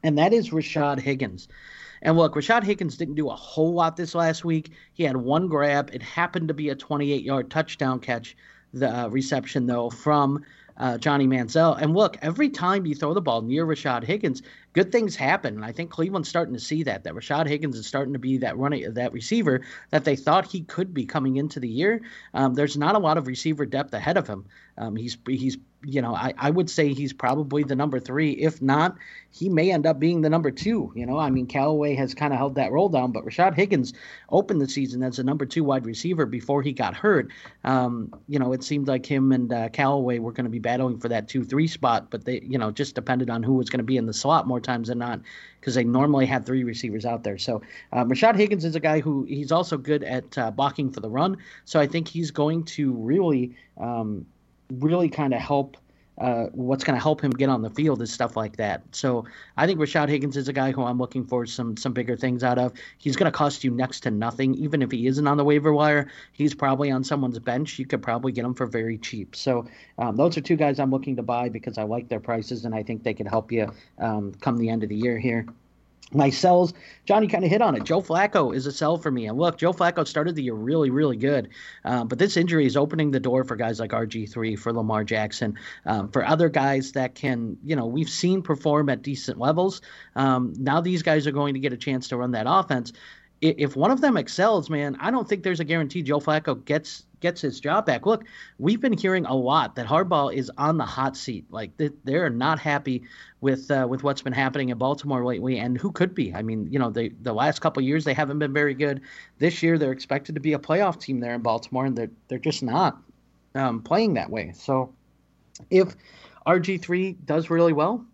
and 0.03 0.17
that 0.17 0.33
is 0.33 0.49
Rashard 0.49 0.99
Higgins. 0.99 1.47
And 2.01 2.17
look, 2.17 2.33
Rashard 2.33 2.63
Higgins 2.63 2.97
didn't 2.97 3.15
do 3.15 3.29
a 3.29 3.35
whole 3.35 3.73
lot 3.73 3.95
this 3.95 4.15
last 4.15 4.43
week. 4.43 4.71
He 4.93 5.03
had 5.03 5.17
one 5.17 5.47
grab. 5.47 5.91
It 5.93 6.01
happened 6.01 6.47
to 6.47 6.53
be 6.53 6.69
a 6.69 6.75
28 6.75 7.23
yard 7.23 7.51
touchdown 7.51 7.99
catch, 7.99 8.35
the 8.73 8.89
uh, 8.89 9.07
reception, 9.09 9.67
though, 9.67 9.91
from 9.91 10.43
uh, 10.77 10.97
Johnny 10.97 11.27
Manziel. 11.27 11.79
And 11.79 11.93
look, 11.93 12.17
every 12.21 12.49
time 12.49 12.87
you 12.87 12.95
throw 12.95 13.13
the 13.13 13.21
ball 13.21 13.43
near 13.43 13.65
Rashard 13.65 14.03
Higgins, 14.03 14.41
good 14.73 14.91
things 14.91 15.15
happen. 15.15 15.55
And 15.55 15.65
I 15.65 15.71
think 15.71 15.89
Cleveland's 15.89 16.29
starting 16.29 16.53
to 16.53 16.59
see 16.59 16.83
that 16.83 17.03
that 17.03 17.13
Rashard 17.13 17.47
Higgins 17.47 17.77
is 17.77 17.87
starting 17.87 18.13
to 18.13 18.19
be 18.19 18.37
that 18.39 18.57
running 18.57 18.93
that 18.93 19.13
receiver 19.13 19.61
that 19.89 20.05
they 20.05 20.15
thought 20.15 20.45
he 20.45 20.61
could 20.61 20.93
be 20.93 21.05
coming 21.05 21.37
into 21.37 21.59
the 21.59 21.67
year. 21.67 22.01
Um, 22.33 22.53
there's 22.53 22.77
not 22.77 22.95
a 22.95 22.99
lot 22.99 23.17
of 23.17 23.27
receiver 23.27 23.65
depth 23.65 23.93
ahead 23.93 24.17
of 24.17 24.27
him. 24.27 24.45
Um, 24.77 24.95
he's 24.95 25.17
he's 25.27 25.57
you 25.83 26.01
know 26.01 26.15
I, 26.15 26.33
I 26.37 26.49
would 26.49 26.69
say 26.69 26.93
he's 26.93 27.13
probably 27.13 27.63
the 27.63 27.75
number 27.75 27.99
three. 27.99 28.31
If 28.31 28.61
not, 28.61 28.97
he 29.31 29.49
may 29.49 29.71
end 29.71 29.85
up 29.85 29.99
being 29.99 30.21
the 30.21 30.29
number 30.29 30.51
two. 30.51 30.91
You 30.95 31.05
know, 31.05 31.17
I 31.17 31.29
mean 31.29 31.47
Callaway 31.47 31.95
has 31.95 32.13
kind 32.13 32.33
of 32.33 32.39
held 32.39 32.55
that 32.55 32.71
role 32.71 32.89
down, 32.89 33.11
but 33.11 33.25
Rashard 33.25 33.55
Higgins 33.55 33.93
opened 34.29 34.61
the 34.61 34.69
season 34.69 35.03
as 35.03 35.19
a 35.19 35.23
number 35.23 35.45
two 35.45 35.63
wide 35.63 35.85
receiver 35.85 36.25
before 36.25 36.61
he 36.61 36.73
got 36.73 36.95
hurt. 36.95 37.29
Um, 37.63 38.13
you 38.27 38.39
know, 38.39 38.53
it 38.53 38.63
seemed 38.63 38.87
like 38.87 39.05
him 39.05 39.31
and 39.31 39.51
uh, 39.51 39.69
Callaway 39.69 40.19
were 40.19 40.31
going 40.31 40.45
to 40.45 40.51
be 40.51 40.59
battling 40.59 40.99
for 40.99 41.09
that 41.09 41.27
two 41.27 41.43
three 41.43 41.67
spot, 41.67 42.09
but 42.09 42.25
they 42.25 42.41
you 42.41 42.57
know 42.57 42.71
just 42.71 42.95
depended 42.95 43.29
on 43.29 43.43
who 43.43 43.53
was 43.53 43.69
going 43.69 43.79
to 43.79 43.83
be 43.83 43.97
in 43.97 44.05
the 44.05 44.13
slot 44.13 44.47
more 44.47 44.59
times 44.59 44.87
than 44.87 44.99
not 44.99 45.21
because 45.61 45.75
they 45.75 45.83
normally 45.83 46.25
had 46.25 46.45
three 46.45 46.63
receivers 46.63 47.05
out 47.05 47.23
there. 47.23 47.37
So 47.37 47.61
um, 47.93 48.09
Rashard 48.09 48.35
Higgins 48.35 48.65
is 48.65 48.75
a 48.75 48.79
guy 48.79 48.99
who 48.99 49.23
he's 49.25 49.51
also 49.51 49.77
good 49.77 50.03
at 50.03 50.37
uh, 50.37 50.51
blocking 50.51 50.91
for 50.91 50.99
the 50.99 51.09
run. 51.09 51.37
So 51.65 51.79
I 51.79 51.87
think 51.87 52.07
he's 52.07 52.31
going 52.31 52.63
to 52.65 52.91
really, 52.93 53.55
um, 53.77 54.25
really 54.79 55.09
kind 55.09 55.33
of 55.33 55.41
help. 55.41 55.77
Uh, 56.17 56.45
what's 56.51 56.83
going 56.83 56.95
to 56.95 57.01
help 57.01 57.19
him 57.19 57.31
get 57.31 57.49
on 57.49 57.63
the 57.63 57.69
field 57.69 57.99
is 58.01 58.13
stuff 58.13 58.35
like 58.35 58.57
that. 58.57 58.83
So 58.91 59.25
I 59.57 59.65
think 59.65 59.79
Rashard 59.79 60.09
Higgins 60.09 60.37
is 60.37 60.47
a 60.49 60.53
guy 60.53 60.71
who 60.71 60.83
I'm 60.83 60.99
looking 60.99 61.25
for 61.25 61.47
some 61.47 61.75
some 61.77 61.93
bigger 61.93 62.15
things 62.15 62.43
out 62.43 62.59
of. 62.59 62.73
He's 62.99 63.15
going 63.15 63.31
to 63.31 63.35
cost 63.35 63.63
you 63.63 63.71
next 63.71 64.01
to 64.01 64.11
nothing, 64.11 64.53
even 64.55 64.83
if 64.83 64.91
he 64.91 65.07
isn't 65.07 65.25
on 65.25 65.37
the 65.37 65.43
waiver 65.43 65.73
wire. 65.73 66.11
He's 66.33 66.53
probably 66.53 66.91
on 66.91 67.03
someone's 67.03 67.39
bench. 67.39 67.79
You 67.79 67.87
could 67.87 68.03
probably 68.03 68.33
get 68.33 68.45
him 68.45 68.53
for 68.53 68.67
very 68.67 68.99
cheap. 68.99 69.35
So 69.35 69.65
um, 69.97 70.15
those 70.15 70.37
are 70.37 70.41
two 70.41 70.57
guys 70.57 70.79
I'm 70.79 70.91
looking 70.91 71.15
to 71.15 71.23
buy 71.23 71.49
because 71.49 71.79
I 71.79 71.83
like 71.83 72.07
their 72.09 72.19
prices 72.19 72.65
and 72.65 72.75
I 72.75 72.83
think 72.83 73.03
they 73.03 73.15
could 73.15 73.27
help 73.27 73.51
you 73.51 73.71
um, 73.97 74.33
come 74.41 74.57
the 74.57 74.69
end 74.69 74.83
of 74.83 74.89
the 74.89 74.97
year 74.97 75.17
here. 75.17 75.47
My 76.13 76.29
sells, 76.29 76.73
Johnny 77.05 77.27
kind 77.27 77.43
of 77.43 77.49
hit 77.49 77.61
on 77.61 77.75
it. 77.75 77.83
Joe 77.83 78.01
Flacco 78.01 78.53
is 78.53 78.65
a 78.65 78.71
sell 78.71 78.97
for 78.97 79.11
me. 79.11 79.27
And 79.27 79.37
look, 79.37 79.57
Joe 79.57 79.71
Flacco 79.71 80.05
started 80.05 80.35
the 80.35 80.43
year 80.43 80.53
really, 80.53 80.89
really 80.89 81.15
good. 81.15 81.49
Um, 81.85 82.07
but 82.07 82.19
this 82.19 82.35
injury 82.35 82.65
is 82.65 82.75
opening 82.75 83.11
the 83.11 83.19
door 83.19 83.43
for 83.43 83.55
guys 83.55 83.79
like 83.79 83.91
RG3, 83.91 84.59
for 84.59 84.73
Lamar 84.73 85.03
Jackson, 85.03 85.57
um, 85.85 86.09
for 86.09 86.25
other 86.25 86.49
guys 86.49 86.91
that 86.93 87.15
can, 87.15 87.57
you 87.63 87.75
know, 87.75 87.85
we've 87.85 88.09
seen 88.09 88.41
perform 88.41 88.89
at 88.89 89.01
decent 89.01 89.39
levels. 89.39 89.81
Um, 90.15 90.53
now 90.57 90.81
these 90.81 91.01
guys 91.01 91.27
are 91.27 91.31
going 91.31 91.53
to 91.53 91.59
get 91.59 91.73
a 91.73 91.77
chance 91.77 92.09
to 92.09 92.17
run 92.17 92.31
that 92.31 92.45
offense. 92.47 92.91
If 93.41 93.75
one 93.75 93.89
of 93.89 94.01
them 94.01 94.17
excels, 94.17 94.69
man, 94.69 94.97
I 94.99 95.09
don't 95.09 95.27
think 95.27 95.43
there's 95.43 95.59
a 95.59 95.63
guarantee 95.65 96.03
Joe 96.03 96.19
Flacco 96.19 96.63
gets 96.63 97.05
gets 97.21 97.39
his 97.39 97.59
job 97.59 97.85
back. 97.85 98.05
Look, 98.05 98.25
we've 98.59 98.81
been 98.81 98.97
hearing 98.97 99.25
a 99.25 99.35
lot 99.35 99.75
that 99.75 99.87
Harbaugh 99.87 100.33
is 100.33 100.51
on 100.57 100.77
the 100.77 100.85
hot 100.85 101.15
seat. 101.15 101.45
Like 101.49 101.71
they're 102.03 102.29
not 102.29 102.59
happy 102.59 103.03
with 103.39 103.71
uh, 103.71 103.87
with 103.89 104.03
what's 104.03 104.21
been 104.21 104.33
happening 104.33 104.69
in 104.69 104.77
Baltimore 104.77 105.25
lately, 105.25 105.59
and 105.59 105.77
who 105.77 105.91
could 105.91 106.13
be? 106.13 106.33
I 106.33 106.41
mean, 106.41 106.67
you 106.71 106.79
know, 106.79 106.89
they, 106.89 107.09
the 107.09 107.33
last 107.33 107.61
couple 107.61 107.81
years 107.83 108.03
they 108.03 108.13
haven't 108.13 108.39
been 108.39 108.53
very 108.53 108.73
good. 108.73 109.01
This 109.39 109.63
year 109.63 109.77
they're 109.77 109.91
expected 109.91 110.35
to 110.35 110.41
be 110.41 110.53
a 110.53 110.59
playoff 110.59 110.99
team 110.99 111.19
there 111.19 111.33
in 111.33 111.41
Baltimore, 111.41 111.85
and 111.85 111.97
they're 111.97 112.11
they're 112.27 112.39
just 112.39 112.63
not 112.63 113.01
um, 113.55 113.81
playing 113.81 114.15
that 114.15 114.29
way. 114.29 114.53
So 114.55 114.93
if 115.69 115.95
RG 116.45 116.81
three 116.81 117.13
does 117.13 117.49
really 117.49 117.73
well, 117.73 118.05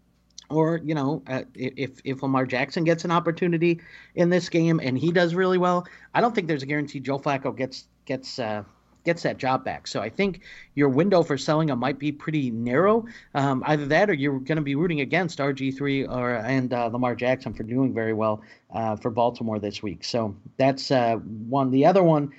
or 0.49 0.79
you 0.83 0.95
know 0.95 1.23
uh, 1.27 1.43
if 1.53 1.99
if 2.03 2.23
Lamar 2.23 2.45
Jackson 2.45 2.83
gets 2.83 3.05
an 3.05 3.11
opportunity 3.11 3.81
in 4.15 4.29
this 4.29 4.49
game 4.49 4.79
and 4.81 4.97
he 4.97 5.11
does 5.11 5.35
really 5.35 5.57
well, 5.57 5.87
I 6.13 6.21
don't 6.21 6.33
think 6.33 6.47
there's 6.47 6.63
a 6.63 6.67
guarantee 6.67 6.99
Joe 6.99 7.19
Flacco 7.19 7.55
gets 7.55 7.87
gets 8.05 8.39
uh, 8.39 8.63
gets 9.07 9.23
that 9.23 9.37
job 9.37 9.63
back. 9.63 9.87
So 9.87 10.01
I 10.01 10.09
think 10.09 10.41
your 10.75 10.89
window 10.89 11.23
for 11.23 11.37
selling 11.37 11.69
him 11.69 11.79
might 11.79 11.97
be 11.97 12.11
pretty 12.11 12.51
narrow. 12.51 13.05
Um, 13.33 13.63
either 13.65 13.85
that, 13.85 14.09
or 14.09 14.13
you're 14.13 14.39
going 14.39 14.57
to 14.57 14.61
be 14.61 14.75
rooting 14.75 14.99
against 14.99 15.39
RG3 15.39 16.09
or 16.09 16.35
and 16.35 16.73
uh, 16.73 16.87
Lamar 16.87 17.15
Jackson 17.15 17.53
for 17.53 17.63
doing 17.63 17.93
very 17.93 18.13
well 18.13 18.43
uh, 18.71 18.97
for 18.97 19.09
Baltimore 19.09 19.59
this 19.59 19.81
week. 19.81 20.03
So 20.03 20.35
that's 20.57 20.91
uh, 20.91 21.15
one. 21.15 21.71
The 21.71 21.85
other 21.85 22.03
one. 22.03 22.33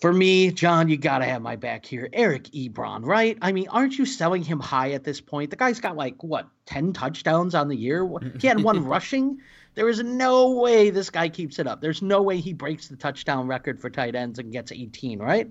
For 0.00 0.12
me, 0.12 0.52
John, 0.52 0.88
you 0.88 0.96
got 0.96 1.18
to 1.18 1.24
have 1.24 1.42
my 1.42 1.56
back 1.56 1.84
here. 1.84 2.08
Eric 2.12 2.44
Ebron, 2.52 3.04
right? 3.04 3.36
I 3.42 3.50
mean, 3.50 3.66
aren't 3.68 3.98
you 3.98 4.06
selling 4.06 4.44
him 4.44 4.60
high 4.60 4.92
at 4.92 5.02
this 5.02 5.20
point? 5.20 5.50
The 5.50 5.56
guy's 5.56 5.80
got 5.80 5.96
like, 5.96 6.22
what, 6.22 6.46
10 6.66 6.92
touchdowns 6.92 7.56
on 7.56 7.66
the 7.66 7.76
year? 7.76 8.08
He 8.40 8.46
had 8.46 8.62
one 8.62 8.84
rushing. 8.94 9.38
There 9.74 9.88
is 9.88 10.02
no 10.02 10.50
way 10.52 10.90
this 10.90 11.10
guy 11.10 11.28
keeps 11.28 11.58
it 11.58 11.66
up. 11.66 11.80
There's 11.80 12.02
no 12.02 12.22
way 12.22 12.38
he 12.38 12.52
breaks 12.52 12.88
the 12.88 12.96
touchdown 12.96 13.46
record 13.46 13.80
for 13.80 13.90
tight 13.90 14.14
ends 14.14 14.38
and 14.38 14.52
gets 14.52 14.72
18, 14.72 15.18
right? 15.20 15.50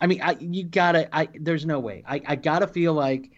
I 0.00 0.06
mean, 0.06 0.20
I 0.22 0.36
you 0.40 0.64
gotta. 0.64 1.14
I 1.14 1.28
there's 1.34 1.64
no 1.64 1.78
way. 1.78 2.02
I 2.06 2.20
I 2.26 2.36
gotta 2.36 2.66
feel 2.66 2.92
like 2.92 3.30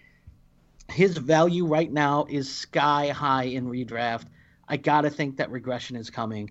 his 0.90 1.16
value 1.16 1.66
right 1.66 1.90
now 1.90 2.26
is 2.28 2.50
sky 2.52 3.08
high 3.08 3.44
in 3.44 3.66
redraft. 3.66 4.26
I 4.68 4.76
gotta 4.76 5.10
think 5.10 5.36
that 5.36 5.50
regression 5.50 5.96
is 5.96 6.10
coming. 6.10 6.50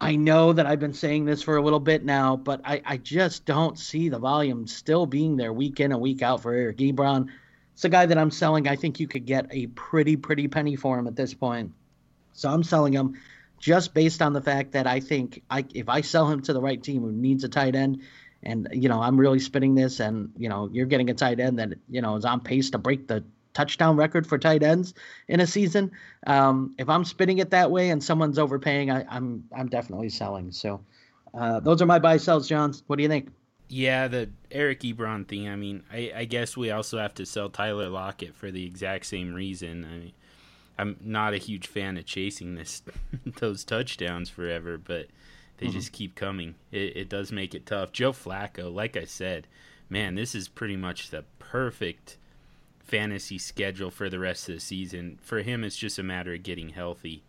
I 0.00 0.14
know 0.14 0.52
that 0.52 0.66
I've 0.66 0.78
been 0.78 0.94
saying 0.94 1.24
this 1.24 1.42
for 1.42 1.56
a 1.56 1.62
little 1.62 1.80
bit 1.80 2.04
now, 2.04 2.36
but 2.36 2.60
I, 2.64 2.80
I 2.84 2.96
just 2.98 3.44
don't 3.44 3.76
see 3.76 4.08
the 4.08 4.18
volume 4.18 4.66
still 4.66 5.06
being 5.06 5.36
there 5.36 5.52
week 5.52 5.80
in 5.80 5.90
and 5.90 6.00
week 6.00 6.22
out 6.22 6.42
for 6.42 6.52
Eric 6.52 6.78
Ebron. 6.78 7.28
It's 7.74 7.84
a 7.84 7.88
guy 7.88 8.06
that 8.06 8.18
I'm 8.18 8.30
selling. 8.30 8.68
I 8.68 8.76
think 8.76 9.00
you 9.00 9.08
could 9.08 9.26
get 9.26 9.46
a 9.50 9.66
pretty, 9.68 10.16
pretty 10.16 10.46
penny 10.46 10.76
for 10.76 10.98
him 10.98 11.08
at 11.08 11.16
this 11.16 11.34
point. 11.34 11.72
So 12.38 12.48
I'm 12.48 12.62
selling 12.62 12.92
him 12.92 13.18
just 13.58 13.94
based 13.94 14.22
on 14.22 14.32
the 14.32 14.40
fact 14.40 14.72
that 14.72 14.86
I 14.86 15.00
think 15.00 15.42
I, 15.50 15.64
if 15.74 15.88
I 15.88 16.02
sell 16.02 16.30
him 16.30 16.40
to 16.42 16.52
the 16.52 16.60
right 16.60 16.80
team 16.80 17.02
who 17.02 17.12
needs 17.12 17.44
a 17.44 17.48
tight 17.48 17.74
end, 17.74 18.02
and 18.42 18.68
you 18.72 18.88
know 18.88 19.02
I'm 19.02 19.18
really 19.18 19.40
spinning 19.40 19.74
this, 19.74 20.00
and 20.00 20.32
you 20.36 20.48
know 20.48 20.68
you're 20.72 20.86
getting 20.86 21.10
a 21.10 21.14
tight 21.14 21.40
end 21.40 21.58
that 21.58 21.70
you 21.88 22.00
know 22.00 22.16
is 22.16 22.24
on 22.24 22.40
pace 22.40 22.70
to 22.70 22.78
break 22.78 23.08
the 23.08 23.24
touchdown 23.54 23.96
record 23.96 24.24
for 24.24 24.38
tight 24.38 24.62
ends 24.62 24.94
in 25.26 25.40
a 25.40 25.46
season. 25.46 25.90
Um, 26.26 26.74
if 26.78 26.88
I'm 26.88 27.04
spinning 27.04 27.38
it 27.38 27.50
that 27.50 27.72
way 27.72 27.90
and 27.90 28.02
someone's 28.02 28.38
overpaying, 28.38 28.90
I, 28.90 29.00
am 29.00 29.08
I'm, 29.10 29.44
I'm 29.52 29.68
definitely 29.68 30.10
selling. 30.10 30.52
So 30.52 30.80
uh, 31.34 31.58
those 31.58 31.82
are 31.82 31.86
my 31.86 31.98
buy 31.98 32.18
sells, 32.18 32.48
John. 32.48 32.72
What 32.86 32.96
do 32.96 33.02
you 33.02 33.08
think? 33.08 33.30
Yeah, 33.68 34.06
the 34.06 34.30
Eric 34.52 34.80
Ebron 34.80 35.26
thing. 35.26 35.48
I 35.48 35.56
mean, 35.56 35.82
I, 35.92 36.12
I 36.14 36.24
guess 36.24 36.56
we 36.56 36.70
also 36.70 36.98
have 36.98 37.14
to 37.14 37.26
sell 37.26 37.50
Tyler 37.50 37.88
Lockett 37.88 38.36
for 38.36 38.52
the 38.52 38.64
exact 38.64 39.06
same 39.06 39.34
reason. 39.34 39.84
I 39.84 39.98
mean, 39.98 40.12
I'm 40.78 40.96
not 41.00 41.34
a 41.34 41.38
huge 41.38 41.66
fan 41.66 41.96
of 41.96 42.06
chasing 42.06 42.54
this 42.54 42.82
those 43.40 43.64
touchdowns 43.64 44.30
forever, 44.30 44.78
but 44.78 45.08
they 45.58 45.66
mm-hmm. 45.66 45.72
just 45.72 45.92
keep 45.92 46.14
coming. 46.14 46.54
It, 46.70 46.96
it 46.96 47.08
does 47.08 47.32
make 47.32 47.54
it 47.54 47.66
tough. 47.66 47.92
Joe 47.92 48.12
Flacco, 48.12 48.72
like 48.72 48.96
I 48.96 49.04
said, 49.04 49.46
man, 49.90 50.14
this 50.14 50.34
is 50.34 50.48
pretty 50.48 50.76
much 50.76 51.10
the 51.10 51.24
perfect 51.38 52.16
fantasy 52.78 53.38
schedule 53.38 53.90
for 53.90 54.08
the 54.08 54.18
rest 54.18 54.48
of 54.48 54.54
the 54.54 54.60
season. 54.60 55.18
For 55.20 55.42
him, 55.42 55.64
it's 55.64 55.76
just 55.76 55.98
a 55.98 56.02
matter 56.02 56.34
of 56.34 56.42
getting 56.42 56.70
healthy. 56.70 57.24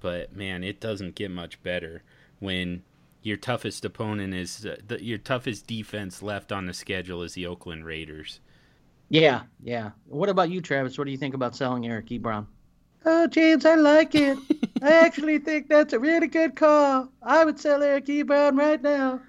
But 0.00 0.34
man, 0.36 0.62
it 0.62 0.80
doesn't 0.80 1.14
get 1.14 1.30
much 1.30 1.62
better 1.62 2.02
when 2.38 2.82
your 3.22 3.36
toughest 3.36 3.84
opponent 3.84 4.34
is 4.34 4.64
uh, 4.64 4.76
the, 4.86 5.02
your 5.02 5.18
toughest 5.18 5.66
defense 5.66 6.22
left 6.22 6.52
on 6.52 6.66
the 6.66 6.72
schedule 6.72 7.22
is 7.22 7.34
the 7.34 7.46
Oakland 7.46 7.84
Raiders. 7.84 8.40
Yeah, 9.08 9.42
yeah. 9.62 9.90
What 10.06 10.28
about 10.28 10.50
you, 10.50 10.60
Travis? 10.60 10.98
What 10.98 11.04
do 11.04 11.10
you 11.10 11.16
think 11.16 11.34
about 11.34 11.56
selling 11.56 11.86
Eric 11.86 12.06
Ebron? 12.06 12.46
Oh, 13.10 13.26
James, 13.26 13.64
I 13.64 13.74
like 13.74 14.14
it. 14.14 14.36
I 14.82 14.90
actually 14.90 15.38
think 15.38 15.68
that's 15.68 15.94
a 15.94 15.98
really 15.98 16.26
good 16.26 16.54
call. 16.54 17.08
I 17.22 17.42
would 17.42 17.58
sell 17.58 17.82
Eric 17.82 18.04
Ebron 18.04 18.58
right 18.58 18.82
now. 18.82 19.22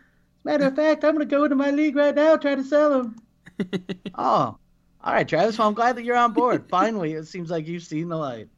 Matter 0.44 0.68
of 0.68 0.76
fact, 0.76 1.06
I'm 1.06 1.16
going 1.16 1.26
to 1.26 1.34
go 1.34 1.46
into 1.46 1.56
my 1.56 1.72
league 1.72 1.96
right 1.96 2.14
now, 2.14 2.36
try 2.36 2.56
to 2.56 2.64
sell 2.64 3.00
him. 3.00 3.16
oh, 4.16 4.58
all 5.02 5.14
right, 5.14 5.26
Travis. 5.26 5.58
Well, 5.58 5.70
I'm 5.70 5.74
glad 5.76 5.96
that 5.96 6.04
you're 6.04 6.18
on 6.18 6.34
board. 6.34 6.66
Finally, 6.68 7.14
it 7.14 7.26
seems 7.28 7.50
like 7.50 7.68
you've 7.68 7.84
seen 7.84 8.10
the 8.10 8.18
light. 8.18 8.50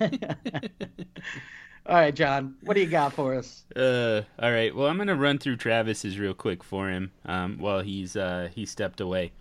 all 0.00 0.10
right, 1.88 2.14
John. 2.14 2.54
What 2.62 2.74
do 2.74 2.80
you 2.80 2.86
got 2.86 3.14
for 3.14 3.34
us? 3.34 3.64
Uh, 3.74 4.22
all 4.38 4.52
right. 4.52 4.72
Well, 4.72 4.86
I'm 4.86 4.96
gonna 4.96 5.16
run 5.16 5.38
through 5.38 5.56
Travis's 5.56 6.20
real 6.20 6.34
quick 6.34 6.62
for 6.62 6.88
him. 6.88 7.10
Um, 7.26 7.58
while 7.58 7.80
he's 7.80 8.14
uh 8.14 8.48
he 8.54 8.64
stepped 8.64 9.00
away. 9.00 9.32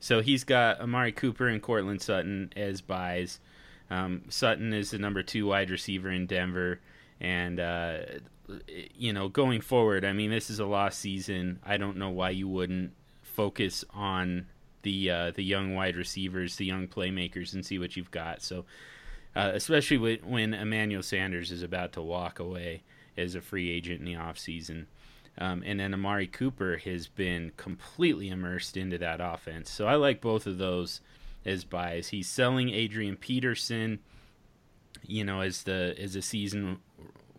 So 0.00 0.20
he's 0.20 0.42
got 0.42 0.80
Amari 0.80 1.12
Cooper 1.12 1.46
and 1.46 1.62
Courtland 1.62 2.02
Sutton 2.02 2.52
as 2.56 2.80
buys. 2.80 3.38
Um, 3.90 4.22
Sutton 4.28 4.72
is 4.72 4.90
the 4.90 4.98
number 4.98 5.22
two 5.22 5.46
wide 5.46 5.70
receiver 5.70 6.10
in 6.10 6.26
Denver, 6.26 6.80
and 7.20 7.58
uh, 7.58 7.98
you 8.94 9.12
know 9.12 9.28
going 9.28 9.60
forward, 9.60 10.04
I 10.04 10.12
mean 10.12 10.30
this 10.30 10.50
is 10.50 10.58
a 10.58 10.66
lost 10.66 11.00
season. 11.00 11.58
I 11.64 11.76
don't 11.76 11.96
know 11.96 12.10
why 12.10 12.30
you 12.30 12.48
wouldn't 12.48 12.92
focus 13.22 13.84
on 13.92 14.46
the 14.82 15.10
uh, 15.10 15.30
the 15.32 15.42
young 15.42 15.74
wide 15.74 15.96
receivers, 15.96 16.56
the 16.56 16.66
young 16.66 16.88
playmakers, 16.88 17.52
and 17.52 17.64
see 17.64 17.78
what 17.78 17.96
you've 17.96 18.10
got. 18.10 18.42
So, 18.42 18.64
uh, 19.34 19.50
especially 19.54 19.98
when 19.98 20.18
when 20.18 20.54
Emmanuel 20.54 21.02
Sanders 21.02 21.50
is 21.50 21.62
about 21.62 21.92
to 21.94 22.02
walk 22.02 22.38
away 22.38 22.82
as 23.16 23.34
a 23.34 23.40
free 23.40 23.70
agent 23.70 24.00
in 24.00 24.06
the 24.06 24.14
offseason. 24.14 24.86
Um, 25.38 25.62
and 25.64 25.80
then 25.80 25.94
Amari 25.94 26.26
Cooper 26.26 26.76
has 26.78 27.06
been 27.06 27.52
completely 27.56 28.28
immersed 28.28 28.76
into 28.76 28.98
that 28.98 29.20
offense. 29.20 29.70
So 29.70 29.86
I 29.86 29.94
like 29.94 30.20
both 30.20 30.46
of 30.46 30.58
those 30.58 31.00
as 31.44 31.64
buys. 31.64 32.08
He's 32.08 32.28
selling 32.28 32.70
Adrian 32.70 33.16
Peterson, 33.16 34.00
you 35.06 35.24
know, 35.24 35.40
as 35.40 35.62
the 35.64 35.94
as 35.98 36.14
the 36.14 36.22
season 36.22 36.78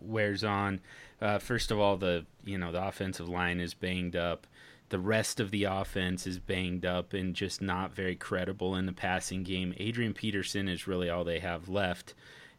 wears 0.00 0.44
on. 0.44 0.80
Uh, 1.20 1.38
first 1.38 1.70
of 1.70 1.78
all, 1.78 1.96
the 1.96 2.26
you 2.44 2.58
know 2.58 2.72
the 2.72 2.84
offensive 2.84 3.28
line 3.28 3.60
is 3.60 3.74
banged 3.74 4.16
up 4.16 4.46
the 4.92 4.98
rest 4.98 5.40
of 5.40 5.50
the 5.50 5.64
offense 5.64 6.26
is 6.26 6.38
banged 6.38 6.84
up 6.84 7.14
and 7.14 7.34
just 7.34 7.62
not 7.62 7.94
very 7.94 8.14
credible 8.14 8.76
in 8.76 8.84
the 8.84 8.92
passing 8.92 9.42
game. 9.42 9.72
Adrian 9.78 10.12
Peterson 10.12 10.68
is 10.68 10.86
really 10.86 11.08
all 11.08 11.24
they 11.24 11.38
have 11.38 11.66
left 11.66 12.12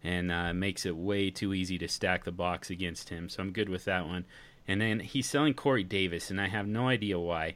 and 0.04 0.32
uh, 0.32 0.52
makes 0.52 0.84
it 0.84 0.98
way 0.98 1.30
too 1.30 1.54
easy 1.54 1.78
to 1.78 1.88
stack 1.88 2.24
the 2.24 2.32
box 2.32 2.72
against 2.72 3.10
him. 3.10 3.30
So 3.30 3.44
I'm 3.44 3.52
good 3.52 3.70
with 3.70 3.86
that 3.86 4.08
one. 4.08 4.26
And 4.68 4.82
then 4.82 5.00
he's 5.00 5.30
selling 5.30 5.54
Corey 5.54 5.84
Davis, 5.84 6.32
and 6.32 6.42
I 6.42 6.48
have 6.48 6.66
no 6.66 6.88
idea 6.88 7.20
why. 7.20 7.56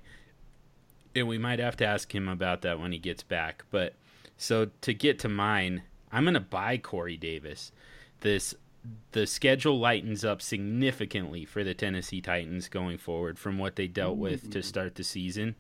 And 1.18 1.28
we 1.28 1.38
might 1.38 1.59
have 1.59 1.76
to 1.78 1.86
ask 1.86 2.13
him 2.13 2.28
about 2.28 2.61
that 2.61 2.80
when 2.80 2.91
he 2.91 2.99
gets 2.99 3.24
back. 3.24 3.65
But 3.72 3.93
so 4.38 4.70
to 4.82 4.93
get 4.93 5.20
to 5.20 5.30
mine, 5.30 5.82
I'm 6.11 6.24
going 6.24 6.36
to 6.36 6.39
buy 6.39 6.78
Corey 6.78 7.18
Davis. 7.18 7.72
This 8.22 8.53
the 9.11 9.28
schedule 9.28 9.80
lightens 9.80 10.24
up 10.24 10.41
significantly 10.41 11.43
for 11.43 11.63
the 11.63 11.74
Tennessee 11.74 12.22
Titans 12.22 12.70
going 12.70 12.97
forward 12.97 13.38
from 13.38 13.57
what 13.57 13.76
they 13.76 13.88
dealt 13.88 14.18
with 14.18 14.49
to 14.51 14.63
start 14.63 14.95
the 14.95 15.03
season. 15.03 15.55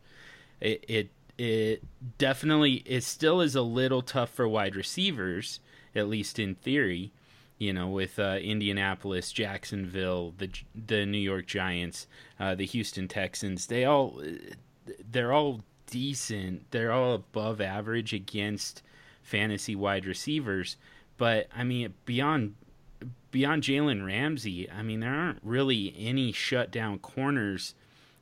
It 0.61 0.85
it 0.87 1.09
it 1.37 1.83
definitely 2.17 2.83
it 2.85 3.03
still 3.03 3.41
is 3.41 3.55
a 3.55 3.61
little 3.61 4.01
tough 4.01 4.29
for 4.29 4.47
wide 4.47 4.75
receivers, 4.75 5.59
at 5.95 6.07
least 6.07 6.39
in 6.39 6.55
theory. 6.55 7.11
You 7.59 7.73
know, 7.73 7.87
with 7.87 8.19
uh, 8.19 8.37
Indianapolis, 8.39 9.31
Jacksonville, 9.31 10.35
the 10.37 10.49
the 10.75 11.05
New 11.05 11.17
York 11.17 11.47
Giants, 11.47 12.07
uh, 12.39 12.53
the 12.53 12.65
Houston 12.65 13.07
Texans, 13.07 13.65
they 13.65 13.83
all 13.83 14.21
they're 15.11 15.33
all 15.33 15.61
decent. 15.87 16.69
They're 16.71 16.91
all 16.91 17.13
above 17.13 17.61
average 17.61 18.13
against 18.13 18.81
fantasy 19.21 19.75
wide 19.75 20.05
receivers. 20.05 20.77
But 21.17 21.47
I 21.55 21.63
mean, 21.63 21.93
beyond 22.05 22.55
beyond 23.31 23.63
Jalen 23.63 24.05
Ramsey, 24.05 24.69
I 24.69 24.81
mean, 24.81 24.99
there 24.99 25.13
aren't 25.13 25.39
really 25.43 25.93
any 25.97 26.31
shutdown 26.31 26.99
corners 26.99 27.73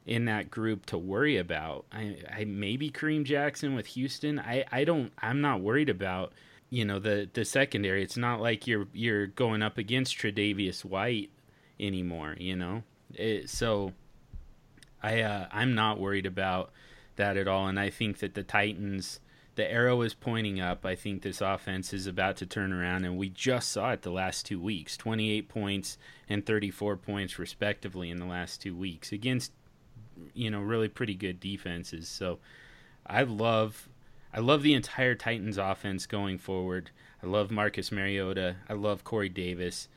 in 0.06 0.26
that 0.26 0.52
group 0.52 0.86
to 0.86 0.98
worry 0.98 1.38
about. 1.38 1.86
I, 1.92 2.18
I 2.32 2.46
maybe 2.46 2.90
Kareem 2.90 3.24
Jackson 3.24 3.76
with 3.76 3.88
Houston. 3.88 4.40
I, 4.40 4.66
I 4.72 4.84
don't. 4.84 5.12
I'm 5.20 5.42
not 5.42 5.62
worried 5.62 5.90
about 5.90 6.34
you 6.70 6.86
know 6.86 7.00
the 7.00 7.30
the 7.34 7.46
secondary. 7.46 8.04
It's 8.04 8.18
not 8.18 8.42
like 8.42 8.68
you're 8.68 8.88
you're 8.94 9.28
going 9.28 9.62
up 9.62 9.78
against 9.78 10.18
Tre'Davious 10.18 10.86
White 10.86 11.30
anymore. 11.80 12.36
You 12.40 12.56
know, 12.56 12.84
it, 13.14 13.50
so 13.50 13.94
I 15.06 15.22
uh, 15.22 15.48
I'm 15.52 15.76
not 15.76 16.00
worried 16.00 16.26
about 16.26 16.72
that 17.16 17.38
at 17.38 17.48
all. 17.48 17.68
And 17.68 17.80
I 17.80 17.92
think 17.92 18.20
that 18.20 18.34
the 18.34 18.44
Titans 18.44 19.20
the 19.54 19.72
arrow 19.72 20.02
is 20.02 20.14
pointing 20.14 20.60
up. 20.60 20.86
I 20.86 20.96
think 20.96 21.22
this 21.22 21.42
offense 21.42 21.94
is 21.94 22.08
about 22.08 22.36
to 22.38 22.46
turn 22.46 22.74
around, 22.74 23.06
and 23.06 23.18
we 23.18 23.30
just 23.30 23.70
saw 23.70 23.92
it 23.92 24.02
the 24.02 24.10
last 24.10 24.46
two 24.46 24.60
weeks 24.60 24.98
28 24.98 25.48
points 25.48 25.98
and 26.28 26.46
34 26.46 26.98
points, 26.98 27.40
respectively, 27.40 28.10
in 28.10 28.18
the 28.18 28.26
last 28.26 28.62
two 28.62 28.76
weeks 28.76 29.12
against, 29.12 29.52
you 30.34 30.50
know, 30.50 30.60
really 30.60 30.90
pretty 30.90 31.16
good 31.16 31.40
defenses. 31.40 32.10
So 32.10 32.40
I 33.06 33.24
love. 33.24 33.88
I 34.34 34.40
love 34.40 34.64
the 34.64 34.74
entire 34.74 35.16
Titans 35.16 35.58
offense 35.58 36.06
going 36.06 36.40
forward. 36.40 36.90
I 37.24 37.28
love 37.28 37.52
Marcus 37.52 37.90
Mariota. 37.90 38.58
I 38.68 38.74
love 38.74 39.06
Corey 39.06 39.30
Davis. 39.30 39.88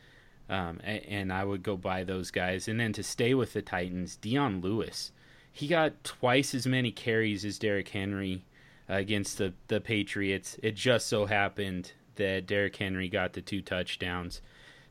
Um, 0.48 0.80
and, 0.82 1.04
and 1.06 1.32
I 1.32 1.44
would 1.44 1.62
go 1.62 1.76
buy 1.76 2.04
those 2.04 2.30
guys. 2.30 2.68
And 2.68 2.80
then 2.80 2.92
to 2.94 3.02
stay 3.02 3.34
with 3.34 3.52
the 3.52 3.62
Titans, 3.62 4.16
Dion 4.16 4.60
Lewis. 4.60 5.12
He 5.52 5.66
got 5.66 6.04
twice 6.04 6.54
as 6.54 6.66
many 6.66 6.90
carries 6.90 7.44
as 7.44 7.58
Derrick 7.58 7.88
Henry 7.88 8.44
against 8.88 9.38
the, 9.38 9.54
the 9.66 9.80
Patriots. 9.80 10.56
It 10.62 10.76
just 10.76 11.06
so 11.06 11.26
happened 11.26 11.92
that 12.14 12.46
Derrick 12.46 12.76
Henry 12.76 13.08
got 13.08 13.32
the 13.32 13.42
two 13.42 13.60
touchdowns. 13.60 14.40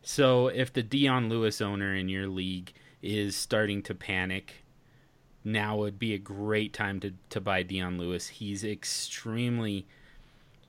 So 0.02 0.48
if 0.48 0.72
the 0.72 0.84
Dion 0.84 1.30
Lewis 1.30 1.62
owner 1.62 1.94
in 1.96 2.10
your 2.10 2.28
league 2.28 2.74
is 3.02 3.36
starting 3.36 3.82
to 3.84 3.96
panic, 3.96 4.64
now 5.44 5.78
would 5.78 5.98
be 5.98 6.14
a 6.14 6.20
great 6.20 6.74
time 6.74 7.00
to, 7.00 7.14
to 7.30 7.40
buy 7.40 7.64
Dion 7.64 7.98
Lewis. 7.98 8.28
He's 8.28 8.64
extremely 8.64 9.88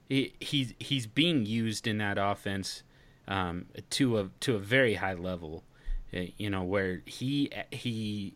he, 0.09 0.32
he's 0.41 0.72
he's 0.78 1.07
being 1.07 1.45
used 1.45 1.86
in 1.86 1.99
that 1.99 2.16
offense 2.18 2.82
um, 3.29 3.66
to 3.91 4.18
a 4.18 4.31
to 4.41 4.57
a 4.57 4.59
very 4.59 4.95
high 4.95 5.14
level. 5.14 5.62
Uh, 6.12 6.22
you 6.37 6.51
know 6.51 6.64
where 6.64 7.03
he 7.05 7.51
he 7.70 8.35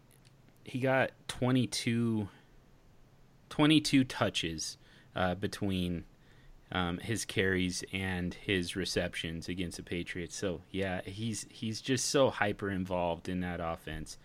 he 0.64 0.78
got 0.78 1.10
22, 1.28 2.28
22 3.48 4.04
touches 4.04 4.76
uh, 5.16 5.34
between 5.34 6.04
um, 6.70 6.98
his 6.98 7.24
carries 7.24 7.82
and 7.92 8.34
his 8.34 8.76
receptions 8.76 9.48
against 9.48 9.78
the 9.78 9.82
Patriots. 9.82 10.36
So 10.36 10.60
yeah, 10.70 11.00
he's 11.04 11.46
he's 11.50 11.80
just 11.80 12.08
so 12.08 12.30
hyper 12.30 12.70
involved 12.70 13.28
in 13.28 13.40
that 13.40 13.60
offense. 13.60 14.18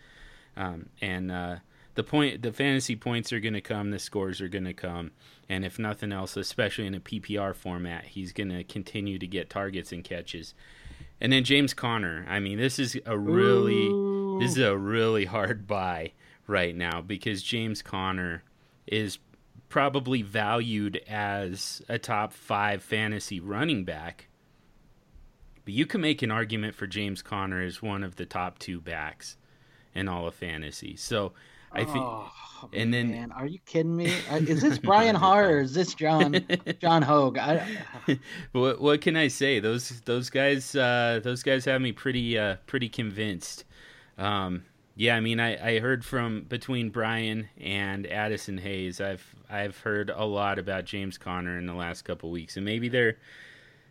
Um, 0.56 0.90
and 1.02 1.32
uh, 1.32 1.56
the 1.98 2.04
point 2.04 2.44
the 2.44 2.54
fantasy 2.54 2.96
points 2.96 3.34
are 3.34 3.40
going 3.40 3.56
to 3.56 3.62
come, 3.62 3.90
the 3.90 3.98
scores 3.98 4.40
are 4.40 4.48
going 4.48 4.66
to 4.66 4.74
come, 4.74 5.10
and 5.50 5.66
if 5.66 5.80
nothing 5.80 6.12
else, 6.12 6.38
especially 6.38 6.86
in 6.86 6.94
a 6.94 7.00
PPR 7.00 7.56
format, 7.56 8.06
he's 8.06 8.32
going 8.32 8.50
to 8.50 8.64
continue 8.64 9.18
to 9.18 9.26
get 9.26 9.50
targets 9.50 9.92
and 9.92 10.04
catches. 10.04 10.54
And 11.20 11.34
then 11.34 11.44
James 11.44 11.74
Conner. 11.74 12.24
I 12.30 12.40
mean, 12.40 12.60
this 12.60 12.78
is 12.78 13.00
a 13.08 13.18
really 13.18 13.88
Ooh. 13.88 14.38
this 14.40 14.52
is 14.52 14.60
a 14.60 14.78
really 14.78 15.26
hard 15.26 15.66
buy 15.66 16.12
right 16.46 16.76
now 16.76 17.02
because 17.02 17.42
James 17.42 17.82
Conner 17.82 18.44
is 18.86 19.18
probably 19.68 20.22
valued 20.22 21.02
as 21.10 21.82
a 21.90 21.98
top 21.98 22.32
5 22.32 22.84
fantasy 22.84 23.40
running 23.40 23.86
back. 23.86 24.28
But 25.66 25.74
you 25.74 25.88
can 25.88 26.02
make 26.02 26.22
an 26.22 26.30
argument 26.30 26.76
for 26.76 26.86
James 26.86 27.24
Conner 27.24 27.60
as 27.60 27.82
one 27.82 28.04
of 28.04 28.18
the 28.18 28.26
top 28.28 28.60
2 28.60 28.82
backs 28.82 29.36
in 29.96 30.08
all 30.08 30.28
of 30.28 30.36
fantasy. 30.36 30.96
So 30.96 31.34
I 31.78 31.86
think. 31.86 31.98
Oh, 31.98 32.32
and 32.74 32.94
then, 32.94 33.12
man, 33.12 33.32
are 33.32 33.46
you 33.46 33.60
kidding 33.66 33.96
me? 33.96 34.12
Uh, 34.32 34.38
is 34.38 34.62
this 34.62 34.78
Brian 34.90 35.16
Har 35.16 35.50
or 35.50 35.60
is 35.60 35.74
this 35.74 35.94
John 35.94 36.44
John 36.80 37.02
Hogue? 37.02 37.38
I, 37.38 37.80
what 38.52 38.82
what 38.82 39.02
can 39.02 39.16
I 39.16 39.28
say? 39.28 39.60
Those 39.60 40.02
those 40.02 40.30
guys 40.30 40.76
uh, 40.76 41.20
those 41.24 41.44
guys 41.44 41.66
have 41.66 41.82
me 41.82 41.92
pretty 41.92 42.38
uh, 42.38 42.58
pretty 42.66 42.90
convinced. 42.90 43.64
Um, 44.18 44.66
yeah, 44.96 45.16
I 45.16 45.20
mean, 45.20 45.40
I, 45.40 45.76
I 45.76 45.80
heard 45.80 46.04
from 46.04 46.46
between 46.50 46.90
Brian 46.90 47.50
and 47.62 48.08
Addison 48.08 48.58
Hayes. 48.58 49.00
I've 49.00 49.36
I've 49.50 49.78
heard 49.80 50.10
a 50.10 50.26
lot 50.26 50.58
about 50.58 50.86
James 50.86 51.20
Conner 51.20 51.58
in 51.60 51.68
the 51.68 51.76
last 51.76 52.02
couple 52.04 52.32
weeks, 52.32 52.58
and 52.58 52.66
maybe 52.66 52.90
they're 52.90 53.18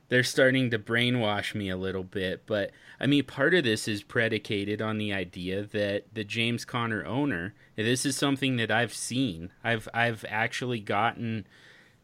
they're 0.08 0.22
starting 0.22 0.70
to 0.70 0.78
brainwash 0.78 1.54
me 1.54 1.68
a 1.68 1.76
little 1.76 2.04
bit. 2.04 2.44
But 2.46 2.70
I 3.00 3.06
mean, 3.06 3.24
part 3.24 3.54
of 3.54 3.64
this 3.64 3.88
is 3.88 4.02
predicated 4.02 4.80
on 4.80 4.98
the 4.98 5.12
idea 5.12 5.62
that 5.62 6.04
the 6.12 6.24
James 6.24 6.64
Conner 6.64 7.04
owner. 7.04 7.54
This 7.76 8.06
is 8.06 8.16
something 8.16 8.56
that 8.56 8.70
I've 8.70 8.94
seen. 8.94 9.50
I've 9.64 9.88
I've 9.92 10.24
actually 10.28 10.80
gotten 10.80 11.46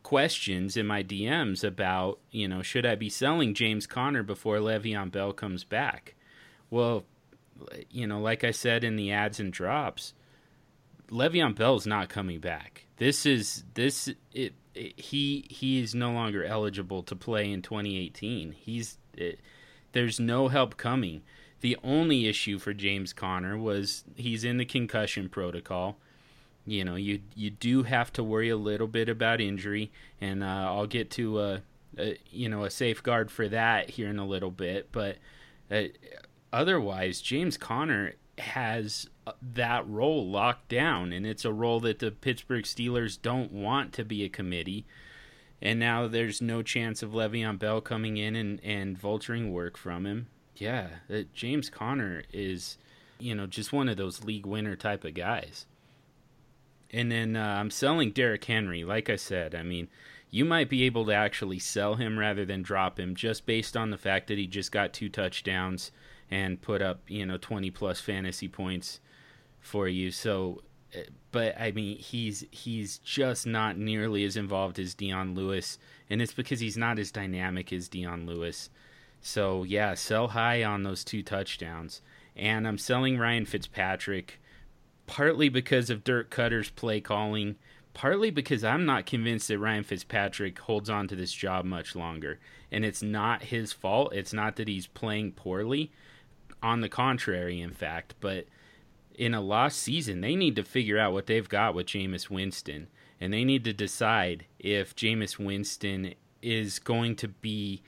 questions 0.02 0.76
in 0.76 0.84
my 0.86 1.02
DMs 1.02 1.62
about 1.62 2.18
you 2.30 2.48
know 2.48 2.60
should 2.62 2.84
I 2.84 2.96
be 2.96 3.08
selling 3.08 3.54
James 3.54 3.86
Conner 3.86 4.22
before 4.22 4.56
Le'Veon 4.56 5.10
Bell 5.10 5.32
comes 5.32 5.64
back? 5.64 6.14
Well, 6.70 7.04
you 7.90 8.06
know, 8.06 8.20
like 8.20 8.44
I 8.44 8.50
said 8.50 8.82
in 8.82 8.96
the 8.96 9.12
adds 9.12 9.38
and 9.38 9.52
drops, 9.52 10.14
Le'Veon 11.10 11.54
Bell's 11.54 11.86
not 11.86 12.08
coming 12.08 12.40
back. 12.40 12.86
This 12.96 13.26
is 13.26 13.64
this 13.74 14.08
it 14.32 14.54
he 14.74 15.46
he 15.50 15.80
is 15.80 15.94
no 15.94 16.12
longer 16.12 16.44
eligible 16.44 17.02
to 17.04 17.16
play 17.16 17.50
in 17.50 17.62
2018. 17.62 18.52
He's 18.52 18.98
it, 19.14 19.40
there's 19.92 20.18
no 20.18 20.48
help 20.48 20.76
coming. 20.76 21.22
The 21.60 21.76
only 21.84 22.26
issue 22.26 22.58
for 22.58 22.72
James 22.72 23.12
Conner 23.12 23.56
was 23.56 24.04
he's 24.16 24.44
in 24.44 24.56
the 24.56 24.64
concussion 24.64 25.28
protocol. 25.28 25.98
You 26.66 26.84
know, 26.84 26.96
you 26.96 27.20
you 27.34 27.50
do 27.50 27.82
have 27.84 28.12
to 28.14 28.24
worry 28.24 28.48
a 28.48 28.56
little 28.56 28.88
bit 28.88 29.08
about 29.08 29.40
injury, 29.40 29.90
and 30.20 30.42
uh, 30.42 30.46
I'll 30.46 30.86
get 30.86 31.10
to 31.12 31.40
a, 31.40 31.62
a, 31.98 32.18
you 32.30 32.48
know 32.48 32.64
a 32.64 32.70
safeguard 32.70 33.30
for 33.30 33.48
that 33.48 33.90
here 33.90 34.08
in 34.08 34.18
a 34.18 34.26
little 34.26 34.50
bit. 34.50 34.88
But 34.92 35.18
uh, 35.70 35.84
otherwise, 36.52 37.20
James 37.20 37.56
Conner 37.56 38.14
has 38.42 39.08
uh, 39.26 39.32
that 39.54 39.88
role 39.88 40.28
locked 40.28 40.68
down, 40.68 41.12
and 41.12 41.26
it's 41.26 41.44
a 41.44 41.52
role 41.52 41.80
that 41.80 41.98
the 41.98 42.10
Pittsburgh 42.10 42.64
Steelers 42.64 43.20
don't 43.20 43.52
want 43.52 43.92
to 43.94 44.04
be 44.04 44.24
a 44.24 44.28
committee. 44.28 44.84
And 45.60 45.78
now 45.78 46.08
there's 46.08 46.42
no 46.42 46.62
chance 46.62 47.02
of 47.02 47.12
Le'Veon 47.12 47.58
Bell 47.58 47.80
coming 47.80 48.16
in 48.16 48.34
and, 48.34 48.60
and 48.64 49.00
vulturing 49.00 49.52
work 49.52 49.76
from 49.76 50.04
him. 50.04 50.26
Yeah, 50.56 50.88
uh, 51.12 51.22
James 51.32 51.70
Conner 51.70 52.24
is, 52.32 52.78
you 53.18 53.34
know, 53.34 53.46
just 53.46 53.72
one 53.72 53.88
of 53.88 53.96
those 53.96 54.24
league 54.24 54.46
winner 54.46 54.76
type 54.76 55.04
of 55.04 55.14
guys. 55.14 55.66
And 56.92 57.10
then 57.10 57.36
uh, 57.36 57.56
I'm 57.58 57.70
selling 57.70 58.10
Derrick 58.10 58.44
Henry. 58.44 58.84
Like 58.84 59.08
I 59.08 59.16
said, 59.16 59.54
I 59.54 59.62
mean, 59.62 59.88
you 60.30 60.44
might 60.44 60.68
be 60.68 60.82
able 60.82 61.06
to 61.06 61.14
actually 61.14 61.58
sell 61.58 61.94
him 61.94 62.18
rather 62.18 62.44
than 62.44 62.62
drop 62.62 62.98
him 62.98 63.14
just 63.14 63.46
based 63.46 63.76
on 63.76 63.90
the 63.90 63.98
fact 63.98 64.26
that 64.26 64.38
he 64.38 64.46
just 64.46 64.72
got 64.72 64.92
two 64.92 65.08
touchdowns 65.08 65.92
and 66.32 66.62
put 66.62 66.80
up, 66.80 67.02
you 67.08 67.26
know, 67.26 67.36
20 67.36 67.70
plus 67.70 68.00
fantasy 68.00 68.48
points 68.48 69.00
for 69.60 69.86
you. 69.86 70.10
So, 70.10 70.62
but 71.30 71.60
I 71.60 71.72
mean, 71.72 71.98
he's 71.98 72.46
he's 72.50 72.96
just 72.98 73.46
not 73.46 73.76
nearly 73.76 74.24
as 74.24 74.36
involved 74.36 74.78
as 74.78 74.94
Dion 74.94 75.34
Lewis, 75.34 75.78
and 76.08 76.22
it's 76.22 76.32
because 76.32 76.60
he's 76.60 76.76
not 76.78 76.98
as 76.98 77.12
dynamic 77.12 77.70
as 77.70 77.86
Dion 77.86 78.24
Lewis. 78.24 78.70
So 79.20 79.62
yeah, 79.62 79.92
sell 79.92 80.28
high 80.28 80.64
on 80.64 80.84
those 80.84 81.04
two 81.04 81.22
touchdowns, 81.22 82.00
and 82.34 82.66
I'm 82.66 82.78
selling 82.78 83.18
Ryan 83.18 83.44
Fitzpatrick 83.44 84.40
partly 85.06 85.50
because 85.50 85.90
of 85.90 86.04
Dirk 86.04 86.30
Koetter's 86.30 86.70
play 86.70 87.00
calling, 87.00 87.56
partly 87.92 88.30
because 88.30 88.64
I'm 88.64 88.86
not 88.86 89.04
convinced 89.04 89.48
that 89.48 89.58
Ryan 89.58 89.84
Fitzpatrick 89.84 90.58
holds 90.60 90.88
on 90.88 91.08
to 91.08 91.16
this 91.16 91.32
job 91.32 91.66
much 91.66 91.94
longer. 91.94 92.38
And 92.70 92.86
it's 92.86 93.02
not 93.02 93.42
his 93.42 93.72
fault. 93.72 94.14
It's 94.14 94.32
not 94.32 94.56
that 94.56 94.68
he's 94.68 94.86
playing 94.86 95.32
poorly. 95.32 95.92
On 96.62 96.80
the 96.80 96.88
contrary, 96.88 97.60
in 97.60 97.72
fact, 97.72 98.14
but 98.20 98.46
in 99.14 99.34
a 99.34 99.40
lost 99.40 99.78
season, 99.80 100.20
they 100.20 100.36
need 100.36 100.56
to 100.56 100.64
figure 100.64 100.98
out 100.98 101.12
what 101.12 101.26
they've 101.26 101.48
got 101.48 101.74
with 101.74 101.86
Jameis 101.86 102.30
Winston, 102.30 102.88
and 103.20 103.32
they 103.32 103.44
need 103.44 103.64
to 103.64 103.72
decide 103.72 104.46
if 104.58 104.94
Jameis 104.94 105.38
Winston 105.38 106.14
is 106.40 106.78
going 106.78 107.16
to 107.16 107.28
be, 107.28 107.82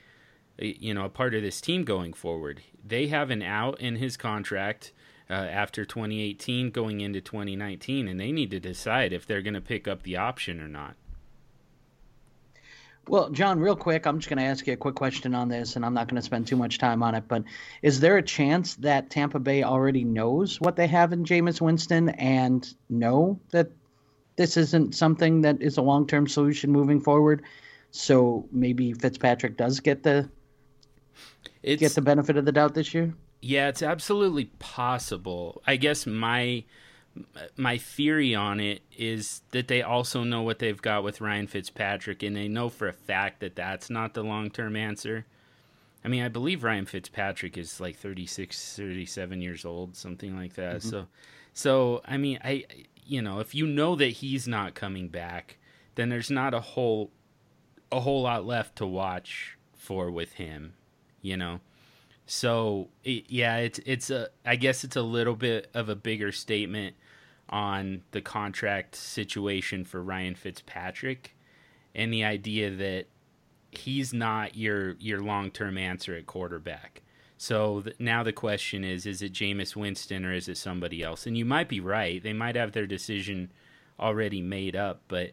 you 0.57 0.93
know, 0.93 1.05
a 1.05 1.09
part 1.09 1.33
of 1.33 1.41
this 1.41 1.61
team 1.61 1.83
going 1.83 2.13
forward. 2.13 2.61
They 2.85 3.07
have 3.07 3.29
an 3.29 3.41
out 3.41 3.79
in 3.79 3.95
his 3.95 4.17
contract 4.17 4.91
uh, 5.29 5.33
after 5.33 5.85
2018 5.85 6.71
going 6.71 7.01
into 7.01 7.21
2019, 7.21 8.07
and 8.07 8.19
they 8.19 8.31
need 8.31 8.51
to 8.51 8.59
decide 8.59 9.11
if 9.11 9.25
they're 9.25 9.41
going 9.41 9.55
to 9.55 9.61
pick 9.61 9.87
up 9.87 10.03
the 10.03 10.17
option 10.17 10.61
or 10.61 10.67
not. 10.67 10.95
Well, 13.07 13.29
John, 13.29 13.59
real 13.59 13.75
quick, 13.75 14.07
I'm 14.07 14.17
just 14.17 14.29
going 14.29 14.39
to 14.39 14.45
ask 14.45 14.65
you 14.65 14.73
a 14.73 14.77
quick 14.77 14.95
question 14.95 15.35
on 15.35 15.47
this, 15.47 15.75
and 15.75 15.85
I'm 15.85 15.93
not 15.93 16.07
going 16.07 16.15
to 16.15 16.25
spend 16.25 16.47
too 16.47 16.55
much 16.55 16.79
time 16.79 17.03
on 17.03 17.13
it. 17.13 17.25
But 17.27 17.43
is 17.83 17.99
there 17.99 18.17
a 18.17 18.23
chance 18.23 18.75
that 18.77 19.11
Tampa 19.11 19.39
Bay 19.39 19.61
already 19.63 20.03
knows 20.03 20.59
what 20.59 20.75
they 20.75 20.87
have 20.87 21.13
in 21.13 21.23
Jameis 21.23 21.61
Winston 21.61 22.09
and 22.09 22.67
know 22.89 23.39
that 23.51 23.69
this 24.37 24.57
isn't 24.57 24.95
something 24.95 25.41
that 25.41 25.61
is 25.61 25.77
a 25.77 25.81
long 25.81 26.07
term 26.07 26.27
solution 26.27 26.71
moving 26.71 26.99
forward? 26.99 27.43
So 27.91 28.47
maybe 28.51 28.93
Fitzpatrick 28.93 29.55
does 29.55 29.79
get 29.79 30.01
the 30.03 30.29
it's, 31.61 31.79
get 31.79 31.93
the 31.93 32.01
benefit 32.01 32.37
of 32.37 32.45
the 32.45 32.51
doubt 32.51 32.73
this 32.73 32.93
year. 32.93 33.13
Yeah, 33.41 33.67
it's 33.67 33.83
absolutely 33.83 34.45
possible. 34.57 35.61
I 35.67 35.75
guess 35.75 36.07
my 36.07 36.63
my 37.55 37.77
theory 37.77 38.35
on 38.35 38.59
it 38.59 38.81
is 38.97 39.41
that 39.51 39.67
they 39.67 39.81
also 39.81 40.23
know 40.23 40.41
what 40.41 40.59
they've 40.59 40.81
got 40.81 41.03
with 41.03 41.21
Ryan 41.21 41.47
Fitzpatrick, 41.47 42.23
and 42.23 42.35
they 42.35 42.47
know 42.47 42.69
for 42.69 42.87
a 42.87 42.93
fact 42.93 43.39
that 43.39 43.55
that's 43.55 43.89
not 43.89 44.13
the 44.13 44.23
long 44.23 44.49
term 44.49 44.75
answer. 44.75 45.25
I 46.03 46.07
mean, 46.07 46.23
I 46.23 46.27
believe 46.27 46.63
Ryan 46.63 46.85
Fitzpatrick 46.85 47.57
is 47.57 47.79
like 47.79 47.97
36, 47.97 48.75
37 48.75 49.41
years 49.41 49.65
old, 49.65 49.95
something 49.95 50.37
like 50.37 50.53
that. 50.55 50.77
Mm-hmm. 50.77 50.89
So, 50.89 51.07
so 51.53 52.01
I 52.05 52.17
mean, 52.17 52.39
I, 52.43 52.65
you 53.05 53.21
know, 53.21 53.39
if 53.39 53.55
you 53.55 53.65
know 53.65 53.95
that 53.95 54.07
he's 54.07 54.47
not 54.47 54.75
coming 54.75 55.07
back, 55.07 55.57
then 55.95 56.09
there's 56.09 56.29
not 56.29 56.53
a 56.53 56.59
whole, 56.59 57.11
a 57.91 58.01
whole 58.01 58.23
lot 58.23 58.45
left 58.45 58.75
to 58.77 58.85
watch 58.85 59.57
for 59.73 60.11
with 60.11 60.33
him, 60.33 60.73
you 61.21 61.37
know. 61.37 61.61
So 62.27 62.89
it, 63.03 63.25
yeah, 63.29 63.57
it's 63.57 63.79
it's 63.85 64.09
a 64.09 64.29
I 64.43 64.55
guess 64.55 64.83
it's 64.83 64.95
a 64.95 65.01
little 65.01 65.35
bit 65.35 65.69
of 65.73 65.89
a 65.89 65.95
bigger 65.95 66.31
statement 66.31 66.95
on 67.49 68.01
the 68.11 68.21
contract 68.21 68.95
situation 68.95 69.85
for 69.85 70.01
Ryan 70.01 70.35
Fitzpatrick 70.35 71.35
and 71.93 72.11
the 72.11 72.23
idea 72.23 72.71
that 72.71 73.05
he's 73.71 74.13
not 74.13 74.55
your 74.55 74.93
your 74.93 75.21
long-term 75.21 75.77
answer 75.77 76.15
at 76.15 76.25
quarterback. 76.25 77.01
So 77.37 77.81
th- 77.81 77.95
now 77.99 78.23
the 78.23 78.33
question 78.33 78.83
is 78.83 79.05
is 79.05 79.21
it 79.21 79.33
Jameis 79.33 79.75
Winston 79.75 80.25
or 80.25 80.33
is 80.33 80.47
it 80.47 80.57
somebody 80.57 81.03
else? 81.03 81.27
And 81.27 81.37
you 81.37 81.45
might 81.45 81.69
be 81.69 81.79
right. 81.79 82.21
They 82.21 82.33
might 82.33 82.55
have 82.55 82.71
their 82.71 82.87
decision 82.87 83.51
already 83.99 84.41
made 84.41 84.75
up, 84.75 85.01
but 85.07 85.31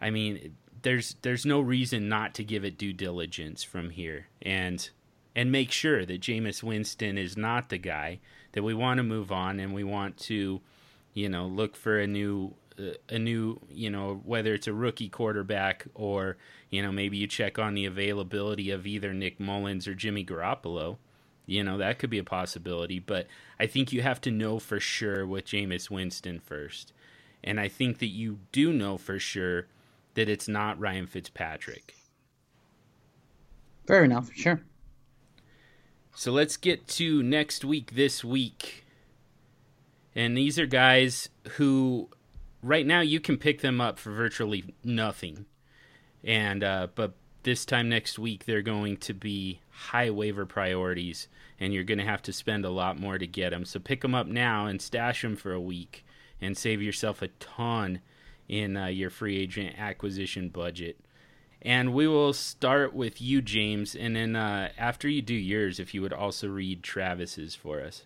I 0.00 0.10
mean 0.10 0.56
there's 0.82 1.16
there's 1.22 1.44
no 1.44 1.60
reason 1.60 2.08
not 2.08 2.34
to 2.34 2.44
give 2.44 2.64
it 2.64 2.78
due 2.78 2.92
diligence 2.92 3.62
from 3.62 3.90
here 3.90 4.28
and 4.42 4.90
and 5.34 5.52
make 5.52 5.70
sure 5.70 6.04
that 6.04 6.20
Jameis 6.20 6.62
Winston 6.62 7.16
is 7.16 7.36
not 7.36 7.68
the 7.68 7.78
guy 7.78 8.20
that 8.52 8.62
we 8.62 8.74
want 8.74 8.98
to 8.98 9.04
move 9.04 9.30
on 9.30 9.60
and 9.60 9.74
we 9.74 9.84
want 9.84 10.16
to 10.16 10.60
you 11.18 11.28
know, 11.28 11.46
look 11.46 11.74
for 11.74 11.98
a 11.98 12.06
new 12.06 12.54
uh, 12.78 12.92
a 13.08 13.18
new, 13.18 13.58
you 13.68 13.90
know, 13.90 14.20
whether 14.24 14.54
it's 14.54 14.68
a 14.68 14.72
rookie 14.72 15.08
quarterback 15.08 15.84
or, 15.94 16.36
you 16.70 16.80
know, 16.80 16.92
maybe 16.92 17.16
you 17.16 17.26
check 17.26 17.58
on 17.58 17.74
the 17.74 17.86
availability 17.86 18.70
of 18.70 18.86
either 18.86 19.12
Nick 19.12 19.40
Mullens 19.40 19.88
or 19.88 19.94
Jimmy 19.94 20.24
Garoppolo. 20.24 20.98
You 21.44 21.64
know, 21.64 21.76
that 21.78 21.98
could 21.98 22.10
be 22.10 22.18
a 22.18 22.24
possibility, 22.24 23.00
but 23.00 23.26
I 23.58 23.66
think 23.66 23.92
you 23.92 24.02
have 24.02 24.20
to 24.20 24.30
know 24.30 24.60
for 24.60 24.78
sure 24.78 25.26
with 25.26 25.46
Jameis 25.46 25.90
Winston 25.90 26.38
first. 26.38 26.92
And 27.42 27.58
I 27.58 27.66
think 27.66 27.98
that 27.98 28.08
you 28.08 28.38
do 28.52 28.72
know 28.72 28.96
for 28.96 29.18
sure 29.18 29.66
that 30.14 30.28
it's 30.28 30.46
not 30.46 30.78
Ryan 30.78 31.06
Fitzpatrick. 31.06 31.96
Fair 33.88 34.04
enough, 34.04 34.30
sure. 34.34 34.60
So 36.14 36.30
let's 36.30 36.56
get 36.56 36.86
to 36.88 37.22
next 37.22 37.64
week, 37.64 37.94
this 37.94 38.22
week. 38.22 38.84
And 40.14 40.36
these 40.36 40.58
are 40.58 40.66
guys 40.66 41.28
who 41.50 42.08
right 42.62 42.86
now 42.86 43.00
you 43.00 43.20
can 43.20 43.36
pick 43.36 43.60
them 43.60 43.80
up 43.80 43.98
for 43.98 44.10
virtually 44.10 44.74
nothing, 44.82 45.46
and 46.24 46.64
uh, 46.64 46.88
but 46.94 47.14
this 47.44 47.64
time 47.64 47.88
next 47.88 48.18
week 48.18 48.44
they're 48.44 48.62
going 48.62 48.96
to 48.96 49.14
be 49.14 49.60
high 49.70 50.10
waiver 50.10 50.44
priorities, 50.44 51.28
and 51.60 51.72
you're 51.72 51.84
going 51.84 51.98
to 51.98 52.04
have 52.04 52.22
to 52.22 52.32
spend 52.32 52.64
a 52.64 52.70
lot 52.70 52.98
more 52.98 53.18
to 53.18 53.26
get 53.26 53.50
them. 53.50 53.64
So 53.64 53.78
pick 53.78 54.00
them 54.00 54.14
up 54.14 54.26
now 54.26 54.66
and 54.66 54.82
stash 54.82 55.22
them 55.22 55.36
for 55.36 55.52
a 55.52 55.60
week, 55.60 56.04
and 56.40 56.56
save 56.56 56.82
yourself 56.82 57.22
a 57.22 57.28
ton 57.28 58.00
in 58.48 58.76
uh, 58.76 58.86
your 58.86 59.10
free 59.10 59.38
agent 59.38 59.78
acquisition 59.78 60.48
budget. 60.48 60.98
And 61.60 61.92
we 61.92 62.06
will 62.06 62.32
start 62.32 62.94
with 62.94 63.20
you, 63.20 63.42
James, 63.42 63.94
and 63.94 64.16
then 64.16 64.36
uh, 64.36 64.70
after 64.78 65.08
you 65.08 65.22
do 65.22 65.34
yours, 65.34 65.80
if 65.80 65.92
you 65.92 66.02
would 66.02 66.12
also 66.12 66.48
read 66.48 66.82
Travis's 66.82 67.54
for 67.54 67.80
us. 67.82 68.04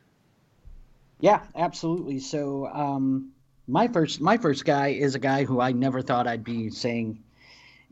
Yeah, 1.23 1.41
absolutely. 1.55 2.19
So 2.19 2.67
um, 2.67 3.31
my 3.69 3.87
first 3.87 4.21
my 4.21 4.39
first 4.39 4.65
guy 4.65 4.89
is 4.89 5.15
a 5.15 5.21
guy 5.21 5.45
who 5.45 5.61
I 5.61 5.71
never 5.71 6.03
thought 6.03 6.27
I'd 6.27 6.43
be 6.43 6.69
saying, 6.69 7.23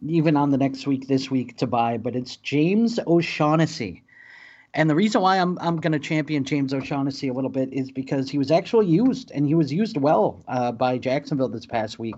even 0.04 0.36
on 0.36 0.50
the 0.50 0.58
next 0.58 0.84
week, 0.84 1.06
this 1.06 1.30
week 1.30 1.56
to 1.58 1.68
buy, 1.68 1.96
but 1.96 2.16
it's 2.16 2.36
James 2.36 2.98
O'Shaughnessy. 3.06 4.02
And 4.74 4.90
the 4.90 4.96
reason 4.96 5.22
why 5.22 5.38
I'm 5.38 5.60
I'm 5.60 5.76
going 5.76 5.92
to 5.92 6.00
champion 6.00 6.42
James 6.42 6.74
O'Shaughnessy 6.74 7.28
a 7.28 7.32
little 7.32 7.50
bit 7.50 7.72
is 7.72 7.92
because 7.92 8.28
he 8.28 8.36
was 8.36 8.50
actually 8.50 8.86
used, 8.86 9.30
and 9.30 9.46
he 9.46 9.54
was 9.54 9.72
used 9.72 9.96
well 9.96 10.42
uh, 10.48 10.72
by 10.72 10.98
Jacksonville 10.98 11.48
this 11.48 11.66
past 11.66 12.00
week. 12.00 12.16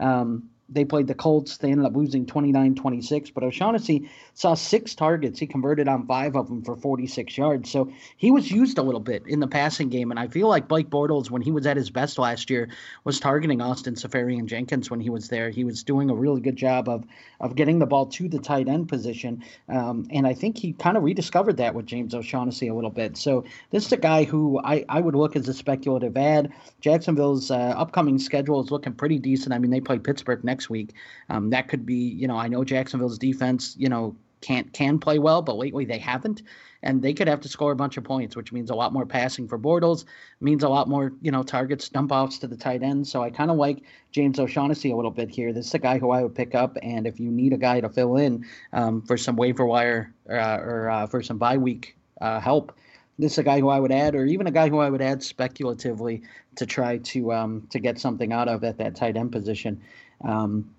Um, 0.00 0.50
they 0.68 0.84
played 0.84 1.06
the 1.06 1.14
Colts. 1.14 1.56
They 1.56 1.70
ended 1.70 1.86
up 1.86 1.96
losing 1.96 2.26
29 2.26 2.74
26. 2.74 3.30
But 3.30 3.42
O'Shaughnessy 3.42 4.10
saw 4.34 4.54
six 4.54 4.94
targets. 4.94 5.38
He 5.38 5.46
converted 5.46 5.88
on 5.88 6.06
five 6.06 6.36
of 6.36 6.48
them 6.48 6.62
for 6.62 6.76
46 6.76 7.36
yards. 7.36 7.70
So 7.70 7.90
he 8.16 8.30
was 8.30 8.50
used 8.50 8.78
a 8.78 8.82
little 8.82 9.00
bit 9.00 9.24
in 9.26 9.40
the 9.40 9.46
passing 9.46 9.88
game. 9.88 10.10
And 10.10 10.20
I 10.20 10.28
feel 10.28 10.48
like 10.48 10.68
Blake 10.68 10.90
Bortles, 10.90 11.30
when 11.30 11.42
he 11.42 11.50
was 11.50 11.66
at 11.66 11.76
his 11.76 11.90
best 11.90 12.18
last 12.18 12.50
year, 12.50 12.68
was 13.04 13.18
targeting 13.18 13.60
Austin 13.60 13.94
Seferian-Jenkins 13.94 14.90
when 14.90 15.00
he 15.00 15.10
was 15.10 15.28
there. 15.28 15.50
He 15.50 15.64
was 15.64 15.82
doing 15.82 16.10
a 16.10 16.14
really 16.14 16.40
good 16.40 16.56
job 16.56 16.88
of, 16.88 17.04
of 17.40 17.54
getting 17.54 17.78
the 17.78 17.86
ball 17.86 18.06
to 18.06 18.28
the 18.28 18.38
tight 18.38 18.68
end 18.68 18.88
position. 18.88 19.42
Um, 19.68 20.06
and 20.10 20.26
I 20.26 20.34
think 20.34 20.58
he 20.58 20.74
kind 20.74 20.96
of 20.96 21.02
rediscovered 21.02 21.56
that 21.56 21.74
with 21.74 21.86
James 21.86 22.14
O'Shaughnessy 22.14 22.68
a 22.68 22.74
little 22.74 22.90
bit. 22.90 23.16
So 23.16 23.44
this 23.70 23.86
is 23.86 23.92
a 23.92 23.96
guy 23.96 24.24
who 24.24 24.60
I, 24.62 24.84
I 24.88 25.00
would 25.00 25.14
look 25.14 25.34
as 25.34 25.48
a 25.48 25.54
speculative 25.54 26.16
add. 26.16 26.52
Jacksonville's 26.80 27.50
uh, 27.50 27.54
upcoming 27.54 28.18
schedule 28.18 28.62
is 28.62 28.70
looking 28.70 28.92
pretty 28.92 29.18
decent. 29.18 29.54
I 29.54 29.58
mean, 29.58 29.70
they 29.70 29.80
play 29.80 29.98
Pittsburgh 29.98 30.44
next 30.44 30.57
next 30.58 30.68
week. 30.68 30.94
Um, 31.28 31.50
that 31.50 31.68
could 31.68 31.86
be, 31.86 31.94
you 31.94 32.26
know, 32.26 32.36
I 32.36 32.48
know 32.48 32.64
Jacksonville's 32.64 33.16
defense, 33.16 33.76
you 33.78 33.88
know, 33.88 34.16
can't 34.40 34.72
can 34.72 34.98
play 34.98 35.18
well, 35.18 35.40
but 35.42 35.56
lately 35.56 35.84
they 35.84 35.98
haven't, 35.98 36.42
and 36.82 37.00
they 37.02 37.12
could 37.12 37.28
have 37.28 37.40
to 37.40 37.48
score 37.48 37.72
a 37.72 37.76
bunch 37.76 37.96
of 37.96 38.04
points, 38.04 38.34
which 38.36 38.52
means 38.52 38.70
a 38.70 38.74
lot 38.74 38.92
more 38.92 39.06
passing 39.06 39.48
for 39.48 39.58
Bortles, 39.58 40.04
means 40.40 40.62
a 40.64 40.68
lot 40.68 40.88
more, 40.88 41.12
you 41.22 41.30
know, 41.30 41.42
targets, 41.42 41.88
dump 41.88 42.10
offs 42.12 42.38
to 42.38 42.48
the 42.48 42.56
tight 42.56 42.82
end. 42.82 43.06
So 43.06 43.22
I 43.22 43.30
kind 43.30 43.50
of 43.50 43.56
like 43.56 43.82
James 44.12 44.38
O'Shaughnessy 44.38 44.92
a 44.92 44.96
little 44.96 45.10
bit 45.10 45.28
here. 45.28 45.52
This 45.52 45.66
is 45.66 45.74
a 45.74 45.78
guy 45.78 45.98
who 45.98 46.10
I 46.10 46.22
would 46.22 46.34
pick 46.34 46.54
up, 46.54 46.76
and 46.82 47.06
if 47.06 47.20
you 47.20 47.30
need 47.30 47.52
a 47.52 47.58
guy 47.58 47.80
to 47.80 47.88
fill 47.88 48.16
in 48.16 48.44
um, 48.72 49.02
for 49.02 49.16
some 49.16 49.36
waiver 49.36 49.66
wire 49.66 50.12
uh, 50.28 50.58
or 50.60 50.90
uh, 50.90 51.06
for 51.06 51.22
some 51.22 51.38
bye 51.38 51.56
week 51.56 51.96
uh, 52.20 52.40
help, 52.40 52.72
this 53.18 53.32
is 53.32 53.38
a 53.38 53.42
guy 53.42 53.58
who 53.58 53.68
I 53.68 53.80
would 53.80 53.92
add, 53.92 54.14
or 54.14 54.24
even 54.24 54.46
a 54.46 54.52
guy 54.52 54.68
who 54.68 54.78
I 54.78 54.90
would 54.90 55.02
add 55.02 55.22
speculatively 55.22 56.22
to 56.54 56.66
try 56.66 56.98
to 56.98 57.32
um, 57.32 57.66
to 57.70 57.80
get 57.80 57.98
something 57.98 58.32
out 58.32 58.48
of 58.48 58.62
at 58.62 58.78
that 58.78 58.94
tight 58.94 59.16
end 59.16 59.32
position. 59.32 59.80
Um, 60.24 60.74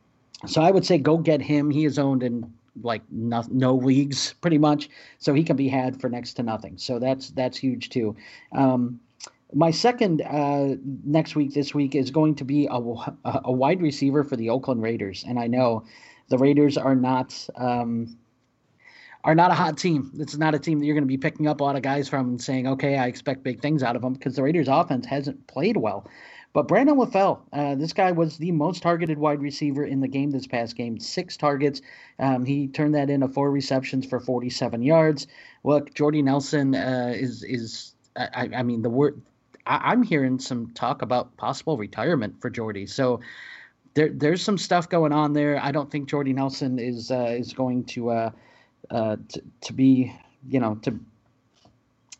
so 0.45 0.61
I 0.61 0.71
would 0.71 0.85
say 0.85 0.97
go 0.97 1.17
get 1.17 1.41
him. 1.41 1.69
He 1.69 1.85
is 1.85 1.99
owned 1.99 2.23
in 2.23 2.53
like 2.81 3.01
no, 3.11 3.43
no, 3.51 3.75
leagues 3.75 4.33
pretty 4.41 4.57
much, 4.57 4.89
so 5.17 5.33
he 5.33 5.43
can 5.43 5.55
be 5.55 5.67
had 5.67 5.99
for 5.99 6.09
next 6.09 6.33
to 6.33 6.43
nothing. 6.43 6.77
So 6.77 6.99
that's 6.99 7.31
that's 7.31 7.57
huge 7.57 7.89
too. 7.89 8.15
Um, 8.53 8.99
my 9.53 9.71
second 9.71 10.21
uh, 10.21 10.75
next 11.03 11.35
week, 11.35 11.53
this 11.53 11.73
week 11.73 11.95
is 11.95 12.11
going 12.11 12.35
to 12.35 12.45
be 12.45 12.67
a, 12.67 12.75
a 12.75 13.51
wide 13.51 13.81
receiver 13.81 14.23
for 14.23 14.35
the 14.35 14.49
Oakland 14.49 14.81
Raiders, 14.81 15.25
and 15.27 15.39
I 15.39 15.47
know 15.47 15.83
the 16.29 16.37
Raiders 16.37 16.77
are 16.77 16.95
not. 16.95 17.47
Um, 17.55 18.17
are 19.25 19.35
not 19.35 19.51
a 19.51 19.53
hot 19.53 19.77
team. 19.77 20.09
It's 20.17 20.37
not 20.37 20.55
a 20.55 20.59
team 20.59 20.79
that 20.79 20.85
you're 20.85 20.95
going 20.95 21.03
to 21.03 21.07
be 21.07 21.17
picking 21.17 21.45
up 21.45 21.59
a 21.59 21.63
lot 21.63 21.75
of 21.75 21.81
guys 21.81 22.07
from 22.07 22.29
and 22.29 22.41
saying, 22.41 22.67
okay, 22.67 22.97
I 22.97 23.07
expect 23.07 23.43
big 23.43 23.61
things 23.61 23.83
out 23.83 23.97
of 23.97 24.01
them 24.01 24.13
because 24.13 24.37
the 24.37 24.43
Raiders' 24.43 24.69
offense 24.69 25.05
hasn't 25.05 25.45
played 25.47 25.75
well. 25.75 26.07
But 26.51 26.67
Brandon 26.67 26.95
LaFell, 26.95 27.41
uh, 27.53 27.75
this 27.75 27.93
guy 27.93 28.11
was 28.11 28.37
the 28.37 28.51
most 28.51 28.81
targeted 28.81 29.19
wide 29.19 29.41
receiver 29.41 29.83
in 29.83 29.99
the 29.99 30.07
game 30.07 30.31
this 30.31 30.47
past 30.47 30.75
game. 30.75 30.99
Six 30.99 31.37
targets. 31.37 31.81
Um, 32.17 32.43
he 32.43 32.67
turned 32.67 32.95
that 32.95 33.09
into 33.09 33.27
four 33.27 33.51
receptions 33.51 34.07
for 34.07 34.19
47 34.19 34.81
yards. 34.81 35.27
Look, 35.63 35.93
Jordy 35.93 36.23
Nelson 36.23 36.73
uh, 36.73 37.13
is 37.15 37.43
is 37.43 37.93
I, 38.15 38.49
I, 38.55 38.63
mean 38.63 38.81
the 38.81 38.89
word. 38.89 39.21
I, 39.65 39.93
am 39.93 40.01
hearing 40.01 40.39
some 40.39 40.71
talk 40.71 41.03
about 41.03 41.37
possible 41.37 41.77
retirement 41.77 42.41
for 42.41 42.49
Jordy. 42.49 42.87
So 42.87 43.19
there 43.93 44.09
there's 44.09 44.41
some 44.41 44.57
stuff 44.57 44.89
going 44.89 45.13
on 45.13 45.33
there. 45.33 45.59
I 45.61 45.71
don't 45.71 45.91
think 45.91 46.09
Jordy 46.09 46.33
Nelson 46.33 46.79
is 46.79 47.11
uh, 47.11 47.35
is 47.37 47.53
going 47.53 47.85
to, 47.85 48.09
uh, 48.09 48.31
uh, 48.89 49.17
to 49.29 49.41
to 49.61 49.73
be 49.73 50.15
you 50.47 50.59
know 50.59 50.75
to 50.81 50.99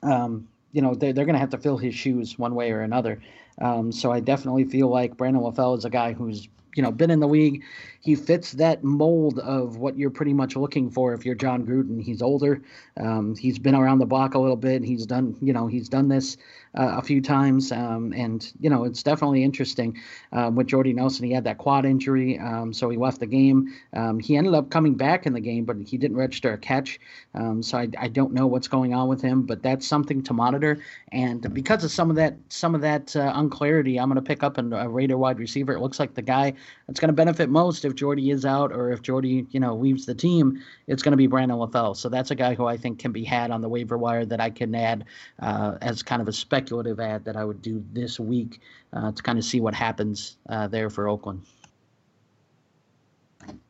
um, 0.04 0.48
you 0.72 0.82
know 0.82 0.94
they're, 0.94 1.14
they're 1.14 1.26
going 1.26 1.34
to 1.36 1.40
have 1.40 1.52
to 1.52 1.58
fill 1.58 1.78
his 1.78 1.96
shoes 1.96 2.38
one 2.38 2.54
way 2.54 2.72
or 2.72 2.82
another. 2.82 3.22
Um, 3.62 3.92
so 3.92 4.12
I 4.12 4.20
definitely 4.20 4.64
feel 4.64 4.88
like 4.88 5.18
Brandon 5.18 5.44
LaFell 5.44 5.78
is 5.78 5.86
a 5.86 5.90
guy 5.90 6.14
who's 6.14 6.48
you 6.76 6.84
know 6.84 6.92
been 6.92 7.12
in 7.12 7.20
the 7.20 7.28
league. 7.28 7.64
He 8.02 8.16
fits 8.16 8.54
that 8.54 8.84
mold 8.84 9.40
of 9.40 9.78
what 9.78 9.98
you're 9.98 10.10
pretty 10.10 10.34
much 10.34 10.56
looking 10.56 10.90
for 10.90 11.14
if 11.14 11.26
you're 11.26 11.36
Jon 11.36 11.66
Gruden. 11.66 12.02
He's 12.02 12.22
older. 12.22 12.62
Um, 12.98 13.36
he's 13.36 13.60
been 13.60 13.76
around 13.76 14.00
the 14.00 14.06
block 14.06 14.36
a 14.36 14.40
little 14.40 14.56
bit. 14.56 14.84
He's 14.84 15.06
done 15.06 15.36
you 15.42 15.54
know 15.54 15.68
he's 15.68 15.90
done 15.90 16.08
this 16.08 16.38
uh, 16.78 16.98
a 16.98 17.02
few 17.02 17.22
times, 17.22 17.72
um, 17.72 18.14
and 18.14 18.52
you 18.60 18.70
know 18.70 18.84
it's 18.84 19.04
definitely 19.04 19.44
interesting. 19.44 19.98
Um, 20.32 20.56
with 20.56 20.68
Jordy 20.68 20.94
Nelson, 20.94 21.26
he 21.26 21.34
had 21.34 21.44
that 21.46 21.58
quad 21.58 21.86
injury, 21.86 22.38
um, 22.40 22.74
so 22.74 22.90
he 22.90 22.98
left 22.98 23.20
the 23.20 23.28
game. 23.28 23.74
Um, 23.94 24.20
he 24.20 24.38
ended 24.38 24.54
up 24.54 24.70
coming 24.70 24.96
back 24.96 25.26
in 25.26 25.34
the 25.34 25.40
game, 25.40 25.66
but 25.66 25.78
he 25.86 25.98
didn't 25.98 26.18
register 26.18 26.54
a 26.54 26.58
catch. 26.58 27.00
Um, 27.34 27.64
so 27.64 27.78
I, 27.78 27.88
I 27.98 28.08
don't 28.08 28.34
know 28.34 28.48
what's 28.48 28.68
going 28.68 28.94
on 28.94 29.08
with 29.08 29.22
him, 29.22 29.44
but 29.44 29.64
that's 29.64 29.88
something 29.88 30.22
to 30.24 30.34
monitor. 30.34 30.80
And 31.12 31.54
because 31.54 31.84
of 31.84 31.92
some 31.92 32.10
of 32.10 32.16
that 32.18 32.36
some 32.50 32.76
of 32.76 32.82
that 32.82 33.16
uh, 33.16 33.32
unclarity, 33.36 34.00
I'm 34.00 34.10
going 34.10 34.16
to 34.16 34.22
pick 34.22 34.44
up 34.44 34.58
a 34.58 34.90
Raider 34.90 35.18
wide 35.18 35.40
receiver. 35.40 35.74
It 35.74 35.80
looks 35.80 36.00
like 36.00 36.14
the 36.14 36.22
guy 36.22 36.54
that's 36.88 37.00
going 37.00 37.10
to 37.10 37.14
benefit 37.14 37.50
most 37.50 37.86
if 37.86 37.96
Jordy 37.96 38.32
is 38.32 38.46
out 38.46 38.72
or 38.72 38.92
if 38.92 39.02
Jordy 39.02 39.46
you 39.52 39.60
know 39.60 39.76
leaves 39.76 40.06
the 40.06 40.16
team. 40.16 40.62
It's 40.88 41.04
going 41.04 41.12
to 41.12 41.18
be 41.18 41.28
Brandon 41.28 41.58
LaFell. 41.58 41.96
So 41.96 42.10
that's 42.10 42.32
a 42.32 42.36
guy 42.36 42.56
who 42.56 42.66
I 42.66 42.78
think 42.78 43.00
can 43.00 43.12
be 43.12 43.24
had 43.24 43.52
on 43.52 43.62
the 43.62 43.70
waiver 43.70 43.98
wire 43.98 44.26
that 44.26 44.42
I 44.42 44.50
can 44.50 44.74
add 44.76 45.06
uh, 45.40 45.78
as 45.82 46.04
kind 46.04 46.22
of 46.22 46.28
a 46.28 46.34
speculative 46.34 47.00
add 47.00 47.26
that 47.26 47.36
I 47.36 47.46
would 47.46 47.62
do 47.62 47.84
this 47.94 48.20
week 48.20 48.62
uh, 48.94 49.12
to 49.12 49.24
kind 49.24 49.38
of 49.38 49.46
see 49.46 49.60
what 49.60 49.74
happens 49.74 50.38
uh, 50.50 50.68
there 50.68 50.90
for 50.90 51.08
Oakland. 51.08 51.44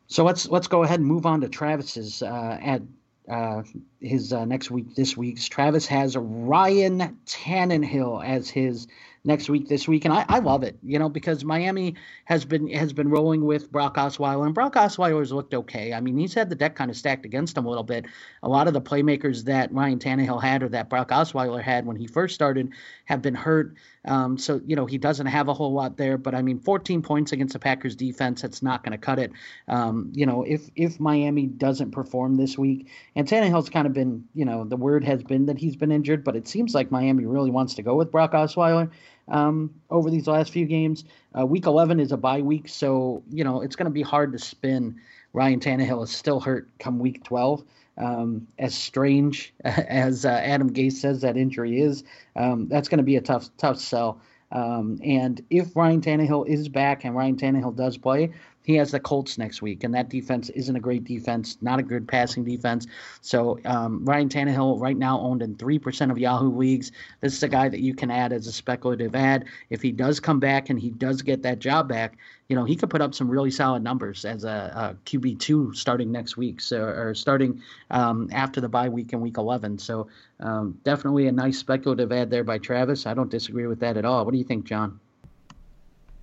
So 0.06 0.24
let's 0.24 0.48
let's 0.48 0.66
go 0.66 0.82
ahead 0.82 0.98
and 0.98 1.08
move 1.08 1.24
on 1.24 1.40
to 1.40 1.48
Travis's 1.48 2.22
uh, 2.22 2.58
add. 2.60 2.86
Uh, 3.28 3.62
his 4.00 4.32
uh, 4.32 4.44
next 4.44 4.72
week, 4.72 4.96
this 4.96 5.16
week's 5.16 5.46
Travis 5.46 5.86
has 5.86 6.16
Ryan 6.16 7.16
Tannehill 7.26 8.26
as 8.26 8.48
his 8.48 8.88
next 9.24 9.50
week, 9.50 9.68
this 9.68 9.86
week, 9.86 10.04
and 10.04 10.14
I, 10.14 10.24
I 10.28 10.38
love 10.38 10.62
it, 10.62 10.78
you 10.82 10.98
know, 10.98 11.08
because 11.08 11.44
Miami 11.44 11.94
has 12.24 12.44
been 12.44 12.68
has 12.68 12.92
been 12.92 13.10
rolling 13.10 13.44
with 13.44 13.70
Brock 13.70 13.96
Osweiler, 13.96 14.46
and 14.46 14.54
Brock 14.54 14.74
Osweiler's 14.74 15.32
looked 15.32 15.54
okay. 15.54 15.92
I 15.92 16.00
mean, 16.00 16.16
he's 16.16 16.34
had 16.34 16.48
the 16.48 16.54
deck 16.54 16.74
kind 16.74 16.90
of 16.90 16.96
stacked 16.96 17.26
against 17.26 17.56
him 17.56 17.66
a 17.66 17.68
little 17.68 17.84
bit. 17.84 18.06
A 18.42 18.48
lot 18.48 18.66
of 18.66 18.72
the 18.72 18.80
playmakers 18.80 19.44
that 19.44 19.72
Ryan 19.72 19.98
Tannehill 19.98 20.42
had 20.42 20.62
or 20.62 20.68
that 20.70 20.88
Brock 20.88 21.10
Osweiler 21.10 21.62
had 21.62 21.84
when 21.84 21.96
he 21.96 22.06
first 22.06 22.34
started 22.34 22.70
have 23.04 23.20
been 23.20 23.34
hurt. 23.34 23.74
Um, 24.06 24.38
so 24.38 24.60
you 24.64 24.76
know 24.76 24.86
he 24.86 24.96
doesn't 24.96 25.26
have 25.26 25.48
a 25.48 25.54
whole 25.54 25.74
lot 25.74 25.98
there, 25.98 26.16
but 26.16 26.34
I 26.34 26.40
mean, 26.40 26.58
14 26.58 27.02
points 27.02 27.32
against 27.32 27.52
the 27.52 27.58
Packers 27.58 27.96
defense, 27.96 28.40
that's 28.40 28.62
not 28.62 28.82
going 28.82 28.92
to 28.92 28.98
cut 28.98 29.18
it. 29.18 29.32
Um, 29.68 30.10
you 30.14 30.24
know, 30.24 30.42
if 30.42 30.70
if 30.74 30.98
Miami 30.98 31.46
doesn't 31.46 31.90
perform 31.90 32.36
this 32.36 32.56
week, 32.56 32.88
and 33.14 33.28
Tannehill's 33.28 33.68
kind 33.68 33.86
of 33.86 33.92
been, 33.92 34.24
you 34.34 34.46
know, 34.46 34.64
the 34.64 34.76
word 34.76 35.04
has 35.04 35.22
been 35.22 35.46
that 35.46 35.58
he's 35.58 35.76
been 35.76 35.92
injured, 35.92 36.24
but 36.24 36.36
it 36.36 36.48
seems 36.48 36.74
like 36.74 36.90
Miami 36.90 37.26
really 37.26 37.50
wants 37.50 37.74
to 37.74 37.82
go 37.82 37.94
with 37.94 38.10
Brock 38.10 38.32
Osweiler 38.32 38.90
um, 39.28 39.74
over 39.90 40.10
these 40.10 40.26
last 40.26 40.52
few 40.52 40.66
games. 40.66 41.04
Uh, 41.38 41.46
week 41.46 41.66
11 41.66 42.00
is 42.00 42.12
a 42.12 42.16
bye 42.16 42.42
week, 42.42 42.68
so 42.68 43.22
you 43.30 43.44
know 43.44 43.60
it's 43.62 43.76
going 43.76 43.86
to 43.86 43.90
be 43.90 44.02
hard 44.02 44.32
to 44.32 44.38
spin. 44.38 45.00
Ryan 45.32 45.60
Tannehill 45.60 46.02
is 46.04 46.10
still 46.10 46.40
hurt 46.40 46.68
come 46.78 46.98
week 46.98 47.22
12. 47.24 47.64
Um, 47.96 48.46
as 48.58 48.74
strange 48.74 49.52
as 49.64 50.24
uh, 50.24 50.30
Adam 50.30 50.72
Gase 50.72 50.94
says 50.94 51.20
that 51.20 51.36
injury 51.36 51.80
is, 51.80 52.02
um, 52.34 52.68
that's 52.68 52.88
going 52.88 52.98
to 52.98 53.04
be 53.04 53.16
a 53.16 53.20
tough 53.20 53.48
tough 53.56 53.78
sell. 53.78 54.20
Um, 54.52 55.00
and 55.04 55.44
if 55.48 55.76
Ryan 55.76 56.00
Tannehill 56.00 56.48
is 56.48 56.68
back 56.68 57.04
and 57.04 57.14
Ryan 57.14 57.36
Tannehill 57.36 57.76
does 57.76 57.96
play, 57.96 58.32
he 58.62 58.74
has 58.76 58.90
the 58.90 59.00
Colts 59.00 59.38
next 59.38 59.62
week, 59.62 59.84
and 59.84 59.94
that 59.94 60.10
defense 60.10 60.50
isn't 60.50 60.76
a 60.76 60.80
great 60.80 61.04
defense, 61.04 61.56
not 61.62 61.78
a 61.78 61.82
good 61.82 62.06
passing 62.06 62.44
defense. 62.44 62.86
So 63.22 63.58
um, 63.64 64.04
Ryan 64.04 64.28
Tannehill 64.28 64.80
right 64.80 64.96
now 64.96 65.18
owned 65.20 65.42
in 65.42 65.56
three 65.56 65.78
percent 65.78 66.10
of 66.10 66.18
Yahoo 66.18 66.54
leagues. 66.54 66.92
This 67.20 67.32
is 67.32 67.42
a 67.42 67.48
guy 67.48 67.68
that 67.68 67.80
you 67.80 67.94
can 67.94 68.10
add 68.10 68.32
as 68.32 68.46
a 68.46 68.52
speculative 68.52 69.14
add. 69.14 69.46
If 69.70 69.80
he 69.80 69.92
does 69.92 70.20
come 70.20 70.40
back 70.40 70.68
and 70.70 70.78
he 70.78 70.90
does 70.90 71.22
get 71.22 71.42
that 71.42 71.58
job 71.58 71.88
back, 71.88 72.18
you 72.48 72.56
know 72.56 72.64
he 72.64 72.76
could 72.76 72.90
put 72.90 73.00
up 73.00 73.14
some 73.14 73.30
really 73.30 73.50
solid 73.50 73.82
numbers 73.82 74.24
as 74.24 74.44
a, 74.44 74.94
a 74.96 74.96
QB 75.08 75.40
two 75.40 75.72
starting 75.74 76.12
next 76.12 76.36
week, 76.36 76.60
so 76.60 76.82
or 76.82 77.14
starting 77.14 77.62
um, 77.90 78.28
after 78.30 78.60
the 78.60 78.68
bye 78.68 78.90
week 78.90 79.12
in 79.12 79.20
week 79.20 79.38
eleven. 79.38 79.78
So 79.78 80.08
um, 80.38 80.78
definitely 80.84 81.26
a 81.28 81.32
nice 81.32 81.58
speculative 81.58 82.12
add 82.12 82.30
there 82.30 82.44
by 82.44 82.58
Travis. 82.58 83.06
I 83.06 83.14
don't 83.14 83.30
disagree 83.30 83.66
with 83.66 83.80
that 83.80 83.96
at 83.96 84.04
all. 84.04 84.24
What 84.24 84.32
do 84.32 84.38
you 84.38 84.44
think, 84.44 84.66
John? 84.66 85.00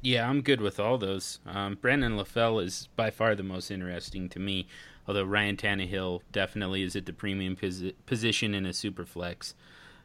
Yeah, 0.07 0.29
I'm 0.29 0.39
good 0.39 0.61
with 0.61 0.79
all 0.79 0.97
those. 0.97 1.41
Um, 1.45 1.75
Brandon 1.81 2.13
LaFell 2.13 2.63
is 2.63 2.87
by 2.95 3.09
far 3.09 3.35
the 3.35 3.43
most 3.43 3.69
interesting 3.69 4.29
to 4.29 4.39
me, 4.39 4.69
although 5.05 5.25
Ryan 5.25 5.57
Tannehill 5.57 6.21
definitely 6.31 6.83
is 6.83 6.95
at 6.95 7.05
the 7.05 7.11
premium 7.11 7.57
posi- 7.57 7.93
position 8.05 8.53
in 8.53 8.65
a 8.65 8.71
super 8.71 9.03
flex. 9.03 9.53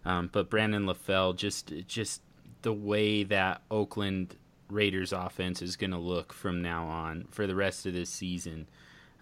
Um, 0.05 0.29
but 0.33 0.51
Brandon 0.51 0.87
LaFell, 0.87 1.37
just 1.37 1.73
just 1.87 2.21
the 2.63 2.73
way 2.73 3.23
that 3.23 3.63
Oakland 3.71 4.35
Raiders 4.69 5.13
offense 5.13 5.63
is 5.63 5.77
going 5.77 5.93
to 5.93 5.99
look 5.99 6.33
from 6.33 6.63
now 6.63 6.85
on 6.87 7.29
for 7.31 7.47
the 7.47 7.55
rest 7.55 7.87
of 7.87 7.93
this 7.93 8.11
season, 8.11 8.69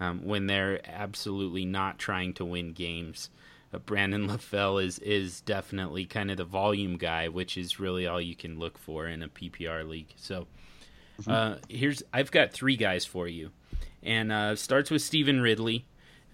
um, 0.01 0.24
when 0.24 0.47
they're 0.47 0.81
absolutely 0.91 1.66
not 1.66 1.99
trying 1.99 2.33
to 2.33 2.45
win 2.47 2.72
games. 2.72 3.28
Uh, 3.70 3.81
Brandon 3.81 4.26
LaFell 4.31 4.83
is 4.83 4.99
is 5.01 5.43
definitely 5.43 6.07
kind 6.07 6.31
of 6.31 6.39
the 6.39 6.45
volume 6.47 6.97
guy, 6.97 7.28
which 7.28 7.59
is 7.59 7.78
really 7.78 8.07
all 8.07 8.18
you 8.18 8.35
can 8.35 8.59
look 8.59 8.78
for 8.78 9.07
in 9.07 9.22
a 9.22 9.28
PPR 9.28 9.87
league. 9.87 10.14
So 10.16 10.47
mm-hmm. 11.20 11.30
uh, 11.30 11.56
here's 11.68 12.02
I've 12.12 12.30
got 12.30 12.52
three 12.52 12.76
guys 12.76 13.04
for 13.04 13.28
you, 13.28 13.50
and 14.02 14.32
uh, 14.32 14.56
starts 14.56 14.90
with 14.90 15.02
Stevan 15.02 15.40
Ridley. 15.40 15.86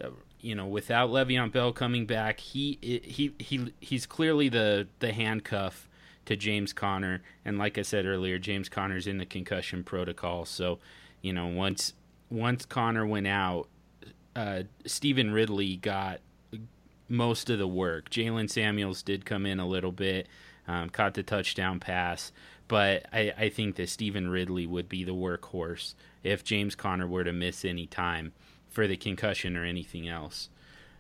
Uh, 0.02 0.10
you 0.40 0.54
know, 0.54 0.66
without 0.66 1.10
Le'Veon 1.10 1.50
Bell 1.50 1.72
coming 1.72 2.06
back, 2.06 2.40
he 2.40 2.78
he 2.82 3.34
he 3.38 3.72
he's 3.80 4.06
clearly 4.06 4.48
the 4.48 4.86
the 5.00 5.12
handcuff 5.12 5.88
to 6.26 6.36
James 6.36 6.72
Conner, 6.72 7.22
and 7.44 7.58
like 7.58 7.78
I 7.78 7.82
said 7.82 8.04
earlier, 8.04 8.38
James 8.38 8.68
Conner's 8.68 9.06
in 9.06 9.18
the 9.18 9.26
concussion 9.26 9.84
protocol. 9.84 10.44
So, 10.44 10.78
you 11.22 11.32
know, 11.32 11.46
once 11.46 11.94
once 12.30 12.66
Conner 12.66 13.06
went 13.06 13.26
out, 13.26 13.68
uh, 14.34 14.64
Stevan 14.84 15.32
Ridley 15.32 15.76
got 15.76 16.20
most 17.08 17.48
of 17.50 17.58
the 17.58 17.68
work. 17.68 18.10
Jaylen 18.10 18.50
Samuels 18.50 19.02
did 19.02 19.24
come 19.24 19.46
in 19.46 19.60
a 19.60 19.66
little 19.66 19.92
bit, 19.92 20.28
um, 20.66 20.90
caught 20.90 21.14
the 21.14 21.22
touchdown 21.22 21.80
pass, 21.80 22.32
but 22.68 23.06
I, 23.12 23.32
I 23.36 23.48
think 23.48 23.76
that 23.76 23.88
Stevan 23.88 24.28
Ridley 24.28 24.66
would 24.66 24.88
be 24.88 25.04
the 25.04 25.14
workhorse 25.14 25.94
if 26.22 26.44
James 26.44 26.74
Conner 26.74 27.06
were 27.06 27.24
to 27.24 27.32
miss 27.32 27.64
any 27.64 27.86
time 27.86 28.32
for 28.68 28.86
the 28.86 28.96
concussion 28.96 29.56
or 29.56 29.64
anything 29.64 30.08
else. 30.08 30.48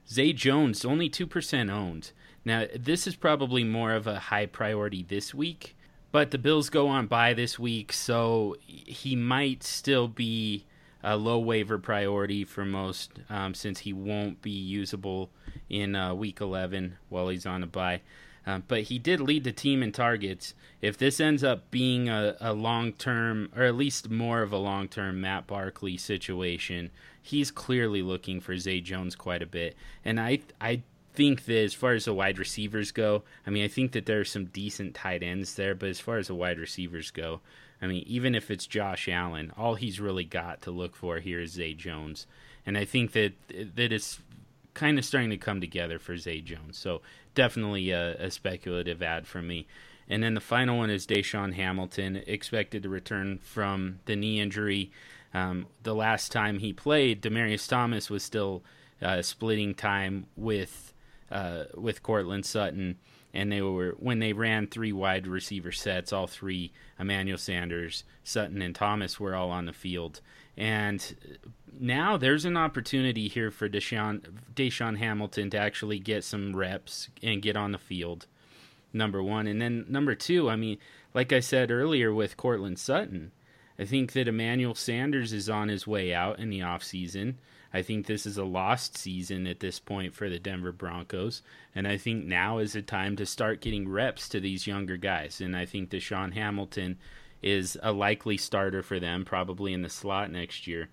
Zay 0.08 0.32
Jones, 0.32 0.84
only 0.84 1.10
2% 1.10 1.70
owned. 1.70 2.12
Now, 2.44 2.66
this 2.74 3.06
is 3.06 3.16
probably 3.16 3.64
more 3.64 3.92
of 3.92 4.06
a 4.06 4.20
high 4.20 4.46
priority 4.46 5.04
this 5.06 5.34
week, 5.34 5.76
but 6.12 6.30
the 6.30 6.38
Bills 6.38 6.70
go 6.70 6.86
on 6.86 7.06
bye 7.06 7.34
this 7.34 7.58
week, 7.58 7.92
so 7.92 8.56
he 8.64 9.16
might 9.16 9.64
still 9.64 10.06
be 10.06 10.64
a 11.02 11.16
low 11.16 11.38
waiver 11.38 11.78
priority 11.78 12.44
for 12.44 12.64
most 12.64 13.12
um, 13.28 13.54
since 13.54 13.80
he 13.80 13.92
won't 13.92 14.42
be 14.42 14.50
usable 14.50 15.30
in 15.68 15.94
uh, 15.94 16.14
week 16.14 16.40
11 16.40 16.96
while 17.08 17.28
he's 17.28 17.46
on 17.46 17.62
a 17.62 17.66
bye. 17.66 18.00
Uh, 18.46 18.60
but 18.68 18.82
he 18.82 18.98
did 18.98 19.20
lead 19.20 19.42
the 19.42 19.52
team 19.52 19.82
in 19.82 19.90
targets. 19.90 20.54
If 20.80 20.96
this 20.96 21.18
ends 21.18 21.42
up 21.42 21.68
being 21.70 22.08
a, 22.08 22.36
a 22.40 22.52
long 22.52 22.92
term, 22.92 23.50
or 23.56 23.64
at 23.64 23.74
least 23.74 24.08
more 24.08 24.42
of 24.42 24.52
a 24.52 24.56
long 24.56 24.86
term 24.86 25.20
Matt 25.20 25.48
Barkley 25.48 25.96
situation, 25.96 26.90
he's 27.20 27.50
clearly 27.50 28.02
looking 28.02 28.40
for 28.40 28.56
Zay 28.56 28.80
Jones 28.80 29.16
quite 29.16 29.42
a 29.42 29.46
bit. 29.46 29.76
And 30.04 30.20
I 30.20 30.40
I 30.60 30.82
think 31.12 31.46
that 31.46 31.64
as 31.64 31.74
far 31.74 31.94
as 31.94 32.04
the 32.04 32.14
wide 32.14 32.38
receivers 32.38 32.92
go, 32.92 33.24
I 33.46 33.50
mean 33.50 33.64
I 33.64 33.68
think 33.68 33.92
that 33.92 34.06
there 34.06 34.20
are 34.20 34.24
some 34.24 34.46
decent 34.46 34.94
tight 34.94 35.24
ends 35.24 35.54
there, 35.56 35.74
but 35.74 35.88
as 35.88 35.98
far 35.98 36.18
as 36.18 36.28
the 36.28 36.34
wide 36.34 36.60
receivers 36.60 37.10
go, 37.10 37.40
I 37.82 37.88
mean 37.88 38.04
even 38.06 38.36
if 38.36 38.48
it's 38.48 38.66
Josh 38.66 39.08
Allen, 39.08 39.52
all 39.56 39.74
he's 39.74 39.98
really 39.98 40.24
got 40.24 40.62
to 40.62 40.70
look 40.70 40.94
for 40.94 41.18
here 41.18 41.40
is 41.40 41.52
Zay 41.52 41.74
Jones. 41.74 42.28
And 42.64 42.78
I 42.78 42.84
think 42.84 43.12
that 43.12 43.32
that 43.48 43.92
it's 43.92 44.20
kind 44.76 44.98
of 44.98 45.04
starting 45.04 45.30
to 45.30 45.38
come 45.38 45.60
together 45.60 45.98
for 45.98 46.16
Zay 46.16 46.40
Jones. 46.40 46.76
So 46.78 47.00
definitely 47.34 47.90
a, 47.90 48.14
a 48.16 48.30
speculative 48.30 49.02
add 49.02 49.26
for 49.26 49.42
me. 49.42 49.66
And 50.08 50.22
then 50.22 50.34
the 50.34 50.40
final 50.40 50.78
one 50.78 50.90
is 50.90 51.06
DaeSean 51.06 51.54
Hamilton, 51.54 52.22
expected 52.26 52.84
to 52.84 52.88
return 52.88 53.38
from 53.38 53.98
the 54.04 54.14
knee 54.14 54.38
injury. 54.38 54.92
Um, 55.34 55.66
the 55.82 55.94
last 55.94 56.30
time 56.30 56.60
he 56.60 56.72
played, 56.72 57.22
Demaryius 57.22 57.68
Thomas 57.68 58.08
was 58.08 58.22
still 58.22 58.62
uh, 59.02 59.22
splitting 59.22 59.74
time 59.74 60.26
with 60.36 60.92
uh, 61.28 61.64
with 61.74 62.04
Courtland 62.04 62.46
Sutton, 62.46 62.98
and 63.34 63.50
they 63.50 63.60
were 63.60 63.96
when 63.98 64.20
they 64.20 64.32
ran 64.32 64.68
three 64.68 64.92
wide 64.92 65.26
receiver 65.26 65.72
sets, 65.72 66.12
all 66.12 66.28
three 66.28 66.72
Emmanuel 66.98 67.36
Sanders, 67.36 68.04
Sutton, 68.22 68.62
and 68.62 68.74
Thomas 68.76 69.18
were 69.18 69.34
all 69.34 69.50
on 69.50 69.66
the 69.66 69.72
field. 69.72 70.20
And 70.56 71.16
now 71.78 72.16
there's 72.16 72.44
an 72.44 72.56
opportunity 72.56 73.28
here 73.28 73.50
for 73.50 73.68
DaeSean, 73.68 74.24
DaeSean 74.54 74.98
Hamilton 74.98 75.50
to 75.50 75.58
actually 75.58 75.98
get 75.98 76.24
some 76.24 76.56
reps 76.56 77.08
and 77.22 77.42
get 77.42 77.56
on 77.56 77.72
the 77.72 77.78
field. 77.78 78.26
Number 78.92 79.22
one, 79.22 79.46
and 79.46 79.60
then 79.60 79.84
number 79.88 80.14
two, 80.14 80.48
I 80.48 80.56
mean, 80.56 80.78
like 81.12 81.32
I 81.32 81.40
said 81.40 81.70
earlier 81.70 82.14
with 82.14 82.38
Courtland 82.38 82.78
Sutton, 82.78 83.32
I 83.78 83.84
think 83.84 84.12
that 84.12 84.28
Emmanuel 84.28 84.74
Sanders 84.74 85.34
is 85.34 85.50
on 85.50 85.68
his 85.68 85.86
way 85.86 86.14
out 86.14 86.38
in 86.38 86.48
the 86.48 86.60
offseason. 86.60 87.34
I 87.74 87.82
think 87.82 88.06
this 88.06 88.24
is 88.24 88.38
a 88.38 88.44
lost 88.44 88.96
season 88.96 89.46
at 89.46 89.60
this 89.60 89.78
point 89.78 90.14
for 90.14 90.30
the 90.30 90.38
Denver 90.38 90.72
Broncos. 90.72 91.42
And 91.74 91.86
I 91.86 91.98
think 91.98 92.24
now 92.24 92.56
is 92.56 92.72
the 92.72 92.80
time 92.80 93.16
to 93.16 93.26
start 93.26 93.60
getting 93.60 93.86
reps 93.86 94.30
to 94.30 94.40
these 94.40 94.66
younger 94.66 94.96
guys. 94.96 95.42
And 95.42 95.54
I 95.54 95.66
think 95.66 95.90
DaeSean 95.90 96.32
Hamilton 96.32 96.96
is 97.46 97.78
a 97.80 97.92
likely 97.92 98.36
starter 98.36 98.82
for 98.82 98.98
them, 98.98 99.24
probably 99.24 99.72
in 99.72 99.82
the 99.82 99.88
slot 99.88 100.32
next 100.32 100.66
year. 100.66 100.88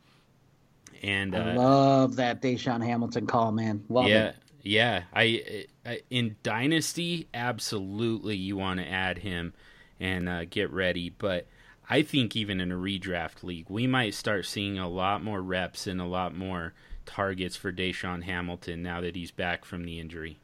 And 1.02 1.36
I 1.36 1.52
uh, 1.52 1.56
love 1.56 2.16
that 2.18 2.44
DaeSean 2.44 2.86
Hamilton 2.86 3.26
call, 3.26 3.52
man. 3.52 3.84
Love 3.90 4.08
yeah, 4.08 4.28
it. 4.28 4.36
Yeah, 4.62 5.04
I, 5.14 5.66
I 5.84 6.02
in 6.12 6.36
Dynasty, 6.44 7.28
absolutely 7.34 8.38
you 8.38 8.56
want 8.56 8.80
to 8.80 8.88
add 8.88 9.18
him 9.18 9.54
and 10.00 10.30
uh, 10.30 10.46
get 10.46 10.72
ready. 10.72 11.10
But 11.10 11.48
I 11.90 12.04
think 12.04 12.36
even 12.36 12.62
in 12.62 12.72
a 12.72 12.76
redraft 12.76 13.44
league, 13.44 13.66
we 13.68 13.88
might 13.88 14.14
start 14.14 14.46
seeing 14.46 14.78
a 14.78 14.88
lot 14.88 15.24
more 15.24 15.42
reps 15.42 15.88
and 15.88 16.00
a 16.00 16.06
lot 16.06 16.36
more 16.36 16.74
targets 17.08 17.56
for 17.56 17.72
DaeSean 17.72 18.24
Hamilton 18.24 18.84
now 18.84 19.02
that 19.02 19.16
he's 19.16 19.32
back 19.32 19.66
from 19.66 19.86
the 19.86 20.00
injury. 20.00 20.38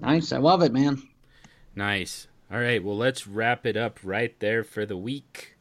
Nice. 0.00 0.32
I 0.32 0.38
love 0.38 0.62
it, 0.62 0.72
man. 0.72 1.00
Nice. 1.76 2.26
All 2.52 2.60
right. 2.60 2.84
Well, 2.84 2.98
let's 2.98 3.26
wrap 3.26 3.64
it 3.64 3.78
up 3.78 3.98
right 4.04 4.38
there 4.38 4.62
for 4.62 4.84
the 4.84 4.96
week. 4.96 5.56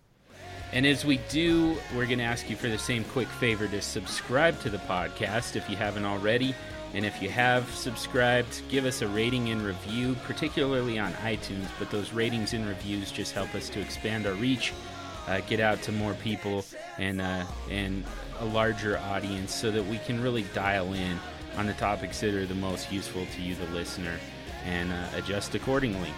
And 0.74 0.86
as 0.86 1.06
we 1.06 1.22
do, 1.30 1.78
we're 1.96 2.06
going 2.06 2.18
to 2.18 2.26
ask 2.26 2.50
you 2.50 2.58
for 2.58 2.68
the 2.68 2.78
same 2.78 3.06
quick 3.06 3.30
favor 3.30 3.66
to 3.70 3.82
subscribe 3.82 4.60
to 4.60 4.70
the 4.70 4.78
podcast 4.80 5.56
if 5.56 5.70
you 5.70 5.78
haven't 5.78 6.04
already. 6.04 6.54
And 6.94 7.06
if 7.06 7.22
you 7.22 7.30
have 7.30 7.74
subscribed, 7.74 8.62
give 8.68 8.84
us 8.84 9.02
a 9.02 9.08
rating 9.08 9.52
and 9.52 9.62
review, 9.62 10.18
particularly 10.26 11.00
on 11.00 11.14
iTunes. 11.14 11.68
But 11.80 11.92
those 11.92 12.12
ratings 12.12 12.54
and 12.54 12.68
reviews 12.68 13.10
just 13.10 13.32
help 13.32 13.56
us 13.56 13.70
to 13.70 13.80
expand 13.80 14.28
our 14.28 14.34
reach, 14.34 14.74
uh, 15.28 15.40
get 15.48 15.62
out 15.62 15.82
to 15.84 15.94
more 15.94 16.16
people, 16.16 16.66
and 16.98 17.22
uh, 17.22 17.46
and 17.70 18.04
a 18.40 18.46
larger 18.46 18.98
audience, 18.98 19.56
so 19.56 19.72
that 19.72 19.86
we 19.86 19.98
can 20.00 20.22
really 20.22 20.44
dial 20.54 20.92
in 20.92 21.18
on 21.56 21.68
the 21.68 21.74
topics 21.74 22.20
that 22.20 22.34
are 22.34 22.46
the 22.46 22.56
most 22.56 22.92
useful 22.92 23.26
to 23.38 23.42
you, 23.42 23.56
the 23.56 23.66
listener, 23.68 24.20
and 24.66 24.92
uh, 24.92 25.08
adjust 25.16 25.56
accordingly. 25.56 26.12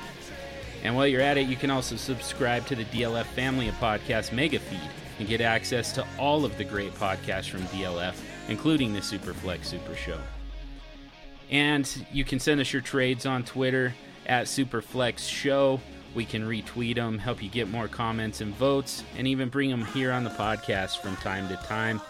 And 0.84 0.96
while 0.96 1.08
you're 1.08 1.22
at 1.22 1.38
it, 1.38 1.48
you 1.48 1.56
can 1.56 1.72
also 1.72 1.96
subscribe 1.96 2.68
to 2.68 2.76
the 2.76 2.86
DLF 2.86 3.26
family 3.26 3.70
of 3.70 3.76
podcasts 3.76 4.34
mega 4.34 4.60
feed 4.60 4.90
and 5.18 5.28
get 5.28 5.42
access 5.42 5.94
to 5.94 6.06
all 6.20 6.44
of 6.44 6.58
the 6.58 6.64
great 6.64 6.94
podcasts 6.96 7.50
from 7.50 7.62
DLF, 7.68 8.16
including 8.50 8.94
the 8.94 9.00
Superflex 9.00 9.66
Super 9.66 9.96
Show. 9.96 10.20
And 11.50 12.06
you 12.12 12.26
can 12.26 12.40
send 12.40 12.60
us 12.60 12.74
your 12.74 12.82
trades 12.82 13.26
on 13.26 13.44
Twitter 13.44 13.94
at 14.26 14.48
Superflex 14.48 15.20
Show. 15.20 15.80
We 16.16 16.26
can 16.26 16.48
retweet 16.48 16.96
them, 16.96 17.18
help 17.18 17.42
you 17.42 17.50
get 17.50 17.70
more 17.70 17.88
comments 17.88 18.42
and 18.42 18.54
votes, 18.56 19.04
and 19.18 19.28
even 19.28 19.50
bring 19.50 19.70
them 19.70 19.86
here 19.86 20.12
on 20.12 20.24
the 20.24 20.30
podcast 20.32 21.00
from 21.00 21.16
time 21.18 21.48
to 21.48 21.56
time. 21.58 22.02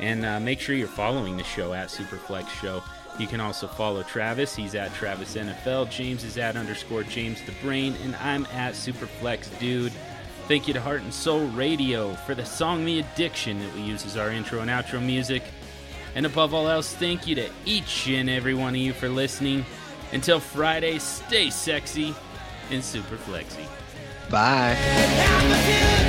And 0.00 0.24
uh, 0.24 0.38
make 0.38 0.60
sure 0.60 0.76
you're 0.76 0.86
following 0.86 1.36
the 1.36 1.44
show 1.44 1.72
at 1.72 1.88
Superflex 1.88 2.48
Show. 2.60 2.82
You 3.18 3.26
can 3.26 3.40
also 3.40 3.66
follow 3.66 4.02
Travis. 4.02 4.54
He's 4.54 4.74
at 4.74 4.94
Travis 4.94 5.34
NFL. 5.34 5.90
James 5.90 6.22
is 6.24 6.38
at 6.38 6.56
underscore 6.56 7.02
James 7.02 7.42
the 7.42 7.52
Brain, 7.62 7.96
and 8.04 8.14
I'm 8.16 8.46
at 8.46 8.74
Superflex 8.74 9.58
Dude. 9.58 9.92
Thank 10.46 10.68
you 10.68 10.74
to 10.74 10.80
Heart 10.80 11.02
and 11.02 11.12
Soul 11.12 11.46
Radio 11.48 12.14
for 12.14 12.34
the 12.34 12.44
song 12.44 12.84
The 12.84 13.00
Addiction 13.00 13.58
that 13.58 13.74
we 13.74 13.82
use 13.82 14.06
as 14.06 14.16
our 14.16 14.30
intro 14.30 14.60
and 14.60 14.70
outro 14.70 15.04
music. 15.04 15.42
And 16.14 16.24
above 16.24 16.54
all 16.54 16.68
else, 16.68 16.94
thank 16.94 17.26
you 17.26 17.34
to 17.34 17.50
each 17.66 18.08
and 18.08 18.30
every 18.30 18.54
one 18.54 18.74
of 18.74 18.80
you 18.80 18.92
for 18.92 19.08
listening. 19.08 19.66
Until 20.12 20.40
Friday, 20.40 20.98
stay 21.00 21.50
sexy 21.50 22.14
and 22.70 22.82
super 22.82 23.16
flexy. 23.16 23.66
Bye. 24.30 26.06